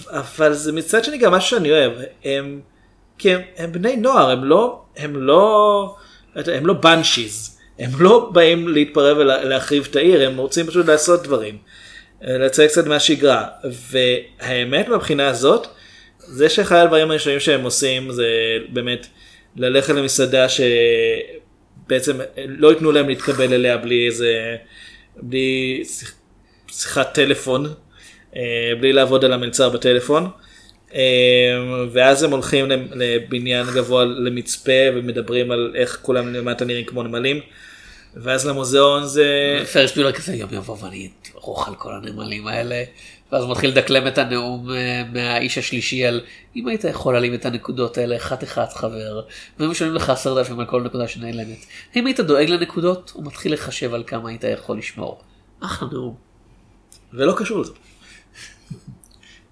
[0.09, 1.91] אבל זה מצד שני גם משהו שאני אוהב.
[2.23, 2.61] הם,
[3.17, 5.95] כי הם, הם בני נוער, הם לא, הם לא,
[6.35, 7.57] הם לא בנשיז.
[7.79, 11.57] הם לא באים להתפרע ולהחריב את העיר, הם רוצים פשוט לעשות דברים.
[12.21, 13.45] לצאת קצת מהשגרה.
[13.91, 15.67] והאמת מבחינה הזאת,
[16.19, 18.27] זה שאחד הדברים הראשונים שהם עושים זה
[18.69, 19.07] באמת
[19.55, 22.17] ללכת למסעדה שבעצם
[22.47, 24.55] לא ייתנו להם להתקבל אליה בלי איזה,
[25.21, 25.83] בלי
[26.71, 27.73] שיחת טלפון,
[28.35, 28.41] אה,
[28.79, 30.29] בלי לעבוד על המלצר בטלפון.
[30.93, 31.01] אה,
[31.91, 32.65] ואז הם הולכים
[32.95, 37.39] לבניין גבוה למצפה ומדברים על איך כולם למטה נראים כמו נמלים.
[38.15, 39.25] ואז למוזיאון זה...
[39.73, 42.83] פרש ביולר כזה יום יבוא ואני ארוך על כל הנמלים האלה.
[43.31, 46.21] ואז מתחיל לדקלם את הנאום אה, מהאיש השלישי על
[46.55, 49.21] אם היית יכול להעלים את הנקודות האלה אחת אחת חבר
[49.59, 51.65] והם משלמים לך עשרת אלפים על כל נקודה שנעלמת.
[51.95, 55.21] האם היית דואג לנקודות הוא מתחיל לחשב על כמה היית יכול לשמור.
[55.59, 56.30] אחלה נאום.
[57.13, 57.71] ולא קשור לזה.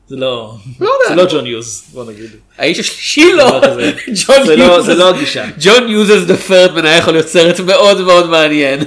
[0.07, 1.15] זה לא, לא זה.
[1.15, 2.29] לא ג'ון יוז, בוא נגיד.
[2.57, 3.61] האיש השלישי לא.
[4.27, 5.45] ג'ון זה לא- יוז- זה לא הגישה.
[5.59, 5.87] ג'ון
[6.27, 8.79] דה פרדמן היה יכול להיות סרט מאוד מאוד מעניין.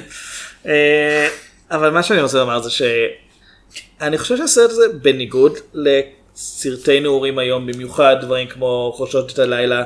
[0.66, 1.28] אה,
[1.70, 8.16] אבל מה שאני רוצה לומר זה שאני חושב שהסרט הזה בניגוד לסרטי נעורים היום במיוחד
[8.20, 9.82] דברים כמו חוששות את הלילה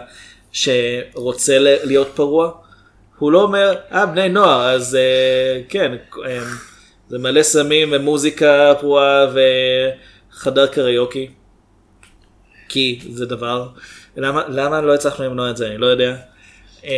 [0.53, 2.51] שרוצה להיות פרוע.
[3.18, 5.93] הוא לא אומר אה בני נוער אז אה, כן
[6.26, 6.39] אה,
[7.09, 9.26] זה מלא סמים ומוזיקה פרועה
[10.32, 11.28] וחדר קריוקי.
[12.68, 13.68] כי זה דבר
[14.16, 16.16] למה למה לא הצלחנו למנוע את זה אני לא יודע.
[16.84, 16.90] אה,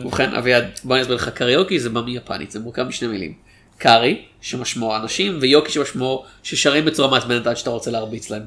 [0.00, 3.34] ובכן אביעד בוא אני אסביר לך קריוקי זה בא מיפנית זה מורכב משני מילים.
[3.78, 8.42] קארי שמשמעו אנשים ויוקי שמשמעו ששרים בצורה מעצבנת עד שאתה רוצה להרביץ להם.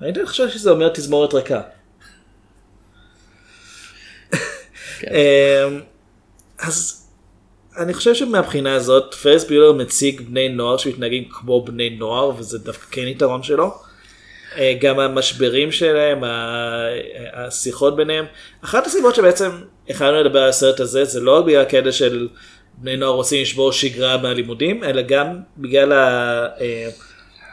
[0.00, 1.60] הייתי חושב שזה אומר תזמורת ריקה.
[5.02, 5.80] אמ,
[6.58, 7.01] אז
[7.76, 12.86] אני חושב שמבחינה הזאת פרס ביולר מציג בני נוער שמתנהגים כמו בני נוער וזה דווקא
[12.90, 13.74] כן יתרון שלו.
[14.58, 16.24] אה, גם המשברים שלהם,
[17.32, 18.24] השיחות ביניהם.
[18.64, 19.50] אחת הסיבות שבעצם
[19.88, 22.28] החלטנו לדבר על הסרט הזה זה לא רק בגלל הקטע של
[22.74, 26.88] בני נוער רוצים לשבור שגרה מהלימודים, אלא גם בגלל, ה, אה,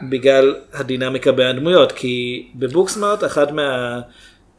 [0.10, 1.92] בגלל הדינמיקה בין הדמויות.
[1.92, 4.00] כי בבוקסמארט אחת, מה,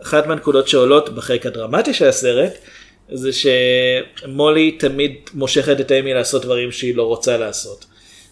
[0.02, 2.52] אחת מהנקודות שעולות בחלק הדרמטי של הסרט
[3.12, 7.84] זה שמולי תמיד מושכת את אמי לעשות דברים שהיא לא רוצה לעשות.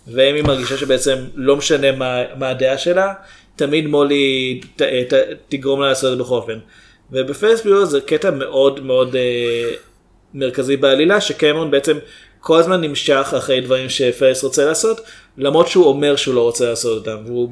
[0.06, 3.14] ואמי מרגישה שבעצם לא משנה מה, מה הדעה שלה,
[3.56, 5.14] תמיד מולי ת, ת,
[5.48, 6.58] תגרום לה לעשות את זה בכל אופן.
[7.12, 9.70] ובפייס ביור זה קטע מאוד מאוד אה,
[10.34, 11.98] מרכזי בעלילה, שקמרון בעצם
[12.40, 15.00] כל הזמן נמשך אחרי דברים שפייס רוצה לעשות,
[15.38, 17.22] למרות שהוא אומר שהוא לא רוצה לעשות אותם.
[17.26, 17.50] והוא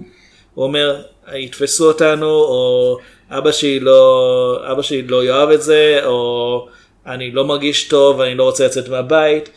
[0.55, 1.03] הוא אומר,
[1.35, 2.99] יתפסו אותנו, או
[3.31, 4.59] אבא שלי לא,
[5.09, 6.68] לא יאהב את זה, או
[7.07, 9.49] אני לא מרגיש טוב, אני לא רוצה לצאת מהבית.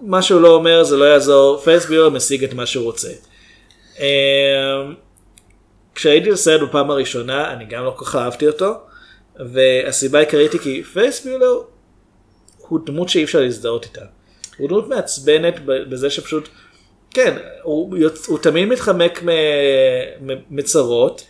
[0.00, 3.08] מה שהוא לא אומר זה לא יעזור, פריס ביולר משיג את מה שהוא רוצה.
[3.98, 4.04] אמ,
[5.94, 8.72] כשהייתי בסרט בפעם הראשונה אני גם לא כל כך אהבתי אותו
[9.36, 11.60] והסיבה העיקרית היא כי פריס ביולר
[12.58, 14.04] הוא דמות שאי אפשר להזדהות איתה.
[14.56, 16.48] הוא דמות מעצבנת בזה שפשוט
[17.10, 17.96] כן הוא.
[18.26, 19.22] הוא תמיד מתחמק
[20.50, 21.26] מצרות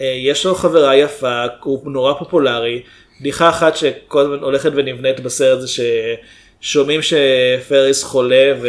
[0.00, 2.82] אה, יש לו חברה יפה הוא נורא פופולרי
[3.20, 5.66] בדיחה אחת שכל הזמן הולכת ונבנית בסרט זה
[6.60, 8.68] ששומעים שפריס חולה ו...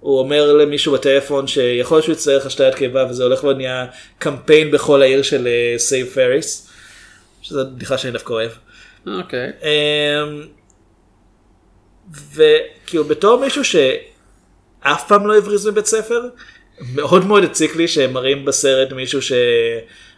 [0.00, 3.86] הוא אומר למישהו בטלפון שיכול להיות שהוא יצטרך השתלת כליה וזה הולך ונהיה
[4.18, 6.68] קמפיין בכל העיר של save Ferris.
[7.42, 8.50] שזו בדיחה שאני דווקא אוהב.
[9.06, 9.50] אוקיי.
[9.62, 10.46] אמ,
[12.34, 16.20] וכאילו בתור מישהו שאף פעם לא הבריז מבית ספר,
[16.94, 19.20] מאוד מאוד הציק לי שהם מראים בסרט מישהו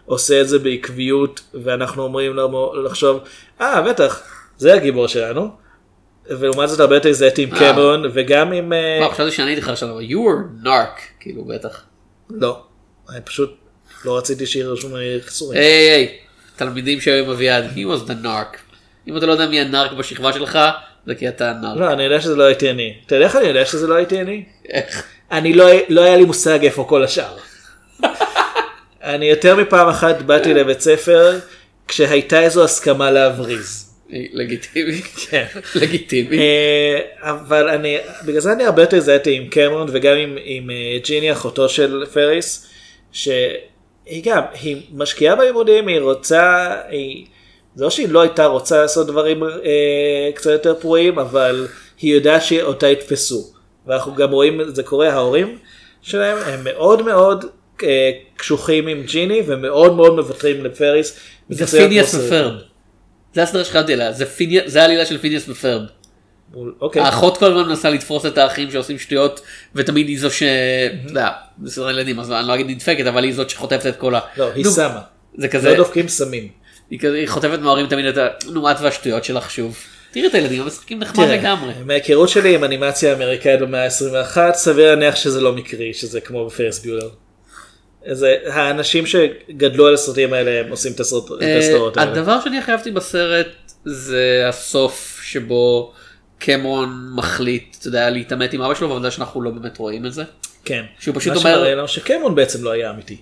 [0.07, 2.37] שעושה את זה בעקביות ואנחנו אומרים
[2.85, 3.21] לחשוב,
[3.61, 4.23] אה בטח,
[4.57, 5.65] זה הגיבור שלנו.
[6.27, 7.59] ולעומת זאת הרבה יותר הזדהיתי עם אה.
[7.59, 8.73] קמרון וגם עם...
[8.73, 11.83] אה, וואו, חשבתי שאני הייתי לך עכשיו, you were narc, כאילו בטח.
[12.31, 12.63] לא,
[13.11, 13.57] אני פשוט
[14.05, 15.61] לא רציתי שיהיה רשום לי חיסורים.
[15.61, 16.19] היי היי,
[16.57, 18.59] תלמידים שהיו עם אביעד, he was the narc.
[19.09, 20.59] אם אתה לא יודע מי הנארק בשכבה שלך,
[21.07, 21.81] זה כי אתה נארק.
[21.81, 22.95] לא, אני יודע שזה לא הייתי אני.
[23.07, 24.45] אתה יודע איך אני יודע שזה לא הייתי אני?
[24.69, 25.05] איך?
[25.33, 27.37] אני לא, לא היה לי מושג איפה כל השאר.
[29.05, 31.39] אני יותר מפעם אחת באתי לבית ספר
[31.89, 33.91] כשהייתה איזו הסכמה להבריז.
[34.11, 35.03] לגיטימי.
[35.03, 35.47] כן.
[35.75, 36.39] לגיטימי.
[36.39, 40.99] אה, אבל אני, בגלל זה אני הרבה יותר הזדהיתי עם קמרון וגם עם, עם אה,
[41.05, 42.67] ג'יני אחותו של פריס,
[43.13, 47.27] שהיא גם, היא משקיעה בלימודים, היא רוצה, היא,
[47.75, 51.67] זה לא שהיא לא הייתה רוצה לעשות דברים אה, קצת יותר פרועים, אבל
[52.01, 53.45] היא יודעת שאותה יתפסו.
[53.87, 55.59] ואנחנו גם רואים את זה קורה, ההורים
[56.03, 57.45] שלהם הם מאוד מאוד
[58.37, 61.19] קשוחים עם ג'יני ומאוד מאוד מוותרים לפריס.
[61.49, 62.15] זה פיניאס.
[62.15, 62.53] ופרב.
[63.35, 64.13] זה הסדרה שחשבתי עליה,
[64.67, 65.83] זה העלילה של פיניאס ופרב.
[66.81, 67.03] אוקיי.
[67.03, 69.41] האחות כל הזמן מנסה לתפוס את האחים שעושים שטויות
[69.75, 70.43] ותמיד היא זו ש...
[70.43, 71.29] אתה יודע,
[71.59, 74.21] בסדר ילדים אז אני לא אגיד נדפקת אבל היא זאת שחוטפת את כל ה...
[74.37, 75.01] לא, היא שמה.
[75.39, 76.49] זה כזה, לא דופקים סמים.
[76.91, 78.29] היא חוטפת מההורים תמיד את ה...
[78.53, 79.79] נו את והשטויות שלך שוב.
[80.11, 81.73] תראי את הילדים הם משחקים נחמד לגמרי.
[81.85, 86.79] מההיכרות שלי עם אנימציה אמריקאית במאה ה-21 סביר להניח שזה לא מקרי שזה כמו בפרס
[86.79, 87.09] ביולר.
[88.13, 91.59] זה האנשים שגדלו על הסרטים האלה הם עושים את הסרט- את אה,
[91.97, 92.13] האלה.
[92.13, 93.47] הדבר שאני הכי אהבתי בסרט
[93.85, 95.93] זה הסוף שבו
[96.39, 100.23] קמרון מחליט, אתה יודע, להתעמת עם אבא שלו והעובדה שאנחנו לא באמת רואים את זה.
[100.65, 100.83] כן.
[101.01, 103.17] שהוא פשוט מה אומר- שמראה לנו שקמרון בעצם לא היה אמיתי.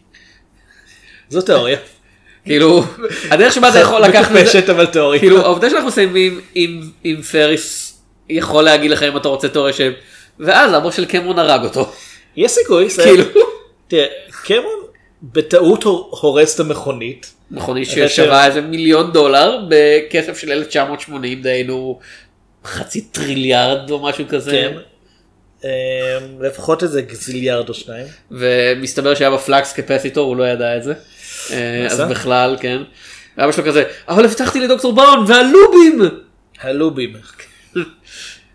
[1.28, 1.78] זו תיאוריה.
[2.46, 2.84] כאילו,
[3.30, 5.20] הדרך שבה אתה יכול לקחת זה, מטופשת אבל תיאוריה.
[5.20, 6.90] כאילו העובדה שאנחנו מסיימים עם,
[7.22, 7.98] פריס
[8.28, 9.92] יכול להגיד לך אם אתה רוצה תיאוריה של,
[10.40, 11.92] ואז אבא של קמרון הרג אותו.
[12.36, 12.90] יש סיכוי.
[12.90, 13.24] זה- כאילו.
[13.88, 14.06] תראה,
[14.44, 14.80] קמרון
[15.22, 17.32] בטעות הור- הורס את המכונית.
[17.50, 21.98] מכונית ששווה איזה מיליון דולר בכסף של 1980 דהיינו
[22.64, 24.50] חצי טריליארד או משהו כזה.
[24.50, 24.76] כן.
[25.64, 25.68] אמ,
[26.42, 28.06] לפחות איזה גזיליארד או שניים.
[28.30, 30.92] ומסתבר שהיה שם flux capacitor הוא לא ידע את זה.
[31.50, 32.00] אה, אז?
[32.00, 32.82] בכלל כן.
[33.38, 36.00] אבא שלו כזה אבל הבטחתי לדוקטור באון והלובים.
[36.60, 37.12] הלובים.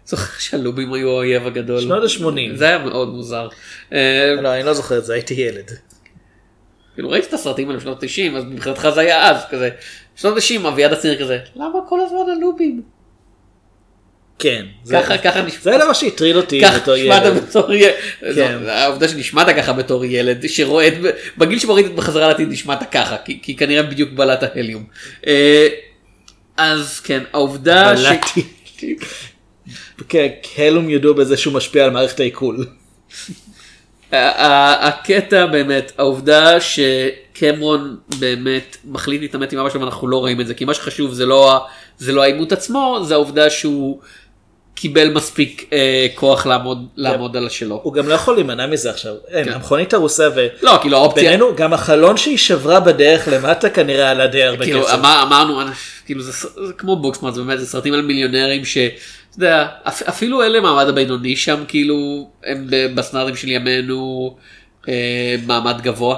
[0.07, 1.81] זוכר שהלובים היו האויב הגדול.
[1.81, 2.55] שנות ה-80.
[2.55, 3.47] זה היה מאוד מוזר.
[3.93, 5.71] אה, לא, אני לא זוכר את זה, הייתי ילד.
[6.93, 9.69] כאילו ראיתי את הסרטים האלה בשנות 90 אז מבחינתך זה היה אז כזה.
[10.15, 12.81] שנות 90 אביעד הצעיר כזה למה כל הזמן הלובים.
[14.39, 14.65] כן.
[14.83, 15.59] זה- ככה ככה נשמע.
[15.77, 17.33] זה מה שהטריד אותי בתור ילד.
[17.37, 17.93] בתור ילד.
[18.19, 18.33] כן.
[18.63, 20.93] זו- העובדה שנשמעת ככה בתור ילד שרואה את
[21.37, 24.83] בגיל את בחזרה לעתיד נשמעת ככה כי, כי כנראה בדיוק בלעת ההליום.
[25.27, 25.67] אה,
[26.57, 28.05] אז כן העובדה ש...
[30.09, 32.65] כן, הלום ידעו בזה שהוא משפיע על מערכת העיכול.
[34.11, 40.53] הקטע באמת העובדה שקמרון באמת מחליט להתעמת עם אבא שלו ואנחנו לא רואים את זה
[40.53, 41.65] כי מה שחשוב זה לא
[41.97, 43.99] זה לא העימות עצמו זה העובדה שהוא
[44.75, 47.79] קיבל מספיק אה, כוח לעמוד לעמוד על השלו.
[47.83, 49.13] הוא גם לא יכול להימנע מזה עכשיו.
[49.27, 49.53] אין, כן.
[49.53, 50.47] המכונית הרוסה ו...
[50.61, 54.83] לא כאילו האופציה בינינו, גם החלון שהיא שברה בדרך למטה כנראה עלה די הרבה כאילו
[54.83, 54.93] כסף.
[54.93, 55.59] אמר, אמרנו
[56.05, 56.31] כאילו זה,
[56.67, 58.65] זה כמו בוקסמארט זה באמת זה סרטים על מיליונרים
[59.37, 61.95] שאתה יודע אפ, אפילו אלה מעמד הבינוני שם כאילו
[62.45, 64.35] הם ב- בסטנדרטים של ימינו
[64.89, 64.93] אה,
[65.47, 66.17] מעמד גבוה.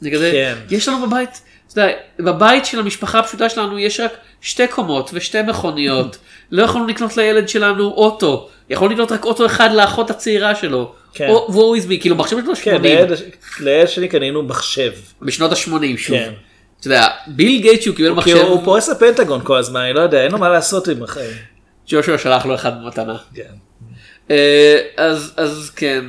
[0.00, 0.74] זה כזה, כן.
[0.74, 1.40] יש לנו בבית,
[1.72, 6.18] אתה יודע, בבית של המשפחה הפשוטה שלנו יש רק שתי קומות ושתי מכוניות
[6.50, 10.92] לא יכולנו לקנות לילד שלנו אוטו יכולנו לקנות רק אוטו אחד לאחות הצעירה שלו.
[11.14, 11.28] כן.
[11.28, 13.18] או והוא הזמין כאילו מחשב שלו כן, 80 לילד-
[13.60, 14.92] לילד שלי קנינו מחשב.
[15.22, 15.58] בשנות ה-80
[15.96, 16.16] שוב.
[16.16, 16.32] כן.
[16.80, 20.22] אתה יודע, ביל גייט שהוא קיבל מחשב, הוא פורס לפנטגון כל הזמן, אני לא יודע,
[20.24, 21.36] אין לו מה לעשות עם החיים.
[21.88, 23.16] ג'ושוע שלח לו אחד במתנה.
[23.34, 23.42] כן.
[24.30, 26.04] אה, אז אז כן.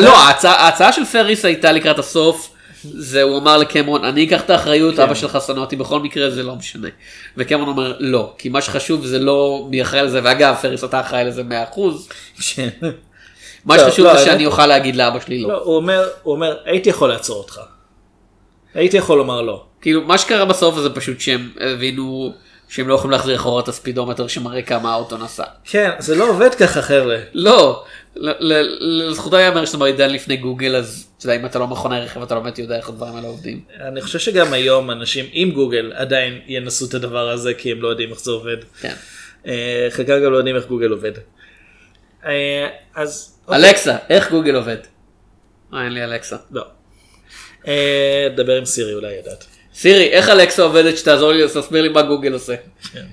[0.00, 2.48] לא, ההצעה ההצעה של פריס הייתה לקראת הסוף.
[2.84, 5.02] זה הוא אמר לקמרון אני אקח את האחריות כן.
[5.02, 6.88] אבא שלך שנא אותי בכל מקרה זה לא משנה.
[7.36, 11.24] וקמרון אומר לא כי מה שחשוב זה לא מי אחראי לזה ואגב פריס אתה אחראי
[11.24, 11.42] לזה
[11.74, 11.80] 100%.
[13.64, 15.48] מה לא, שחשוב לא, זה שאני אוכל להגיד לאבא שלי לא.
[15.48, 17.60] לא, הוא אומר, הוא אומר, הייתי יכול לעצור אותך.
[18.74, 19.64] הייתי יכול לומר לא.
[19.80, 22.34] כאילו מה שקרה בסוף זה פשוט שהם הבינו
[22.72, 25.44] שהם לא יכולים להחזיר אחורה את הספידומטר שמראה כמה האוטו נסע.
[25.64, 27.18] כן, זה לא עובד ככה חבר'ה.
[27.34, 27.84] לא,
[28.16, 32.34] לזכותו ייאמר שאתה בעידן לפני גוגל אז אתה יודע אם אתה לא מכונאי רכב אתה
[32.34, 33.60] לא באמת יודע איך הדברים האלה עובדים.
[33.80, 37.88] אני חושב שגם היום אנשים עם גוגל עדיין ינסו את הדבר הזה כי הם לא
[37.88, 38.56] יודעים איך זה עובד.
[38.80, 38.94] כן.
[39.46, 41.12] אה, חלקם גם לא יודעים איך גוגל עובד.
[42.26, 43.38] אה, אז...
[43.48, 43.68] אוקיי.
[43.68, 44.78] אלכסה, איך גוגל עובד?
[45.74, 46.36] אה, אין לי אלכסה.
[46.50, 46.64] לא.
[48.36, 49.51] דבר עם סירי אולי ידעת.
[49.74, 52.54] סירי, איך אלכסה עובדת שתעזור לי תסביר לי מה גוגל עושה.
[52.92, 53.04] כן.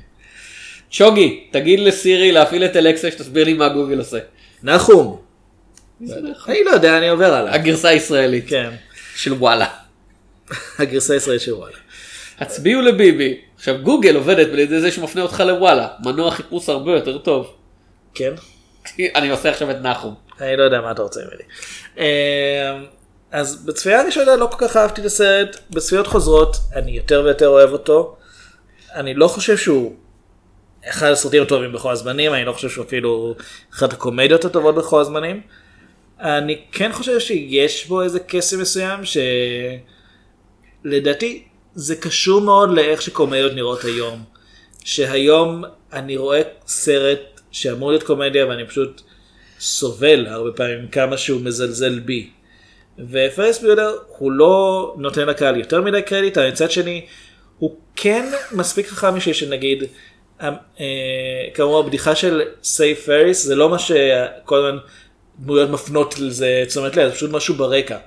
[0.92, 4.20] צ'וגי, תגיד לסירי להפעיל את אלכסה שתסביר לי מה גוגל עושה.
[4.64, 5.22] נחום.
[6.48, 7.54] אני לא יודע, אני עובר הלאה.
[7.54, 8.70] הגרסה הישראלית כן.
[9.16, 9.68] של וואלה.
[10.80, 11.78] הגרסה הישראלית של וואלה.
[12.40, 13.38] הצביעו לביבי.
[13.56, 15.88] עכשיו גוגל עובדת על ידי זה שמפנה אותך לוואלה.
[16.06, 17.54] מנוע חיפוש הרבה יותר טוב.
[18.14, 18.34] כן?
[19.16, 20.16] אני עושה עכשיו את נחום.
[20.42, 21.44] אני לא יודע מה אתה רוצה ממני.
[23.32, 27.72] אז בצפייה הראשונה לא כל כך אהבתי את הסרט, בצפיות חוזרות אני יותר ויותר אוהב
[27.72, 28.16] אותו.
[28.94, 29.96] אני לא חושב שהוא
[30.90, 33.36] אחד הסרטים הטובים בכל הזמנים, אני לא חושב שהוא אפילו
[33.74, 35.42] אחת הקומדיות הטובות בכל הזמנים.
[36.20, 39.00] אני כן חושב שיש בו איזה קסם מסוים
[40.86, 41.44] שלדעתי
[41.76, 44.24] זה קשור מאוד לאיך שקומדיות נראות היום.
[44.84, 49.02] שהיום אני רואה סרט שאמור להיות קומדיה ואני פשוט
[49.60, 52.30] סובל הרבה פעמים כמה שהוא מזלזל בי.
[53.12, 57.06] ופרס ביולר הוא לא נותן לקהל יותר מדי קרדיט, אבל מצד שני
[57.60, 59.84] הוא כן מספיק חכם בשביל שנגיד,
[60.42, 60.50] אה,
[61.54, 64.80] כאמור הבדיחה של סי פריס זה לא מה שכל הזמן
[65.40, 67.98] דמויות מפנות לזה תשומת לב, זה פשוט משהו ברקע.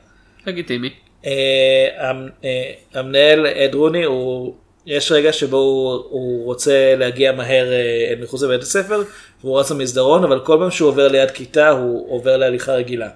[0.47, 0.91] לגיטימי.
[1.27, 2.13] אה,
[2.45, 4.55] אה, המנהל אד רוני הוא
[4.87, 7.67] יש רגע שבו הוא, הוא רוצה להגיע מהר
[8.11, 9.03] אל מחוץ לבית הספר,
[9.41, 13.09] והוא רץ למסדרון, אבל כל פעם שהוא עובר ליד כיתה הוא עובר להליכה רגילה.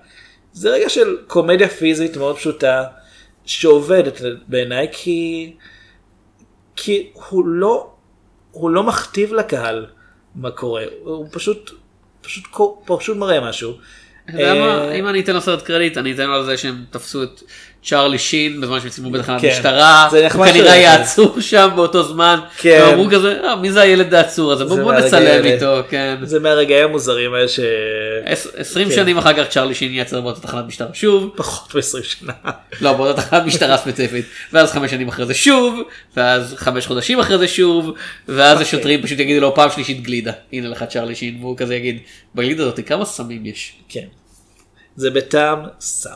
[0.57, 2.85] זה רגע של קומדיה פיזית מאוד פשוטה,
[3.45, 5.53] שעובדת בעיניי, כי,
[6.77, 7.91] כי הוא לא,
[8.51, 9.87] הוא לא מכתיב לקהל
[10.35, 11.71] מה קורה, הוא פשוט,
[12.21, 12.45] פשוט,
[12.87, 13.73] פשוט מראה משהו.
[14.25, 16.85] אתה יודע מה, אה, אם אני אתן לסרט קרדיט אני אתן לו על זה שהם
[16.91, 17.43] תפסו את
[17.87, 19.49] צ'ארלי שין בזמן שהם צילמו בתחנת כן.
[19.49, 22.83] משטרה, זה הוא כנראה היה עצור שם באותו זמן, כן.
[22.93, 25.45] אמרו כזה, "אה, מי זה הילד העצור הזה, בוא זה בוא מהרגעים נצלם.
[25.45, 26.17] איתו, כן.
[26.23, 27.61] זה מהרגעים המוזרים האלה ש...
[28.25, 28.95] עש- 20 כן.
[28.95, 32.33] שנים אחר כך צ'ארלי שין יצר באותה תחנת משטרה שוב, פחות מ-20 שנה.
[32.81, 35.81] לא באותה תחנת משטרה ספציפית, ואז חמש שנים אחרי זה שוב,
[36.17, 37.91] ואז חמש חודשים אחרי זה שוב,
[38.29, 38.63] ואז אוקיי.
[38.69, 41.99] השוטרים פשוט יגידו לו פעם שלישית גלידה, הנה לך צ'ארלי שין, והוא כזה יגיד,
[42.35, 43.73] בגלידה הזאתי כמה סמים יש.
[43.89, 44.05] כן.
[44.97, 46.11] זה בטעם סם.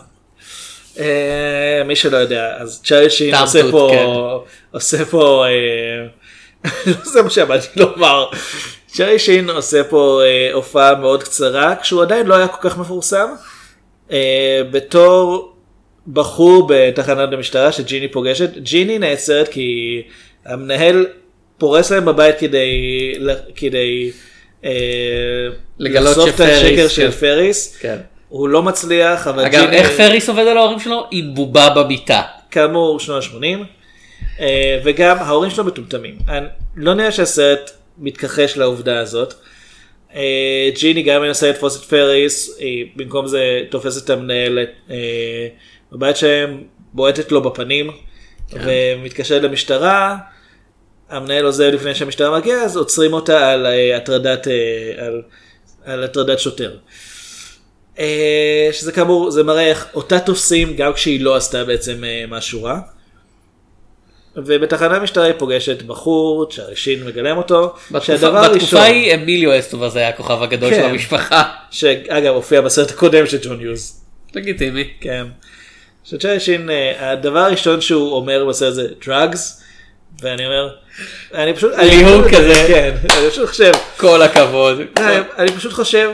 [1.00, 4.06] אה, מי שלא יודע, אז שין טעם עושה פה, כן.
[4.70, 6.06] עושה פה, אה,
[6.86, 8.26] לא זה מה שעמדתי לומר.
[8.86, 13.28] צ'ארלי שין עושה פה אה, הופעה מאוד קצרה, כשהוא עדיין לא היה כל כך מפורסם.
[14.70, 15.52] בתור
[16.12, 20.02] בחור בתחנת המשטרה שג'יני פוגשת, ג'יני נעצרת כי
[20.44, 21.06] המנהל
[21.58, 23.14] פורס להם בבית כדי,
[23.56, 24.10] כדי
[25.78, 27.16] לגלות שפריס, השקר של כן.
[27.16, 27.76] פריס.
[27.80, 27.96] כן.
[28.30, 31.06] הוא לא מצליח, אבל אגב, ג'יני, איך פריס עובד על ההורים שלו?
[31.10, 32.22] עם בובה במיטה.
[32.50, 34.42] כאמור שנות ה-80,
[34.84, 36.18] וגם ההורים שלו מטומטמים.
[36.76, 39.34] לא נראה שהסרט מתכחש לעובדה הזאת.
[40.14, 44.58] אה, ג'יני גם מנסה לתפוס את פריס, היא במקום זה תופסת את המנהל
[44.90, 44.96] אה,
[45.92, 46.62] בבית שלהם,
[46.92, 47.90] בועטת לו בפנים,
[48.52, 50.16] ומתקשרת למשטרה.
[51.10, 55.22] המנהל עוזב לפני שהמשטרה מגיעה, אז עוצרים אותה על אה, הטרדת, אה, על,
[55.84, 56.76] על הטרדת שוטר.
[57.98, 62.62] אה, שזה כאמור, זה מראה איך אותה תופסים גם כשהיא לא עשתה בעצם אה, משהו
[62.62, 62.78] רע.
[64.36, 70.08] ובתחנה המשטרה היא פוגשת בחור, שהשין מגלם אותו, בתקופה בתקופה ההיא אמיליו אסטובר זה היה
[70.08, 70.88] הכוכב הגדול של כן.
[70.90, 71.42] המשפחה.
[71.70, 74.00] שאגב הופיע בסרט הקודם של ג'ון יוז.
[74.34, 74.84] לגיטימי.
[75.00, 75.26] כן.
[76.04, 79.38] שצ'ארלי שין, אה, הדבר הראשון שהוא אומר בסרט זה drugs,
[80.22, 80.68] ואני אומר,
[81.34, 82.64] אני פשוט, פשוט- כזה.
[82.68, 84.78] כן, אני פשוט חושב, כל הכבוד.
[85.38, 86.10] אני פשוט חושב,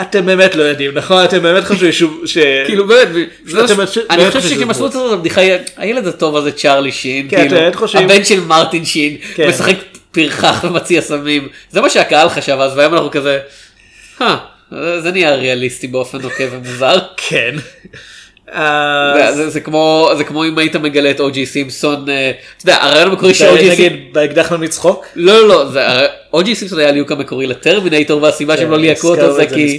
[0.00, 1.24] אתם באמת לא יודעים, נכון?
[1.24, 1.92] אתם באמת חושבים
[2.24, 2.38] ש...
[2.66, 3.08] כאילו באמת,
[3.44, 5.40] זה- באמת- אני חושב שכשהם עשו את הבדיחה,
[5.76, 7.56] הילד הטוב הזה צ'ארלי שין, כן, כאילו,
[8.04, 9.48] הבן של מרטין שין, כן.
[9.48, 9.74] משחק
[10.12, 13.38] פרחח ומציע סמים, זה מה שהקהל חשב אז, והיום אנחנו כזה,
[14.20, 14.36] "אה,
[15.00, 16.98] זה נהיה ריאליסטי באופן נוקב ומוזר.
[17.16, 17.54] כן.
[19.48, 23.34] זה- כמו זה כמו אם היית מגלה את אוג'י סימפסון, אה, אתה יודע, הרעיון המקורי
[23.34, 25.06] של אוג'י סימפסון, נגיד באקדח מצחוק?
[25.16, 29.32] לא לא לא, הרי אוג'י סימפסון היה הליהוק המקורי לטרמינטור והסיבה שהם לא ליהקו אותו
[29.32, 29.78] זה כי.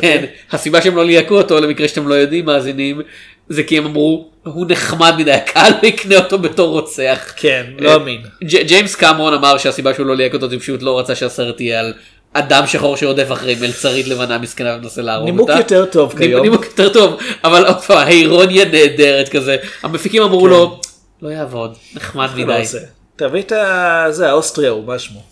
[0.00, 3.00] כן, הסיבה שהם לא ליהקו אותו למקרה שאתם לא יודעים מאזינים,
[3.48, 7.32] זה כי הם אמרו הוא נחמד מדי הקהל לא יקנה אותו בתור רוצח.
[7.36, 8.20] כן, אה, לא אמין.
[8.44, 11.80] ג'- ג'יימס קמרון אמר שהסיבה שהוא לא ליהק אותו זה פשוט לא רצה שהסרט יהיה
[11.80, 11.92] על
[12.32, 15.52] אדם שחור שרודף אחרי מלצרית לבנה מסכנה ומנסה להרוג אותה.
[15.54, 16.42] נימוק יותר טוב כיום.
[16.42, 20.80] נימוק יותר טוב אבל עוד פעם האירוניה נהדרת כזה המפיקים אמרו לו
[21.22, 22.62] לא יעבוד נחמד מדי.
[23.16, 23.52] תביא את.
[24.10, 25.22] זה האוסטרי הוא מה שמו?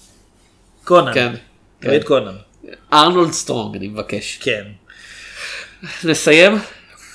[0.85, 1.15] קונן.
[1.15, 1.33] כן.
[1.81, 2.37] תביא את קונן.
[2.93, 4.39] ארנולד סטרונג אני מבקש.
[4.43, 4.63] כן.
[6.05, 6.59] נסיים?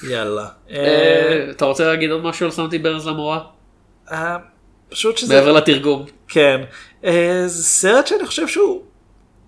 [0.03, 0.47] יאללה.
[0.71, 3.39] אה, אתה רוצה להגיד עוד משהו על סמתי ברז למורה?
[4.11, 4.37] אה,
[4.89, 5.35] פשוט שזה...
[5.35, 6.05] מעבר לתרגום.
[6.27, 6.61] כן.
[7.05, 8.81] אה, זה סרט שאני חושב שהוא...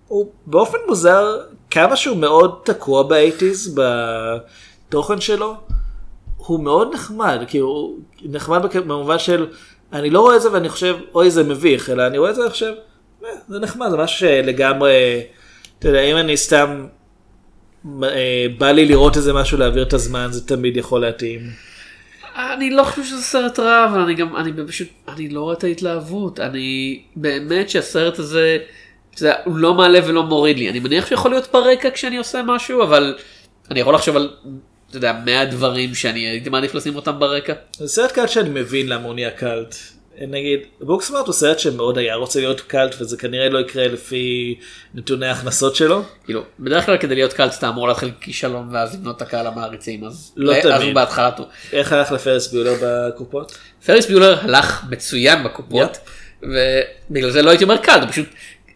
[0.08, 1.40] הוא באופן מוזר,
[1.70, 3.78] כמה שהוא מאוד תקוע באייטיז
[4.88, 5.54] בתוכן שלו,
[6.36, 9.46] הוא מאוד נחמד, כאילו, הוא נחמד במובן של,
[9.92, 12.50] אני לא רואה את זה ואני חושב, אוי זה מביך, אלא אני רואה את זה
[12.50, 12.72] חושב,
[13.24, 15.22] "אה, זה נחמד, זה משהו שלגמרי,
[15.78, 16.86] אתה יודע, אם אני סתם,
[18.02, 21.40] אה, בא לי לראות איזה משהו להעביר את הזמן, זה תמיד יכול להתאים.
[22.38, 25.64] אני לא חושב שזה סרט רע אבל אני גם אני פשוט אני לא רואה את
[25.64, 28.58] ההתלהבות אני באמת שהסרט הזה
[29.24, 32.82] יודע, הוא לא מעלה ולא מוריד לי אני מניח שיכול להיות ברקע כשאני עושה משהו
[32.82, 33.18] אבל
[33.70, 34.30] אני יכול לחשוב על
[34.88, 37.52] אתה יודע 100 דברים שאני הייתי מעדיף לשים אותם ברקע.
[37.78, 39.74] זה סרט קאלט שאני מבין למה הוא נהיה קאלט.
[40.20, 44.58] נגיד, בוקסמארט הוא סרט שמאוד היה רוצה להיות קאלט וזה כנראה לא יקרה לפי
[44.94, 46.02] נתוני ההכנסות שלו.
[46.24, 50.04] כאילו בדרך כלל כדי להיות קאלט אתה אמור להתחיל כישלון ואז לבנות את הקהל המעריצים
[50.04, 50.82] אז לא אז תמיד.
[50.82, 51.46] הוא בהתחלה טוב.
[51.72, 53.58] איך הלך לפריס ביולר בקופות?
[53.86, 55.98] פריס ביולר הלך מצוין בקופות
[56.42, 58.26] ובגלל זה לא הייתי אומר קאלט פשוט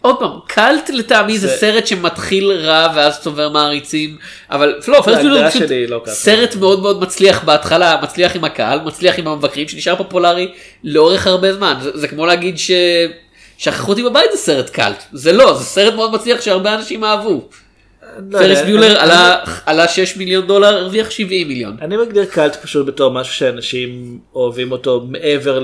[0.03, 4.17] עוד פעם קאלט לטעמי זה זה- סרט שמתחיל רע ואז צובר מעריצים
[4.51, 6.01] אבל לא פריס ביולר הוא פשוט לא.
[6.07, 10.49] סרט מאוד מאוד מצליח בהתחלה מצליח עם הקהל מצליח עם המבקרים שנשאר פופולרי
[10.85, 12.71] לאורך הרבה זמן זה, זה כמו להגיד ש...
[13.59, 17.49] שכחו אותי בבית זה סרט קאלט זה לא זה סרט מאוד מצליח שהרבה אנשים אהבו.
[18.31, 19.37] לא פריס ביולר אני- עלה-
[19.67, 21.77] עלה 6 מיליון דולר, הרוויח 70 מיליון.
[21.83, 25.61] אני מגדיר קאלט פשוט בתור משהו שאנשים אוהבים אותו מעבר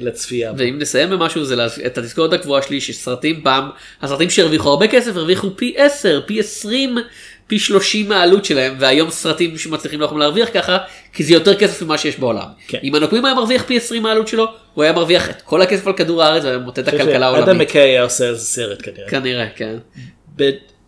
[0.00, 0.52] לצפייה.
[0.56, 1.54] ואם נסיים במשהו זה
[1.86, 3.68] את התזכורת הקבועה שלי שסרטים פעם
[4.02, 6.98] הסרטים שהרוויחו הרבה כסף הרוויחו פי 10 פי 20
[7.46, 10.78] פי 30 מהעלות שלהם והיום סרטים שמצליחים לא יכולים להרוויח ככה
[11.12, 12.46] כי זה יותר כסף ממה שיש בעולם.
[12.68, 12.78] כן.
[12.82, 15.92] אם הנוקמים היה מרוויח פי 20 מהעלות שלו הוא היה מרוויח את כל הכסף על
[15.92, 17.68] כדור הארץ והיה מוטט את הכלכלה העולמית.
[17.68, 19.08] מקיי היה עושה איזה סרט כנראה.
[19.08, 19.76] כנראה כן.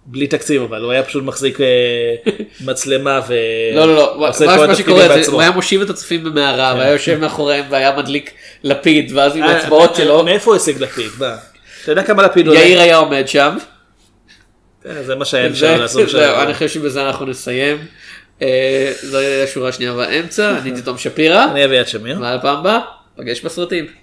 [0.07, 1.67] בלי תקציב אבל הוא היה פשוט מחזיק אה,
[2.67, 3.35] מצלמה ו...
[3.75, 5.33] לא לא לא, מה מה שקורה זה.
[5.33, 8.31] הוא היה מושיב את הצופים במערה והיה יושב מאחוריהם והיה מדליק
[8.63, 11.11] לפיד ואז עם אה, האצבעות אה, שלו מאיפה הוא השיג לפיד?
[11.19, 11.37] מה?
[11.83, 12.61] אתה יודע כמה לפיד עולה?
[12.61, 13.57] יאיר היה עומד שם.
[14.87, 16.09] אה, זה מה שהיה אפשר לעשות.
[16.11, 16.35] שם.
[16.43, 17.79] אני חושב שבזה אנחנו נסיים.
[19.03, 21.45] זו השורה השנייה באמצע, אני תום שפירא.
[21.45, 22.19] אני אביעד שמיר.
[22.21, 22.81] ועד הפעם הבאה,
[23.17, 24.02] פגש בסרטים.